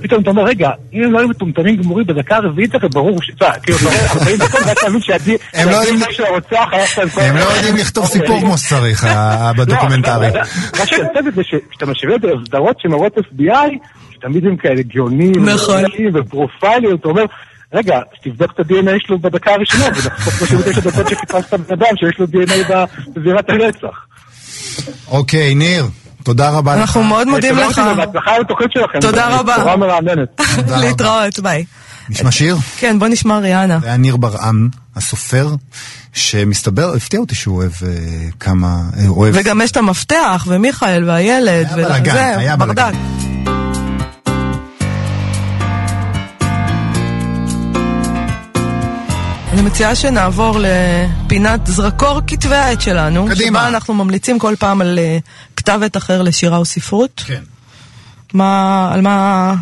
פתאום 0.03 0.23
אתה 0.23 0.31
אומר, 0.31 0.43
רגע, 0.45 0.71
אם 0.93 1.03
הם 1.05 1.13
לא 1.13 1.19
היו 1.19 1.29
מטומטמים 1.29 1.77
גמורים 1.77 2.07
בדקה 2.07 2.37
הרביעית, 2.37 2.75
הרי 2.75 2.89
ברור 2.89 3.23
ש... 3.23 3.31
כאילו, 3.63 3.79
אתה 3.79 3.87
רואה 3.89 4.13
40 4.13 4.37
דקות, 4.37 4.61
ואז 4.67 4.79
אתה 4.79 4.89
מבין 4.89 5.01
שהדי... 5.01 5.37
הם 5.55 5.69
לא 5.69 5.75
יודעים- 5.77 6.01
של 6.11 6.25
הרוצח 6.25 6.69
היה 6.73 6.87
שם 6.87 7.09
כל... 7.09 7.21
הם 7.21 7.37
לא 7.37 7.43
יודעים 7.43 7.77
לכתוב 7.77 8.05
אוקיי. 8.05 8.21
סיפור 8.21 8.41
כמו 8.41 8.59
שצריך, 8.59 9.05
ה- 9.05 9.53
בדוקומנטרי. 9.57 10.27
לא, 10.35 10.41
מה 10.79 10.87
שיוצא 10.87 11.21
בזה 11.27 11.43
שכשאתה 11.45 11.87
משווה 11.87 12.15
את 12.15 12.21
זה 12.21 12.29
לסדרות 12.43 12.77
שמראות 12.81 13.19
FBI, 13.19 13.71
שתמיד 14.15 14.47
הם 14.47 14.57
כאלה 14.57 14.83
גאונים, 14.83 15.33
נכון. 15.49 15.75
ומדעיים 15.85 16.11
ופרופייליות, 16.15 17.01
אתה 17.01 17.09
אומר, 17.09 17.25
רגע, 17.75 17.99
שתבדוק 18.15 18.51
את 18.55 18.61
ה-DNA 18.61 19.07
שלו 19.07 19.19
בדקה 19.19 19.53
הראשונה, 19.55 19.85
ונחסוך 19.87 20.35
39 20.39 20.81
דקות 20.81 21.09
שחיפשת 21.09 21.55
בן 21.55 21.75
אדם 21.75 21.97
שיש 21.97 22.19
לו 22.19 22.27
DNA 22.27 22.73
בזירת 23.15 23.51
הרצח. 23.51 24.07
אוקיי, 25.09 25.55
ניר, 25.55 25.87
תודה 26.23 26.51
רבה 26.51 26.75
לך. 26.75 26.81
אנחנו 26.81 27.03
מאוד 27.03 27.29
מודים 27.29 27.55
תודה 27.55 27.67
לך. 27.67 27.81
בהצלחה 27.97 28.39
לתוכנית 28.39 28.73
שלכם. 28.73 29.01
תודה 29.01 29.29
רבה. 29.29 29.57
בשורה 29.57 29.77
מרעננת. 29.77 30.29
תודה 30.37 30.77
רבה. 30.77 30.77
להתראות, 30.77 31.41
ביי. 31.41 31.65
נשמע 32.09 32.31
שיר? 32.31 32.57
כן, 32.77 32.99
בוא 32.99 33.09
נשמע 33.09 33.39
ריאנה. 33.39 33.79
זה 33.81 33.87
היה 33.87 33.97
ניר 33.97 34.17
ברעם, 34.17 34.69
הסופר, 34.97 35.55
שמסתבר, 36.13 36.95
הפתיע 36.97 37.21
אותי 37.21 37.35
שהוא 37.35 37.57
אוהב 37.57 37.73
אה, 37.83 37.89
כמה, 38.41 38.81
אה, 38.99 39.09
אוהב... 39.09 39.35
וגם 39.37 39.61
יש 39.61 39.71
את 39.71 39.77
המפתח, 39.77 40.47
ומיכאל, 40.49 41.05
והילד, 41.11 41.49
היה 41.49 41.77
בלאגן, 41.77 42.11
וזה, 42.11 42.39
היה 42.39 42.57
בלאגן. 42.57 42.93
ברדק. 42.93 43.32
אני 49.53 49.63
מציעה 49.63 49.95
שנעבור 49.95 50.59
לפינת 50.61 51.67
זרקור 51.67 52.21
כתבי 52.27 52.55
העת 52.55 52.81
שלנו. 52.81 53.27
קדימה. 53.27 53.59
שבה 53.59 53.69
אנחנו 53.69 53.95
ממליצים 53.95 54.39
כל 54.39 54.55
פעם 54.59 54.81
על 54.81 54.99
אה, 54.99 55.19
כתב 55.57 55.81
עת 55.85 55.97
אחר 55.97 56.23
לשירה 56.23 56.57
או 56.57 56.65
ספרות. 56.65 57.23
כן. 57.27 57.43
מה, 58.35 58.91
על 58.93 59.01
מה... 59.01 59.55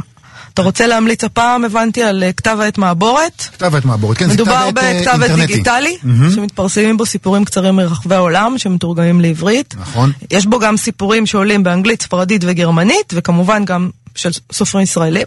אתה 0.55 0.63
רוצה 0.63 0.87
להמליץ 0.87 1.25
הפעם, 1.25 1.65
הבנתי, 1.65 2.03
על 2.03 2.23
אה, 2.23 2.33
כתב 2.33 2.59
העת 2.61 2.79
מעבורת? 2.79 3.41
כתב 3.53 3.75
עת 3.75 3.85
מעבורת, 3.85 4.19
כן, 4.19 4.27
זה 4.27 4.35
מדובר 4.35 4.67
כתב 4.69 4.79
עת, 4.79 4.85
אה, 4.85 4.99
בכתב 4.99 5.11
עת 5.11 5.31
אינטרנטי. 5.31 5.47
דיגיטלי, 5.47 5.97
מהמם. 6.03 6.31
שמתפרסמים 6.31 6.97
בו 6.97 7.07
סיפורים 7.07 7.45
קצרים 7.45 7.77
מרחבי 7.77 8.15
העולם, 8.15 8.59
שמתורגמים 8.59 9.21
לעברית. 9.21 9.75
נכון. 9.81 10.13
יש 10.31 10.47
בו 10.47 10.59
גם 10.59 10.77
סיפורים 10.77 11.27
שעולים 11.27 11.63
באנגלית, 11.63 12.03
ספרדית 12.03 12.43
וגרמנית, 12.47 13.13
וכמובן 13.17 13.65
גם 13.65 13.91
של 14.15 14.31
סופרים 14.53 14.85
ישראלים. 14.85 15.27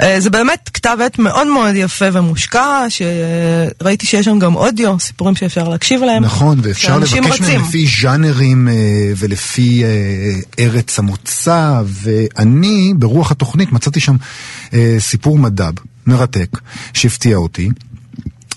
אה, 0.00 0.20
זה 0.20 0.30
באמת 0.30 0.70
כתב 0.74 0.96
עת 1.06 1.18
מאוד 1.18 1.46
מאוד 1.46 1.74
יפה 1.74 2.04
ומושקע, 2.12 2.86
שראיתי 2.88 4.06
שיש 4.06 4.24
שם 4.24 4.38
גם 4.38 4.56
אודיו, 4.56 5.00
סיפורים 5.00 5.36
שאפשר 5.36 5.68
להקשיב 5.68 6.02
להם. 6.02 6.24
נכון, 6.24 6.60
ואפשר 6.62 6.98
לבקש. 6.98 7.40
מהם 7.40 7.62
לפי 7.62 7.86
ז'אנרים 8.02 8.68
אה, 8.68 8.74
ולפי 9.16 9.84
אה, 9.84 9.88
ארץ 10.58 10.98
המוצא, 10.98 11.82
ואני, 11.84 12.92
ברוח 12.96 13.30
התוכנית, 13.30 13.72
מצאתי 13.72 14.00
שם 14.00 14.16
סיפור 14.98 15.38
מדב 15.38 15.72
מרתק, 16.06 16.58
שהפתיע 16.92 17.36
אותי. 17.36 17.68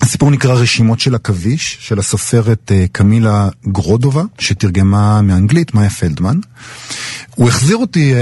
הסיפור 0.04 0.30
נקרא 0.30 0.54
רשימות 0.54 1.00
של 1.00 1.14
עכביש, 1.14 1.78
של 1.80 1.98
הסופרת 1.98 2.72
אה, 2.72 2.84
קמילה 2.92 3.48
גרודובה, 3.66 4.22
שתרגמה 4.38 5.22
מאנגלית, 5.22 5.74
מאיה 5.74 5.90
פלדמן. 5.90 6.38
הוא 7.34 7.48
החזיר 7.48 7.76
אותי 7.76 8.14
אה, 8.14 8.18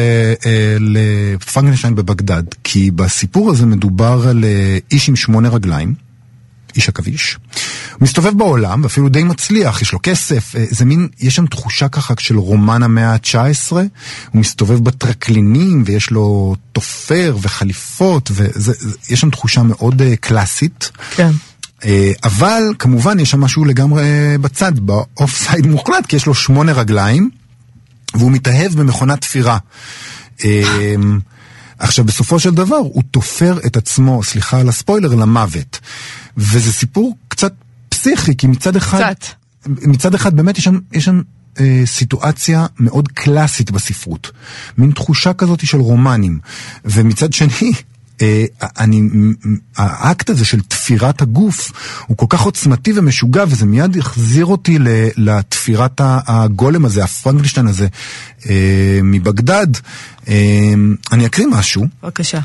אה, 0.46 0.76
לפרנקנשטיין 0.80 1.94
בבגדד, 1.94 2.42
כי 2.64 2.90
בסיפור 2.90 3.50
הזה 3.50 3.66
מדובר 3.66 4.26
על 4.28 4.44
אה, 4.44 4.78
איש 4.90 5.08
עם 5.08 5.16
שמונה 5.16 5.48
רגליים, 5.48 5.94
איש 6.76 6.88
עכביש. 6.88 7.38
הוא 7.92 7.98
מסתובב 8.00 8.38
בעולם, 8.38 8.82
ואפילו 8.82 9.08
די 9.08 9.22
מצליח, 9.22 9.82
יש 9.82 9.92
לו 9.92 9.98
כסף, 10.02 10.56
אה, 10.56 10.64
זה 10.70 10.84
מין, 10.84 11.08
יש 11.20 11.36
שם 11.36 11.46
תחושה 11.46 11.88
ככה 11.88 12.14
של 12.18 12.38
רומן 12.38 12.82
המאה 12.82 13.12
ה-19, 13.12 13.72
הוא 13.72 14.40
מסתובב 14.40 14.84
בטרקלינים, 14.84 15.82
ויש 15.86 16.10
לו 16.10 16.56
תופר 16.72 17.36
וחליפות, 17.42 18.30
ויש 18.34 19.20
שם 19.20 19.30
תחושה 19.30 19.62
מאוד 19.62 20.02
אה, 20.02 20.16
קלאסית. 20.16 20.90
כן. 21.14 21.30
אה, 21.84 22.12
אבל 22.24 22.62
כמובן 22.78 23.20
יש 23.20 23.30
שם 23.30 23.40
משהו 23.40 23.64
לגמרי 23.64 24.02
בצד, 24.40 24.78
באוף 24.78 25.36
סייד 25.36 25.66
מוחלט, 25.66 26.06
כי 26.06 26.16
יש 26.16 26.26
לו 26.26 26.34
שמונה 26.34 26.72
רגליים, 26.72 27.30
והוא 28.14 28.32
מתאהב 28.32 28.72
במכונת 28.74 29.20
תפירה. 29.20 29.58
אה, 30.44 30.94
עכשיו, 31.78 32.04
בסופו 32.04 32.38
של 32.38 32.54
דבר, 32.54 32.76
הוא 32.76 33.02
תופר 33.10 33.58
את 33.66 33.76
עצמו, 33.76 34.22
סליחה 34.22 34.60
על 34.60 34.68
הספוילר, 34.68 35.14
למוות. 35.14 35.80
וזה 36.36 36.72
סיפור 36.72 37.16
קצת 37.28 37.52
פסיכי, 37.88 38.36
כי 38.36 38.46
מצד 38.46 38.76
אחד... 38.76 39.14
קצת. 39.14 39.26
מצד 39.66 40.14
אחד 40.14 40.36
באמת 40.36 40.58
יש 40.58 40.64
שם, 40.64 40.78
יש 40.92 41.04
שם 41.04 41.22
אה, 41.60 41.82
סיטואציה 41.84 42.66
מאוד 42.78 43.08
קלאסית 43.08 43.70
בספרות. 43.70 44.30
מין 44.78 44.90
תחושה 44.90 45.32
כזאת 45.32 45.66
של 45.66 45.78
רומנים. 45.78 46.38
ומצד 46.84 47.32
שני, 47.32 47.48
אה, 47.62 47.70
אני, 48.78 49.02
האקט 49.76 50.30
הזה 50.30 50.44
של 50.44 50.60
תפירת 50.60 51.22
הגוף 51.22 51.72
הוא 52.06 52.16
כל 52.16 52.26
כך 52.28 52.40
עוצמתי 52.40 52.92
ומשוגע, 52.96 53.44
וזה 53.48 53.66
מיד 53.66 53.96
החזיר 53.96 54.46
אותי 54.46 54.78
לתפירת 55.16 56.00
הגולם 56.04 56.84
הזה, 56.84 57.04
הפרנקלשטיין 57.04 57.66
הזה, 57.66 57.86
אה, 58.50 59.00
מבגדד. 59.02 59.66
אה, 60.28 60.74
אני 61.12 61.26
אקריא 61.26 61.46
משהו. 61.46 61.86
בבקשה. 62.02 62.40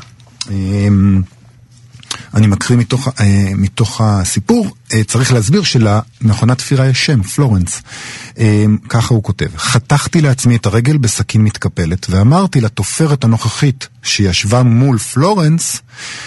אני 2.34 2.46
מקריא 2.46 2.78
מתוך, 2.78 3.08
אה, 3.20 3.50
מתוך 3.56 4.00
הסיפור, 4.00 4.74
אה, 4.92 5.04
צריך 5.04 5.32
להסביר 5.32 5.62
שלמכונת 5.62 6.58
תפירה 6.58 6.86
יש 6.86 7.06
שם, 7.06 7.22
פלורנס. 7.22 7.82
אה, 8.38 8.64
ככה 8.88 9.14
הוא 9.14 9.22
כותב: 9.22 9.46
חתכתי 9.56 10.20
לעצמי 10.20 10.56
את 10.56 10.66
הרגל 10.66 10.96
בסכין 10.96 11.44
מתקפלת, 11.44 12.06
ואמרתי 12.10 12.60
לתופרת 12.60 13.24
הנוכחית 13.24 13.88
שישבה 14.02 14.62
מול 14.62 14.98
פלורנס, 14.98 15.80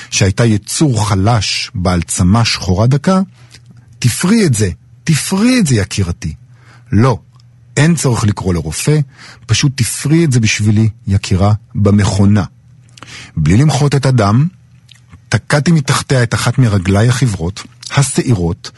שהייתה 0.10 0.45
יצור 0.45 1.10
חלש 1.10 1.72
בעל 1.76 2.02
צמה 2.02 2.45
שחורה 2.45 2.88
דקה, 2.88 3.22
תפרי 3.99 4.45
את 4.45 4.54
זה, 4.54 4.70
תפרי 5.04 5.60
את 5.60 5.68
זה 5.68 5.76
יקירתי. 5.76 6.34
לא, 6.91 7.18
אין 7.78 7.95
צורך 7.95 8.24
לקרוא 8.24 8.54
לרופא, 8.54 8.99
פשוט 9.45 9.72
תפרי 9.76 10.26
את 10.26 10.32
זה 10.32 10.39
בשבילי, 10.39 10.89
יקירה, 11.08 11.54
במכונה. 11.76 12.43
בלי 13.38 13.58
למחות 13.58 13.95
את 13.95 14.06
הדם, 14.06 14.47
תקעתי 15.32 15.72
מתחתיה 15.72 16.24
את 16.24 16.34
אחת 16.34 16.58
מרגליי 16.58 17.10
החברות, 17.10 17.64
השעירות, 17.96 18.72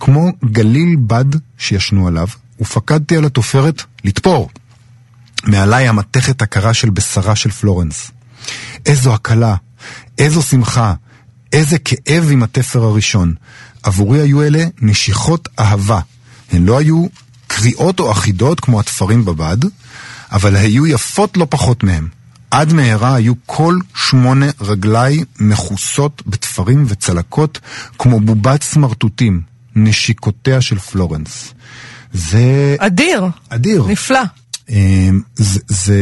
כמו 0.00 0.32
גליל 0.44 0.96
בד 1.06 1.24
שישנו 1.58 2.08
עליו, 2.08 2.26
ופקדתי 2.60 3.16
על 3.16 3.24
התופרת 3.24 3.82
לתפור. 4.04 4.50
מעליי 5.44 5.88
המתכת 5.88 6.42
הקרה 6.42 6.74
של 6.74 6.90
בשרה 6.90 7.36
של 7.36 7.50
פלורנס. 7.50 8.10
איזו 8.86 9.14
הקלה, 9.14 9.54
איזו 10.18 10.42
שמחה, 10.42 10.94
איזה 11.52 11.78
כאב 11.78 12.28
עם 12.30 12.42
התפר 12.42 12.82
הראשון. 12.82 13.34
עבורי 13.82 14.20
היו 14.20 14.42
אלה 14.42 14.64
נשיכות 14.80 15.48
אהבה. 15.58 16.00
הן 16.52 16.64
לא 16.64 16.78
היו 16.78 17.06
קריאות 17.46 18.00
או 18.00 18.12
אחידות 18.12 18.60
כמו 18.60 18.80
התפרים 18.80 19.24
בבד, 19.24 19.58
אבל 20.32 20.56
היו 20.56 20.86
יפות 20.86 21.36
לא 21.36 21.46
פחות 21.50 21.84
מהם. 21.84 22.08
עד 22.50 22.72
מהרה 22.72 23.14
היו 23.14 23.34
כל 23.46 23.78
שמונה 23.94 24.46
רגליי 24.60 25.24
מכוסות 25.40 26.22
בתפרים 26.26 26.84
וצלקות 26.88 27.60
כמו 27.98 28.20
בובת 28.20 28.62
סמרטוטים, 28.62 29.40
נשיקותיה 29.76 30.60
של 30.60 30.78
פלורנס. 30.78 31.54
זה 32.12 32.76
אדיר. 32.78 33.24
אדיר. 33.48 33.86
נפלא. 33.88 34.20
אמ, 34.70 35.20
זה, 35.36 35.60
זה 35.68 35.96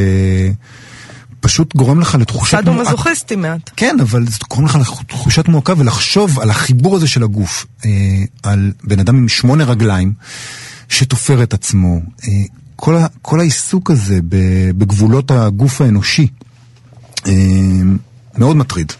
פשוט 1.40 1.76
גורם 1.76 2.00
לך 2.00 2.14
לתחושת 2.14 2.50
סאדו 2.50 2.74
מזוכיסטי 2.74 3.36
מעט. 3.36 3.70
כן, 3.76 3.96
אבל 4.00 4.26
זה 4.26 4.38
גורם 4.50 4.64
לך 4.64 4.78
לתחושת 5.00 5.48
מועקה 5.48 5.74
ולחשוב 5.76 6.40
על 6.40 6.50
החיבור 6.50 6.96
הזה 6.96 7.08
של 7.08 7.22
הגוף, 7.22 7.66
אה, 7.84 7.90
על 8.42 8.72
בן 8.84 8.98
אדם 8.98 9.16
עם 9.16 9.28
שמונה 9.28 9.64
רגליים 9.64 10.12
שתופר 10.88 11.42
את 11.42 11.54
עצמו. 11.54 12.00
אה, 12.24 12.30
כל, 12.76 12.96
ה, 12.96 13.06
כל 13.22 13.40
העיסוק 13.40 13.90
הזה 13.90 14.18
בגבולות 14.78 15.30
הגוף 15.30 15.80
האנושי 15.80 16.26
אה, 17.26 17.32
מאוד 18.38 18.56
מטריד. 18.56 18.92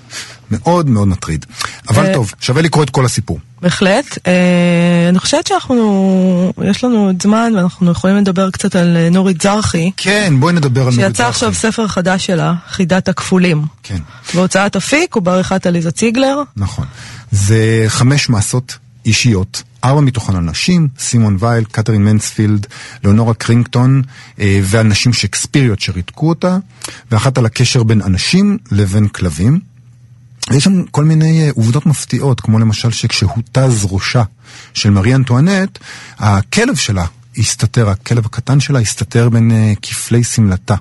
מאוד 0.50 0.88
מאוד 0.88 1.08
מטריד. 1.08 1.46
אבל 1.88 2.06
אה, 2.06 2.14
טוב, 2.14 2.32
שווה 2.40 2.62
לקרוא 2.62 2.84
את 2.84 2.90
כל 2.90 3.04
הסיפור. 3.04 3.38
בהחלט. 3.62 4.18
אה, 4.26 5.06
אני 5.08 5.18
חושבת 5.18 5.46
שאנחנו, 5.46 6.52
יש 6.64 6.84
לנו 6.84 7.06
עוד 7.06 7.22
זמן 7.22 7.52
ואנחנו 7.56 7.90
יכולים 7.90 8.16
לדבר 8.16 8.50
קצת 8.50 8.76
על 8.76 8.96
נורית 9.10 9.40
זרחי. 9.40 9.90
כן, 9.96 10.34
בואי 10.40 10.52
נדבר 10.52 10.80
על 10.80 10.86
נורית 10.86 11.00
זרחי. 11.00 11.12
שיצא 11.12 11.28
עכשיו 11.28 11.54
ספר 11.54 11.88
חדש 11.88 12.26
שלה, 12.26 12.54
חידת 12.68 13.08
הכפולים. 13.08 13.62
כן. 13.82 13.98
בהוצאת 14.34 14.76
אפיק 14.76 15.16
ובעריכת 15.16 15.66
עליזה 15.66 15.90
ציגלר. 15.90 16.42
נכון. 16.56 16.86
זה 17.30 17.84
חמש 17.88 18.30
מסות 18.30 18.78
אישיות, 19.06 19.62
ארבע 19.84 20.00
מתוכן 20.00 20.36
על 20.36 20.42
נשים, 20.42 20.88
סימון 20.98 21.36
וייל, 21.40 21.64
קתרין 21.64 22.04
מנספילד, 22.04 22.66
ליאונורה 23.04 23.34
קרינגטון 23.34 24.02
אה, 24.40 24.60
ועל 24.62 24.86
נשים 24.86 25.12
שקספיריות 25.12 25.80
שריתקו 25.80 26.28
אותה, 26.28 26.58
ואחת 27.10 27.38
על 27.38 27.46
הקשר 27.46 27.82
בין 27.82 28.02
אנשים 28.02 28.58
לבין 28.72 29.08
כלבים. 29.08 29.60
יש 30.50 30.64
שם 30.64 30.82
כל 30.90 31.04
מיני 31.04 31.42
אה, 31.42 31.50
עובדות 31.54 31.86
מפתיעות, 31.86 32.40
כמו 32.40 32.58
למשל 32.58 32.90
שכשהותז 32.90 33.86
ראשה 33.90 34.22
של 34.74 34.90
מרי 34.90 35.14
אנטואנט, 35.14 35.78
הכלב 36.18 36.74
שלה 36.74 37.04
הסתתר, 37.38 37.88
הכלב 37.88 38.26
הקטן 38.26 38.60
שלה 38.60 38.78
הסתתר 38.78 39.28
בין 39.28 39.50
אה, 39.50 39.72
כפלי 39.82 40.24
שמלתה. 40.24 40.74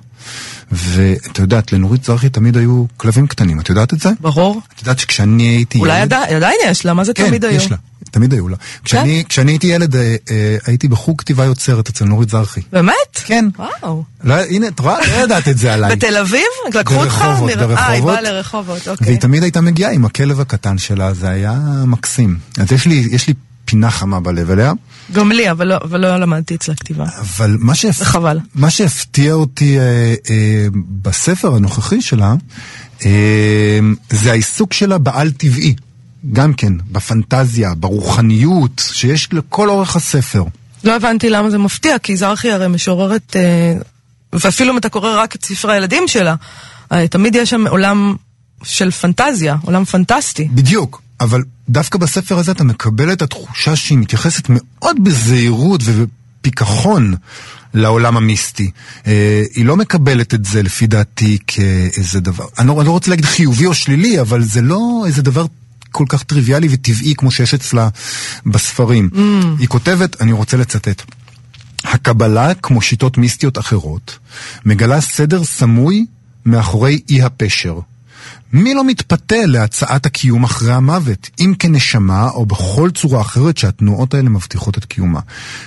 ואת 0.72 1.38
יודעת, 1.38 1.72
לנורית 1.72 2.04
זרחי 2.04 2.28
תמיד 2.28 2.56
היו 2.56 2.84
כלבים 2.96 3.26
קטנים, 3.26 3.60
את 3.60 3.68
יודעת 3.68 3.94
את 3.94 4.00
זה? 4.00 4.10
ברור. 4.20 4.60
את 4.74 4.80
יודעת 4.80 4.98
שכשאני 4.98 5.42
הייתי 5.42 5.78
אולי 5.78 6.00
ילד... 6.00 6.12
עדיין, 6.12 6.56
יש 6.66 6.84
לה, 6.84 6.94
מה 6.94 7.04
זה 7.04 7.14
כן, 7.14 7.28
תמיד 7.28 7.44
היו? 7.44 7.56
יש 7.56 7.70
לה, 7.70 7.76
תמיד 8.16 8.32
היו 8.32 8.48
לה. 8.48 8.56
כשאני, 8.84 9.24
כשאני 9.28 9.52
הייתי 9.52 9.66
ילד, 9.66 9.96
אה, 9.96 10.16
אה, 10.30 10.56
הייתי 10.66 10.88
בחוג 10.88 11.20
כתיבה 11.20 11.44
יוצרת 11.44 11.88
אצל 11.88 12.04
נורית 12.04 12.28
זרחי. 12.30 12.60
באמת? 12.72 12.92
כן. 13.24 13.44
וואו. 13.82 14.04
לא, 14.24 14.34
הנה, 14.34 14.68
את 14.68 14.80
רואה? 14.80 14.98
לא 15.08 15.24
ידעת 15.24 15.48
את 15.48 15.58
זה 15.58 15.74
עליי. 15.74 15.96
בתל 15.96 16.16
אביב? 16.16 16.40
לקחו 16.74 16.94
אותך? 16.94 17.14
ברחובות, 17.14 17.50
מר- 17.56 17.76
אה, 17.76 17.86
היא 17.88 18.02
ברחובות. 18.02 18.12
באה 18.14 18.22
לרחובות, 18.22 18.88
אוקיי. 18.88 19.06
והיא 19.06 19.18
תמיד 19.20 19.42
הייתה 19.42 19.60
מגיעה 19.60 19.92
עם 19.92 20.04
הכלב 20.04 20.40
הקטן 20.40 20.78
שלה, 20.78 21.14
זה 21.14 21.28
היה 21.28 21.52
מקסים. 21.86 22.38
אז 22.58 22.72
יש 22.72 22.86
לי, 22.86 23.08
יש 23.10 23.28
לי 23.28 23.34
פינה 23.64 23.90
חמה 23.90 24.20
בלב 24.20 24.50
אליה, 24.50 24.72
גם 25.12 25.32
לי, 25.32 25.50
אבל 25.50 25.66
לא- 25.66 25.76
אבל 25.84 26.00
לא 26.00 26.16
למדתי 26.16 26.54
אצלה 26.54 26.74
כתיבה. 26.74 27.04
אבל 27.20 27.56
מה, 27.60 27.74
שהפ... 27.74 28.00
וחבל. 28.00 28.38
מה 28.54 28.70
שהפתיע 28.70 29.32
אותי 29.32 29.78
אה, 29.78 29.84
אה, 30.30 30.66
בספר 31.02 31.54
הנוכחי 31.54 32.00
שלה, 32.00 32.34
אה, 33.04 33.78
זה 34.10 34.30
העיסוק 34.30 34.72
שלה 34.72 34.98
בעל 34.98 35.30
טבעי. 35.30 35.74
גם 36.32 36.52
כן, 36.52 36.72
בפנטזיה, 36.92 37.74
ברוחניות, 37.74 38.82
שיש 38.92 39.28
לכל 39.32 39.70
אורך 39.70 39.96
הספר. 39.96 40.44
לא 40.84 40.96
הבנתי 40.96 41.30
למה 41.30 41.50
זה 41.50 41.58
מפתיע, 41.58 41.98
כי 41.98 42.16
זרחי 42.16 42.50
הרי 42.50 42.68
משוררת, 42.68 43.36
אה, 43.36 43.74
ואפילו 44.32 44.72
אם 44.72 44.78
אתה 44.78 44.88
קורא 44.88 45.22
רק 45.22 45.34
את 45.34 45.44
ספרי 45.44 45.74
הילדים 45.74 46.08
שלה, 46.08 46.34
אה, 46.92 47.08
תמיד 47.08 47.34
יש 47.34 47.50
שם 47.50 47.66
עולם 47.66 48.16
של 48.62 48.90
פנטזיה, 48.90 49.56
עולם 49.62 49.84
פנטסטי. 49.84 50.48
בדיוק, 50.54 51.02
אבל 51.20 51.42
דווקא 51.68 51.98
בספר 51.98 52.38
הזה 52.38 52.52
אתה 52.52 52.64
מקבל 52.64 53.12
את 53.12 53.22
התחושה 53.22 53.76
שהיא 53.76 53.98
מתייחסת 53.98 54.44
מאוד 54.48 55.04
בזהירות 55.04 55.80
ובפיכחון 55.84 57.14
לעולם 57.74 58.16
המיסטי. 58.16 58.70
אה, 59.06 59.42
היא 59.54 59.64
לא 59.64 59.76
מקבלת 59.76 60.34
את 60.34 60.44
זה 60.44 60.62
לפי 60.62 60.86
דעתי 60.86 61.38
כאיזה 61.46 62.20
דבר, 62.20 62.44
אני 62.58 62.68
לא, 62.68 62.80
אני 62.80 62.86
לא 62.86 62.92
רוצה 62.92 63.10
להגיד 63.10 63.24
חיובי 63.24 63.66
או 63.66 63.74
שלילי, 63.74 64.20
אבל 64.20 64.42
זה 64.42 64.62
לא 64.62 65.02
איזה 65.06 65.22
דבר 65.22 65.46
כל 65.96 66.04
כך 66.08 66.22
טריוויאלי 66.22 66.68
וטבעי 66.70 67.14
כמו 67.16 67.30
שיש 67.30 67.54
אצלה 67.54 67.88
בספרים. 68.46 69.10
Mm. 69.12 69.18
היא 69.58 69.68
כותבת, 69.68 70.20
אני 70.20 70.32
רוצה 70.32 70.56
לצטט. 70.56 71.02
הקבלה, 71.84 72.54
כמו 72.54 72.82
שיטות 72.82 73.18
מיסטיות 73.18 73.58
אחרות, 73.58 74.18
מגלה 74.64 75.00
סדר 75.00 75.44
סמוי 75.44 76.06
מאחורי 76.46 77.00
אי 77.08 77.22
הפשר. 77.22 77.78
מי 78.52 78.74
לא 78.74 78.84
מתפתה 78.84 79.46
להצעת 79.46 80.06
הקיום 80.06 80.44
אחרי 80.44 80.72
המוות, 80.72 81.30
אם 81.40 81.54
כנשמה 81.58 82.28
או 82.28 82.46
בכל 82.46 82.90
צורה 82.90 83.20
אחרת 83.20 83.56
שהתנועות 83.56 84.14
האלה 84.14 84.28
מבטיחות 84.28 84.78
את 84.78 84.84
קיומה. 84.84 85.20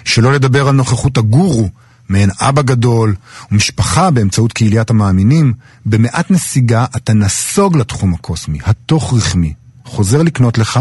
שלא 0.06 0.34
לדבר 0.34 0.68
על 0.68 0.76
נוכחות 0.76 1.18
הגורו, 1.18 1.70
מעין 2.10 2.30
אבא 2.40 2.62
גדול, 2.62 3.16
ומשפחה 3.52 4.12
באמצעות 4.12 4.54
קהיליית 4.54 4.90
המאמינים, 4.90 5.54
במעט 5.86 6.32
נסיגה 6.32 6.86
אתה 6.96 7.14
נסוג 7.14 7.78
לתחום 7.78 8.14
הקוסמי, 8.14 8.60
התוך-רחמי. 8.66 9.54
חוזר 9.90 10.22
לקנות 10.22 10.58
לך, 10.58 10.80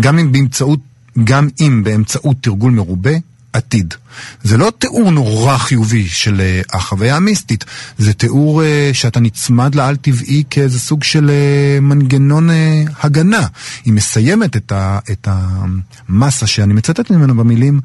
גם 0.00 0.18
אם 0.18 0.32
באמצעות, 0.32 0.80
גם 1.24 1.48
אם 1.60 1.82
באמצעות 1.84 2.36
תרגול 2.40 2.72
מרובה, 2.72 3.12
עתיד. 3.54 3.94
זה 4.42 4.56
לא 4.56 4.72
תיאור 4.78 5.10
נורא 5.10 5.58
חיובי 5.58 6.06
של 6.08 6.40
uh, 6.40 6.76
החוויה 6.76 7.16
המיסטית, 7.16 7.64
זה 7.98 8.12
תיאור 8.12 8.62
uh, 8.62 8.64
שאתה 8.92 9.20
נצמד 9.20 9.74
לעל 9.74 9.96
טבעי 9.96 10.42
כאיזה 10.50 10.80
סוג 10.80 11.04
של 11.04 11.30
uh, 11.30 11.80
מנגנון 11.80 12.48
הגנה. 13.02 13.46
היא 13.84 13.92
מסיימת 13.92 14.56
את, 14.56 14.72
ה, 14.72 14.98
את 15.12 15.28
המסה 15.30 16.46
שאני 16.46 16.74
מצטט 16.74 17.10
ממנו 17.10 17.36
במילים, 17.36 17.80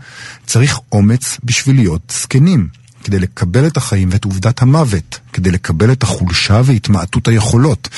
צריך 0.46 0.80
אומץ 0.92 1.38
בשביל 1.44 1.76
להיות 1.76 2.14
זקנים. 2.22 2.68
כדי 3.04 3.20
לקבל 3.20 3.68
את 3.68 3.78
החיים 3.78 4.10
ואת 4.12 4.26
עובדת 4.26 4.62
המוות, 4.62 5.20
כדי 5.34 5.52
לקבל 5.52 5.92
את 5.92 6.04
החולשה 6.04 6.62
והתמעטות 6.66 7.28
היכולות. 7.28 7.90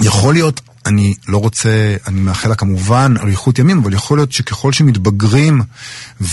יכול 0.00 0.34
להיות 0.34 0.60
אני 0.88 1.14
לא 1.28 1.38
רוצה, 1.38 1.70
אני 2.06 2.20
מאחל 2.20 2.48
לה 2.48 2.54
כמובן 2.54 3.14
אריכות 3.22 3.58
ימים, 3.58 3.78
אבל 3.78 3.92
יכול 3.94 4.18
להיות 4.18 4.32
שככל 4.32 4.72
שמתבגרים 4.72 5.62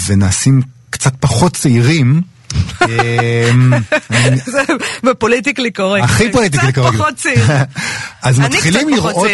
ונעשים 0.07 0.61
קצת 0.89 1.13
פחות 1.19 1.55
צעירים, 1.55 2.21
אמ, 2.81 3.73
זה 4.45 4.61
ב 5.03 5.09
politically 5.09 5.71
correct. 5.71 6.03
הכי 6.03 6.31
politically 6.31 6.71
קצת 6.71 6.81
correct. 6.81 6.97
פחות 6.97 7.15
צעיר. 7.15 7.45
אז 8.23 8.39
מתחילים 8.39 8.87
קצת 8.87 8.95
לראות, 8.97 9.27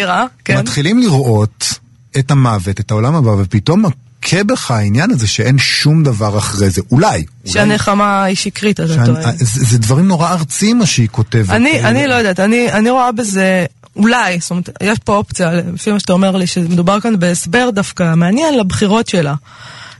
כן. 0.45 0.57
מתחילים 0.59 0.99
לראות 0.99 1.73
את 2.19 2.31
המוות, 2.31 2.79
את 2.79 2.91
העולם 2.91 3.15
הבא, 3.15 3.29
ופתאום 3.29 3.85
מכה 3.85 4.43
בך 4.43 4.71
העניין 4.71 5.11
הזה 5.11 5.27
שאין 5.27 5.57
שום 5.57 6.03
דבר 6.03 6.37
אחרי 6.37 6.69
זה. 6.69 6.81
אולי. 6.91 7.23
שהנחמה 7.45 8.23
היא 8.23 8.35
שקרית, 8.35 8.79
אתה 8.79 8.87
שאני- 8.87 9.05
טוען. 9.05 9.35
זה, 9.39 9.77
דברים 9.77 10.07
נורא 10.07 10.29
ארציים 10.31 10.79
מה 10.79 10.85
שהיא 10.85 11.07
כותבת. 11.11 11.49
אני, 11.49 11.79
אני 11.83 12.07
לא 12.07 12.13
יודעת, 12.13 12.39
אני 12.39 12.89
רואה 12.89 13.11
בזה, 13.11 13.65
אולי, 13.95 14.39
זאת 14.39 14.51
אומרת, 14.51 14.69
יש 14.83 14.99
פה 14.99 15.15
אופציה, 15.15 15.51
לפי 15.53 15.91
מה 15.91 15.99
שאתה 15.99 16.13
אומר 16.13 16.35
לי, 16.35 16.47
שמדובר 16.47 16.99
כאן 16.99 17.19
בהסבר 17.19 17.69
דווקא 17.69 18.15
מעניין 18.15 18.57
לבחירות 18.57 19.07
שלה. 19.07 19.33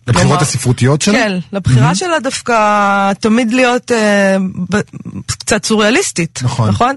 לבחירות 0.08 0.28
כלומר- 0.30 0.42
הספרותיות 0.42 1.02
שלה? 1.02 1.14
כן, 1.14 1.40
לבחירה 1.54 1.96
שלה 1.96 2.20
דווקא 2.20 2.54
תמיד 3.14 3.54
להיות 3.54 3.92
אה, 3.92 4.38
ב, 4.72 4.80
קצת 5.26 5.66
סוריאליסטית. 5.66 6.40
נכון, 6.44 6.70
נכון? 6.70 6.96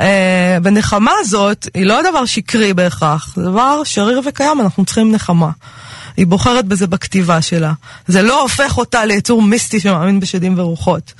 אה, 0.00 0.58
ונחמה 0.64 1.10
הזאת 1.20 1.68
היא 1.74 1.86
לא 1.86 2.00
דבר 2.10 2.24
שקרי 2.24 2.74
בהכרח, 2.74 3.32
זה 3.36 3.42
דבר 3.42 3.84
שריר 3.84 4.20
וקיים, 4.26 4.60
אנחנו 4.60 4.84
צריכים 4.84 5.12
נחמה. 5.12 5.50
היא 6.16 6.26
בוחרת 6.26 6.64
בזה 6.64 6.86
בכתיבה 6.86 7.42
שלה. 7.42 7.72
זה 8.06 8.22
לא 8.22 8.42
הופך 8.42 8.78
אותה 8.78 9.04
ליצור 9.04 9.42
מיסטי 9.42 9.80
שמאמין 9.80 10.20
בשדים 10.20 10.54
ורוחות. 10.58 11.12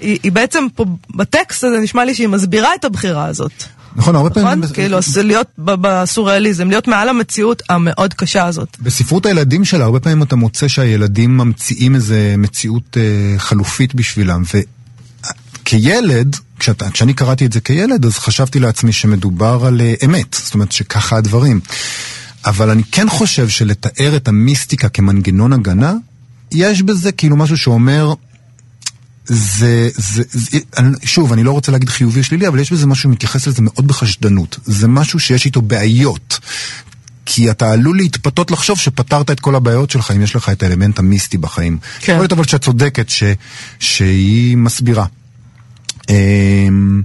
היא, 0.00 0.18
היא 0.22 0.32
בעצם 0.32 0.66
פה, 0.74 0.84
בטקסט 1.14 1.64
הזה 1.64 1.78
נשמע 1.78 2.04
לי 2.04 2.14
שהיא 2.14 2.28
מסבירה 2.28 2.74
את 2.74 2.84
הבחירה 2.84 3.24
הזאת. 3.24 3.52
נכון, 3.96 4.16
הרבה 4.16 4.30
פעמים... 4.30 4.60
נכון? 4.60 4.74
כאילו, 4.74 5.02
זה 5.02 5.22
להיות 5.22 5.46
בסוריאליזם, 5.56 6.68
להיות 6.68 6.88
מעל 6.88 7.08
המציאות 7.08 7.62
המאוד 7.68 8.14
קשה 8.14 8.46
הזאת. 8.46 8.76
בספרות 8.80 9.26
הילדים 9.26 9.64
שלה, 9.64 9.84
הרבה 9.84 10.00
פעמים 10.00 10.22
אתה 10.22 10.36
מוצא 10.36 10.68
שהילדים 10.68 11.36
ממציאים 11.36 11.94
איזה 11.94 12.34
מציאות 12.38 12.96
אה, 12.96 13.38
חלופית 13.38 13.94
בשבילם, 13.94 14.42
וכילד, 15.62 16.36
כשאני 16.92 17.14
קראתי 17.14 17.46
את 17.46 17.52
זה 17.52 17.60
כילד, 17.60 18.04
אז 18.04 18.18
חשבתי 18.18 18.60
לעצמי 18.60 18.92
שמדובר 18.92 19.64
על 19.66 19.80
אה, 19.80 19.94
אמת, 20.04 20.36
זאת 20.44 20.54
אומרת 20.54 20.72
שככה 20.72 21.16
הדברים. 21.16 21.60
אבל 22.46 22.70
אני 22.70 22.82
כן 22.92 23.08
חושב 23.08 23.48
שלתאר 23.48 24.16
את 24.16 24.28
המיסטיקה 24.28 24.88
כמנגנון 24.88 25.52
הגנה, 25.52 25.94
יש 26.52 26.82
בזה 26.82 27.12
כאילו 27.12 27.36
משהו 27.36 27.56
שאומר, 27.56 28.14
זה, 29.26 29.88
זה, 29.94 30.22
זה, 30.30 30.58
שוב, 31.04 31.32
אני 31.32 31.44
לא 31.44 31.52
רוצה 31.52 31.72
להגיד 31.72 31.88
חיובי 31.88 32.20
או 32.20 32.24
שלילי, 32.24 32.48
אבל 32.48 32.58
יש 32.58 32.72
בזה 32.72 32.86
משהו 32.86 33.02
שמתייחס 33.02 33.46
לזה 33.46 33.62
מאוד 33.62 33.86
בחשדנות. 33.86 34.58
זה 34.64 34.88
משהו 34.88 35.20
שיש 35.20 35.44
איתו 35.44 35.62
בעיות. 35.62 36.38
כי 37.28 37.50
אתה 37.50 37.72
עלול 37.72 37.96
להתפתות 37.96 38.50
לחשוב 38.50 38.78
שפתרת 38.78 39.30
את 39.30 39.40
כל 39.40 39.54
הבעיות 39.54 39.90
שלך 39.90 40.10
אם 40.10 40.22
יש 40.22 40.36
לך 40.36 40.48
את 40.48 40.62
האלמנט 40.62 40.98
המיסטי 40.98 41.38
בחיים. 41.38 41.78
כן. 42.00 42.12
יכול 42.12 42.22
להיות 42.22 42.32
אבל 42.32 42.44
שאת 42.44 42.62
צודקת 42.62 43.08
ש, 43.08 43.22
שהיא 43.78 44.56
מסבירה. 44.56 45.06
אמ, 46.08 47.02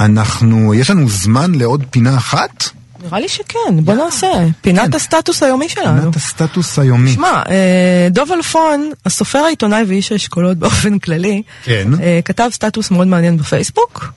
אנחנו, 0.00 0.74
יש 0.74 0.90
לנו 0.90 1.08
זמן 1.08 1.54
לעוד 1.54 1.84
פינה 1.90 2.16
אחת? 2.16 2.64
נראה 3.04 3.20
לי 3.20 3.28
שכן, 3.28 3.84
בוא 3.84 3.94
נעשה. 3.94 4.32
פינת 4.60 4.94
הסטטוס 4.94 5.42
היומי 5.42 5.68
שלנו. 5.68 6.00
פינת 6.00 6.16
הסטטוס 6.16 6.78
היומי. 6.78 7.12
שמע, 7.12 7.42
אה, 7.48 8.08
דוב 8.10 8.32
אלפון, 8.32 8.90
הסופר 9.06 9.38
העיתונאי 9.38 9.84
ואיש 9.88 10.12
האשכולות 10.12 10.58
באופן 10.62 10.98
כללי, 10.98 11.42
כן. 11.64 11.88
אה, 12.02 12.20
כתב 12.24 12.48
סטטוס 12.52 12.90
מאוד 12.90 13.06
מעניין 13.06 13.36
בפייסבוק 13.36 14.12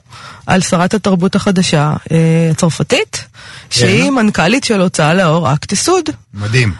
על 0.46 0.60
שרת 0.60 0.94
התרבות 0.94 1.34
החדשה 1.34 1.94
אה, 2.12 2.48
הצרפתית, 2.50 3.24
שהיא 3.70 4.10
מנכ"לית 4.10 4.64
של 4.64 4.80
הוצאה 4.80 5.14
לאור 5.14 5.52
Actes 5.52 5.72
Sud. 5.72 6.10
מדהים. 6.34 6.72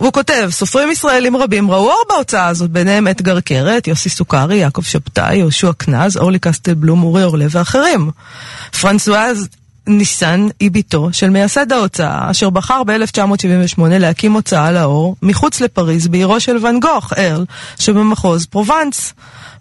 והוא 0.00 0.12
כותב, 0.12 0.48
סופרים 0.50 0.90
ישראלים 0.90 1.36
רבים 1.36 1.70
ראו 1.70 1.88
אור 1.90 2.02
בהוצאה 2.08 2.46
הזאת, 2.46 2.70
ביניהם 2.70 3.08
אתגר 3.08 3.40
קרת, 3.40 3.86
יוסי 3.86 4.08
סוכרי, 4.08 4.56
יעקב 4.56 4.82
שבתאי, 4.82 5.36
יהושע 5.36 5.72
קנז, 5.76 6.16
אורלי 6.16 6.38
קסטל-בלום, 6.38 7.02
אורי 7.02 7.24
אורלב 7.24 7.50
ואחרים. 7.52 8.10
פרנסואז 8.80 9.48
ניסן 9.86 10.48
היא 10.60 10.70
בתו 10.70 11.08
של 11.12 11.30
מייסד 11.30 11.72
ההוצאה, 11.72 12.30
אשר 12.30 12.50
בחר 12.50 12.82
ב-1978 12.84 13.80
להקים 13.80 14.32
הוצאה 14.32 14.72
לאור 14.72 15.16
מחוץ 15.22 15.60
לפריז, 15.60 16.08
בעירו 16.08 16.40
של 16.40 16.56
ואן 16.62 16.80
גוך, 16.80 17.12
ארל, 17.18 17.44
שבמחוז 17.78 18.46
פרובנס. 18.46 19.14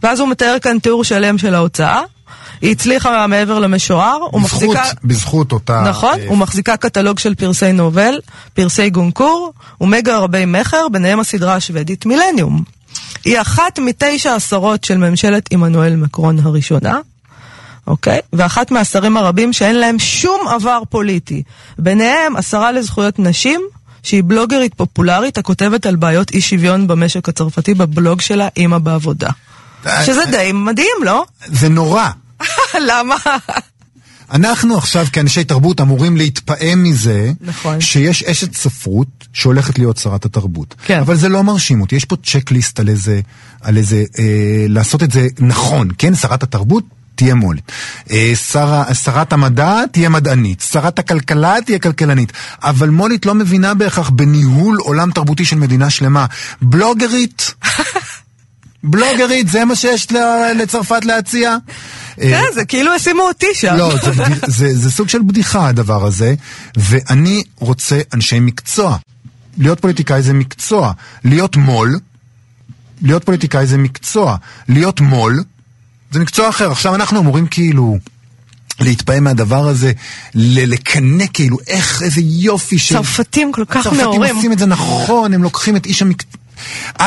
ואז 0.03 0.19
הוא 0.19 0.29
מתאר 0.29 0.57
כאן 0.61 0.79
תיאור 0.79 1.03
שלם 1.03 1.37
של 1.37 1.55
ההוצאה. 1.55 2.01
היא 2.61 2.71
הצליחה 2.71 3.27
מעבר 3.27 3.59
למשוער, 3.59 4.17
בזכות, 4.17 4.33
ומחזיקה... 4.33 4.83
בזכות 5.03 5.51
אותה... 5.51 5.83
נכון, 5.89 6.19
אה, 6.19 6.31
ומחזיקה 6.31 6.77
קטלוג 6.77 7.19
של 7.19 7.35
פרסי 7.35 7.71
נובל, 7.71 8.19
פרסי 8.53 8.89
גונקור 8.89 9.53
ומגה 9.81 10.17
רבי 10.17 10.45
מכר, 10.45 10.87
ביניהם 10.91 11.19
הסדרה 11.19 11.55
השוודית 11.55 12.05
מילניום. 12.05 12.63
היא 13.25 13.41
אחת 13.41 13.79
מתשע 13.79 14.35
עשרות 14.35 14.83
של 14.83 14.97
ממשלת 14.97 15.49
עמנואל 15.51 15.95
מקרון 15.95 16.39
הראשונה, 16.39 16.99
אוקיי? 17.87 18.19
ואחת 18.33 18.71
מהשרים 18.71 19.17
הרבים 19.17 19.53
שאין 19.53 19.75
להם 19.75 19.99
שום 19.99 20.47
עבר 20.47 20.81
פוליטי. 20.89 21.43
ביניהם 21.79 22.35
השרה 22.35 22.71
לזכויות 22.71 23.19
נשים, 23.19 23.61
שהיא 24.03 24.23
בלוגרית 24.25 24.73
פופולרית 24.73 25.37
הכותבת 25.37 25.85
על 25.85 25.95
בעיות 25.95 26.31
אי 26.31 26.41
שוויון 26.41 26.87
במשק 26.87 27.29
הצרפתי 27.29 27.73
בבלוג 27.73 28.21
שלה 28.21 28.47
אימא 28.57 28.77
בעבודה. 28.77 29.29
שזה 30.05 30.21
די 30.31 30.51
מדהים, 30.53 31.03
לא? 31.03 31.25
זה 31.45 31.69
נורא. 31.69 32.09
למה? 32.87 33.15
אנחנו 34.31 34.77
עכשיו 34.77 35.05
כאנשי 35.11 35.43
תרבות 35.43 35.81
אמורים 35.81 36.17
להתפעם 36.17 36.83
מזה 36.83 37.31
נכון. 37.41 37.81
שיש 37.81 38.23
אשת 38.23 38.55
ספרות 38.55 39.07
שהולכת 39.33 39.79
להיות 39.79 39.97
שרת 39.97 40.25
התרבות. 40.25 40.75
כן. 40.85 40.99
אבל 40.99 41.15
זה 41.15 41.29
לא 41.29 41.43
מרשים 41.43 41.81
אותי, 41.81 41.95
יש 41.95 42.05
פה 42.05 42.15
צ'קליסט 42.23 42.79
על 42.79 42.89
איזה, 42.89 43.19
על 43.61 43.77
איזה, 43.77 44.03
אה, 44.19 44.65
לעשות 44.69 45.03
את 45.03 45.11
זה 45.11 45.27
נכון, 45.39 45.87
כן? 45.97 46.15
שרת 46.15 46.43
התרבות 46.43 46.83
תהיה 47.15 47.35
מולית. 47.35 47.71
אה, 48.11 48.33
שר, 48.51 48.93
שרת 48.93 49.33
המדע 49.33 49.79
תהיה 49.91 50.09
מדענית, 50.09 50.61
שרת 50.71 50.99
הכלכלה 50.99 51.55
תהיה 51.65 51.79
כלכלנית. 51.79 52.33
אבל 52.63 52.89
מולית 52.89 53.25
לא 53.25 53.35
מבינה 53.35 53.73
בהכרח 53.73 54.09
בניהול 54.09 54.77
עולם 54.77 55.11
תרבותי 55.11 55.45
של 55.45 55.55
מדינה 55.55 55.89
שלמה. 55.89 56.25
בלוגרית, 56.61 57.53
בלוגרית, 58.83 59.47
זה 59.47 59.65
מה 59.65 59.75
שיש 59.75 60.07
לצרפת 60.55 61.05
להציע? 61.05 61.57
כן, 62.15 62.43
זה 62.53 62.65
כאילו 62.65 62.95
ישימו 62.95 63.21
אותי 63.23 63.47
שם. 63.53 63.75
לא, 63.77 63.93
זה, 64.03 64.11
זה, 64.57 64.75
זה 64.77 64.91
סוג 64.91 65.09
של 65.09 65.21
בדיחה 65.21 65.67
הדבר 65.67 66.05
הזה, 66.05 66.35
ואני 66.77 67.43
רוצה 67.59 67.99
אנשי 68.13 68.39
מקצוע. 68.39 68.97
להיות 69.57 69.79
פוליטיקאי 69.79 70.21
זה 70.21 70.33
מקצוע. 70.33 70.91
להיות 71.23 71.55
מו"ל, 71.55 71.99
להיות 73.01 73.23
פוליטיקאי 73.23 73.67
זה 73.67 73.77
מקצוע. 73.77 74.37
להיות 74.69 75.01
מו"ל, 75.01 75.43
זה 76.15 76.21
מקצוע 76.21 76.49
אחר. 76.49 76.71
עכשיו 76.71 76.95
אנחנו 76.95 77.19
אמורים 77.19 77.47
כאילו... 77.47 77.97
להתפעם 78.79 79.23
מהדבר 79.23 79.67
הזה, 79.67 79.91
לקנא 80.35 81.25
כאילו, 81.33 81.57
איך, 81.67 82.01
איזה 82.01 82.21
יופי 82.23 82.79
של... 82.79 82.95
צרפתים 82.95 83.51
כל 83.51 83.63
כך 83.67 83.79
הצרפתים 83.79 84.01
נאורים. 84.01 84.35
עושים 84.35 84.51
את 84.51 84.59
זה 84.59 84.65
נכון, 84.65 85.33
הם 85.33 85.43
לוקחים 85.43 85.75
את 85.75 85.85
איש 85.85 86.01
המקצוע. 86.01 86.41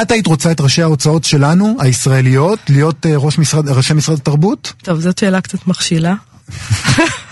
את 0.02 0.10
היית 0.10 0.26
רוצה 0.26 0.50
את 0.50 0.60
ראשי 0.60 0.82
ההוצאות 0.82 1.24
שלנו, 1.24 1.76
הישראליות, 1.80 2.58
להיות 2.68 3.06
uh, 3.06 3.08
ראש 3.14 3.38
משרד, 3.38 3.68
ראשי 3.68 3.94
משרד 3.94 4.18
התרבות? 4.18 4.72
טוב, 4.82 5.00
זאת 5.00 5.18
שאלה 5.18 5.40
קצת 5.40 5.66
מכשילה. 5.66 6.14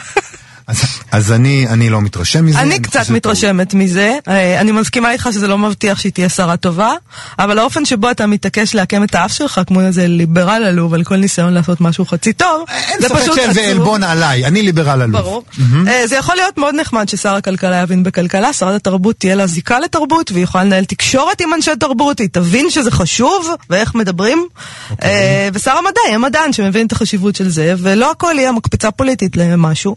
אז, 0.67 0.83
אז 1.13 1.33
אני, 1.33 1.67
אני 1.69 1.91
לא 1.91 2.01
מתרשם 2.01 2.45
מזה. 2.45 2.61
אני 2.61 2.79
קצת 2.79 3.05
שזה 3.05 3.15
מתרשמת 3.15 3.75
מזה. 3.75 4.19
אה, 4.29 4.61
אני 4.61 4.73
מסכימה 4.73 5.13
איתך 5.13 5.29
שזה 5.33 5.49
לא 5.49 5.59
מבטיח 5.59 5.99
שהיא 5.99 6.13
תהיה 6.13 6.29
שרה 6.29 6.57
טובה, 6.57 6.93
אבל 7.39 7.59
האופן 7.59 7.85
שבו 7.85 8.11
אתה 8.11 8.27
מתעקש 8.27 8.75
לעקם 8.75 9.05
את 9.05 9.15
האף 9.15 9.33
שלך 9.33 9.61
כמו 9.67 9.81
איזה 9.81 10.07
ליברל 10.07 10.65
עלוב 10.67 10.95
על 10.95 11.05
כל 11.05 11.17
ניסיון 11.17 11.53
לעשות 11.53 11.81
משהו 11.81 12.07
חצי 12.07 12.33
טוב. 12.33 12.65
אין 12.69 13.01
זה 13.01 13.09
ספק 13.09 13.19
פשוט 13.19 13.35
שזה 13.35 13.51
עצוב. 13.51 13.65
עלבון 13.65 14.03
עליי, 14.03 14.45
אני 14.45 14.63
ליברל 14.63 15.03
עלוב. 15.03 15.23
ברור. 15.23 15.45
אה, 15.89 16.07
זה 16.07 16.17
יכול 16.17 16.35
להיות 16.37 16.59
מאוד 16.59 16.75
נחמד 16.75 17.09
ששר 17.09 17.35
הכלכלה 17.35 17.77
יבין 17.77 18.03
בכלכלה, 18.03 18.53
שרת 18.53 18.75
התרבות 18.75 19.17
תהיה 19.19 19.35
לה 19.35 19.47
זיקה 19.47 19.81
לתרבות, 19.81 20.33
והיא 20.33 20.45
יכולה 20.45 20.65
לנהל 20.65 20.85
תקשורת 20.85 21.41
עם 21.41 21.55
אנשי 21.55 21.71
תרבות, 21.81 22.19
היא 22.19 22.29
תבין 22.33 22.71
שזה 22.71 22.91
חשוב, 22.91 23.49
ואיך 23.71 23.95
מדברים. 23.95 24.47
אוקיי. 24.91 25.11
אה, 25.11 25.49
ושר 25.53 25.77
המדע 25.77 26.01
יהיה 26.07 26.19
מדען 26.19 26.53
שמבין 26.53 26.87
את 26.87 26.93
החשיבות 26.93 27.37
של 27.37 27.49
זה, 27.49 27.75
ולא 27.79 28.11
הכל 28.11 28.35
יהיה 28.37 28.53
מקפצה 28.53 28.91
פוליטית 28.91 29.37
למשהו. 29.37 29.97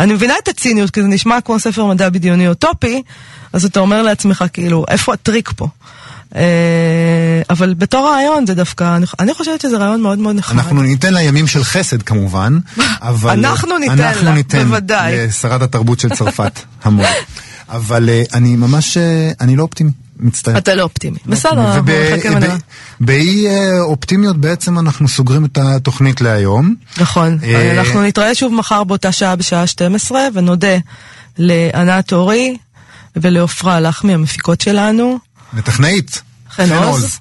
אני 0.00 0.12
מבינה 0.12 0.34
את 0.42 0.48
הציניות, 0.48 0.90
כי 0.90 1.02
זה 1.02 1.08
נשמע 1.08 1.40
כמו 1.40 1.58
ספר 1.58 1.84
מדע 1.86 2.08
בדיוני 2.08 2.48
אוטופי, 2.48 3.02
אז 3.52 3.64
אתה 3.64 3.80
אומר 3.80 4.02
לעצמך, 4.02 4.44
כאילו, 4.52 4.84
איפה 4.88 5.12
הטריק 5.12 5.52
פה? 5.56 5.68
אה, 6.36 6.40
אבל 7.50 7.74
בתור 7.74 8.08
רעיון 8.08 8.46
זה 8.46 8.54
דווקא, 8.54 8.96
אני- 9.20 9.34
חושבת 9.34 9.60
שזה 9.60 9.76
רעיון 9.76 10.00
מאוד 10.02 10.18
מאוד 10.18 10.36
נחמד. 10.36 10.58
אנחנו 10.64 10.82
ניתן 10.82 11.14
לה 11.14 11.22
ימים 11.22 11.46
של 11.46 11.64
חסד 11.64 12.02
כמובן, 12.02 12.58
אבל... 13.00 13.30
אנחנו 13.30 13.78
ניתן 13.78 14.00
אנחנו 14.00 14.24
לה, 14.24 14.34
ניתן 14.34 14.64
בוודאי. 14.68 15.26
לשרת 15.26 15.62
התרבות 15.62 16.00
של 16.00 16.08
צרפת, 16.08 16.60
המון. 16.82 17.06
אבל 17.68 18.08
אה, 18.08 18.22
אני 18.34 18.56
ממש, 18.56 18.96
אה, 18.96 19.30
אני 19.40 19.56
לא 19.56 19.62
אופטימי, 19.62 19.90
מצטער. 20.20 20.58
אתה 20.58 20.74
לא 20.74 20.82
אופטימי. 20.82 21.18
בסדר, 21.26 21.52
אנחנו 21.52 21.82
נחכה 21.82 22.28
ונראה. 22.36 22.56
באי 23.00 23.46
אה, 23.46 23.80
אופטימיות 23.80 24.36
בעצם 24.36 24.78
אנחנו 24.78 25.08
סוגרים 25.08 25.44
את 25.44 25.58
התוכנית 25.58 26.20
להיום. 26.20 26.74
נכון. 26.98 27.38
אה, 27.42 27.78
אנחנו 27.78 28.02
נתראה 28.02 28.34
שוב 28.34 28.54
מחר 28.54 28.84
באותה 28.84 29.12
שעה 29.12 29.36
בשעה 29.36 29.66
12, 29.66 30.20
ונודה 30.34 30.76
לענת 31.38 32.12
אורי 32.12 32.56
ולעופרה 33.16 33.80
לחמי, 33.80 34.14
המפיקות 34.14 34.60
שלנו. 34.60 35.18
לטכנאית. 35.54 36.22
חן 36.50 36.72
עוז. 36.72 37.18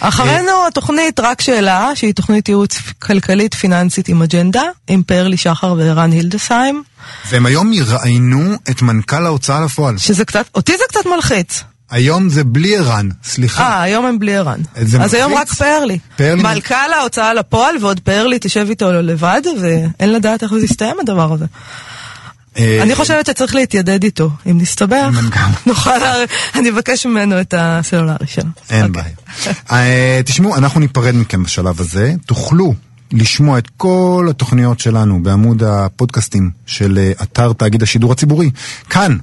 אחרינו 0.00 0.66
התוכנית 0.68 1.20
רק 1.20 1.40
שאלה, 1.40 1.90
שהיא 1.94 2.14
תוכנית 2.14 2.48
ייעוץ 2.48 2.78
כלכלית 2.98 3.54
פיננסית 3.54 4.08
עם 4.08 4.22
אג'נדה, 4.22 4.62
עם 4.88 5.02
פרלי 5.02 5.36
שחר 5.36 5.74
וערן 5.78 6.12
הילדסהיים. 6.12 6.82
והם 7.30 7.46
היום 7.46 7.72
יראיינו 7.72 8.54
את 8.70 8.82
מנכ"ל 8.82 9.26
ההוצאה 9.26 9.60
לפועל. 9.60 9.98
שזה 9.98 10.24
קצת, 10.24 10.46
אותי 10.54 10.72
זה 10.72 10.84
קצת 10.88 11.06
מלחיץ. 11.14 11.62
היום 11.94 12.28
זה 12.28 12.44
בלי 12.44 12.76
ערן, 12.76 13.08
סליחה. 13.24 13.62
אה, 13.62 13.82
היום 13.82 14.06
הם 14.06 14.18
בלי 14.18 14.36
ערן. 14.36 14.60
אז 15.00 15.14
היום 15.14 15.34
רק? 15.34 15.48
פרלי. 15.52 15.98
פרלי 16.16 16.42
מ- 16.42 16.46
מנכ"ל 16.46 16.92
ההוצאה 16.98 17.34
לפועל 17.34 17.74
ועוד 17.80 18.00
פרלי 18.00 18.38
תשב 18.40 18.66
איתו 18.70 18.92
לבד, 18.92 19.42
ואין 19.60 20.12
לדעת 20.12 20.42
איך 20.42 20.54
זה 20.54 20.64
יסתיים 20.64 20.96
הדבר 21.00 21.32
הזה. 21.32 21.44
אה, 22.58 22.78
אני 22.82 22.94
חושבת 22.94 23.26
שצריך 23.26 23.54
להתיידד 23.54 24.04
איתו. 24.04 24.30
אם 24.50 24.58
נסתבך, 24.60 25.04
עם 25.06 25.14
מנכ"ל. 25.14 25.40
נוכל, 25.66 25.90
אני 26.54 26.70
אבקש 26.70 27.06
ממנו 27.06 27.40
את 27.40 27.54
הסלולרי 27.58 28.26
שלו. 28.26 28.44
אין 28.70 28.86
אוקיי. 28.86 29.02
בעיה. 29.02 29.54
אה, 29.72 30.20
תשמעו, 30.24 30.56
אנחנו 30.56 30.80
ניפרד 30.80 31.14
מכם 31.14 31.42
בשלב 31.42 31.80
הזה. 31.80 32.12
תוכלו 32.26 32.74
לשמוע 33.12 33.58
את 33.58 33.68
כל 33.76 34.26
התוכניות 34.30 34.80
שלנו 34.80 35.22
בעמוד 35.22 35.62
הפודקאסטים 35.62 36.50
של 36.66 36.98
אה, 36.98 37.12
אתר 37.22 37.52
תאגיד 37.52 37.82
השידור 37.82 38.12
הציבורי, 38.12 38.50
כאן. 38.90 39.16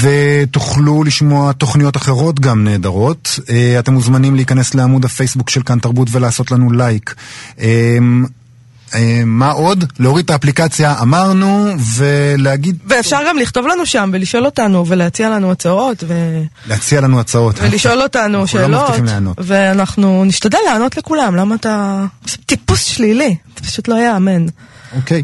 ותוכלו 0.00 1.04
לשמוע 1.04 1.52
תוכניות 1.52 1.96
אחרות 1.96 2.40
גם 2.40 2.64
נהדרות. 2.64 3.38
אה, 3.50 3.78
אתם 3.78 3.92
מוזמנים 3.92 4.34
להיכנס 4.34 4.74
לעמוד 4.74 5.04
הפייסבוק 5.04 5.50
של 5.50 5.62
כאן 5.62 5.78
תרבות 5.78 6.08
ולעשות 6.10 6.50
לנו 6.50 6.72
לייק. 6.72 7.14
אה, 8.94 9.22
מה 9.26 9.50
עוד? 9.50 9.84
להוריד 9.98 10.24
את 10.24 10.30
האפליקציה, 10.30 10.94
אמרנו, 11.02 11.68
ולהגיד, 11.96 12.78
ואפשר 12.86 13.18
גם 13.28 13.38
לכתוב 13.38 13.66
לנו 13.66 13.86
שם 13.86 14.10
ולשאול 14.12 14.46
אותנו 14.46 14.86
ולהציע 14.86 15.30
לנו 15.30 15.50
הצעות 15.50 16.04
ו... 16.08 16.42
להציע 16.68 17.00
לנו 17.00 17.20
הצעות. 17.20 17.56
ולשאול 17.60 18.02
אותנו 18.02 18.38
לא 18.38 18.46
שאלות. 18.46 18.90
ואנחנו 19.38 20.24
נשתדל 20.24 20.58
לענות 20.66 20.96
לכולם, 20.96 21.36
למה 21.36 21.54
אתה... 21.54 22.04
זה 22.26 22.36
טיפוס 22.46 22.84
שלילי, 22.84 23.36
זה 23.56 23.64
פשוט 23.64 23.88
לא 23.88 23.94
יאמן. 23.94 24.46
אוקיי. 24.96 25.22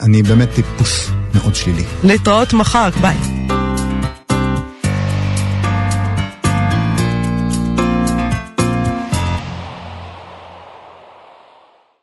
אני 0.00 0.22
באמת 0.22 0.48
טיפוס 0.54 1.10
מאוד 1.34 1.54
שלילי. 1.54 1.84
להתראות 2.02 2.52
מחר, 2.52 2.88
ביי. 3.00 3.55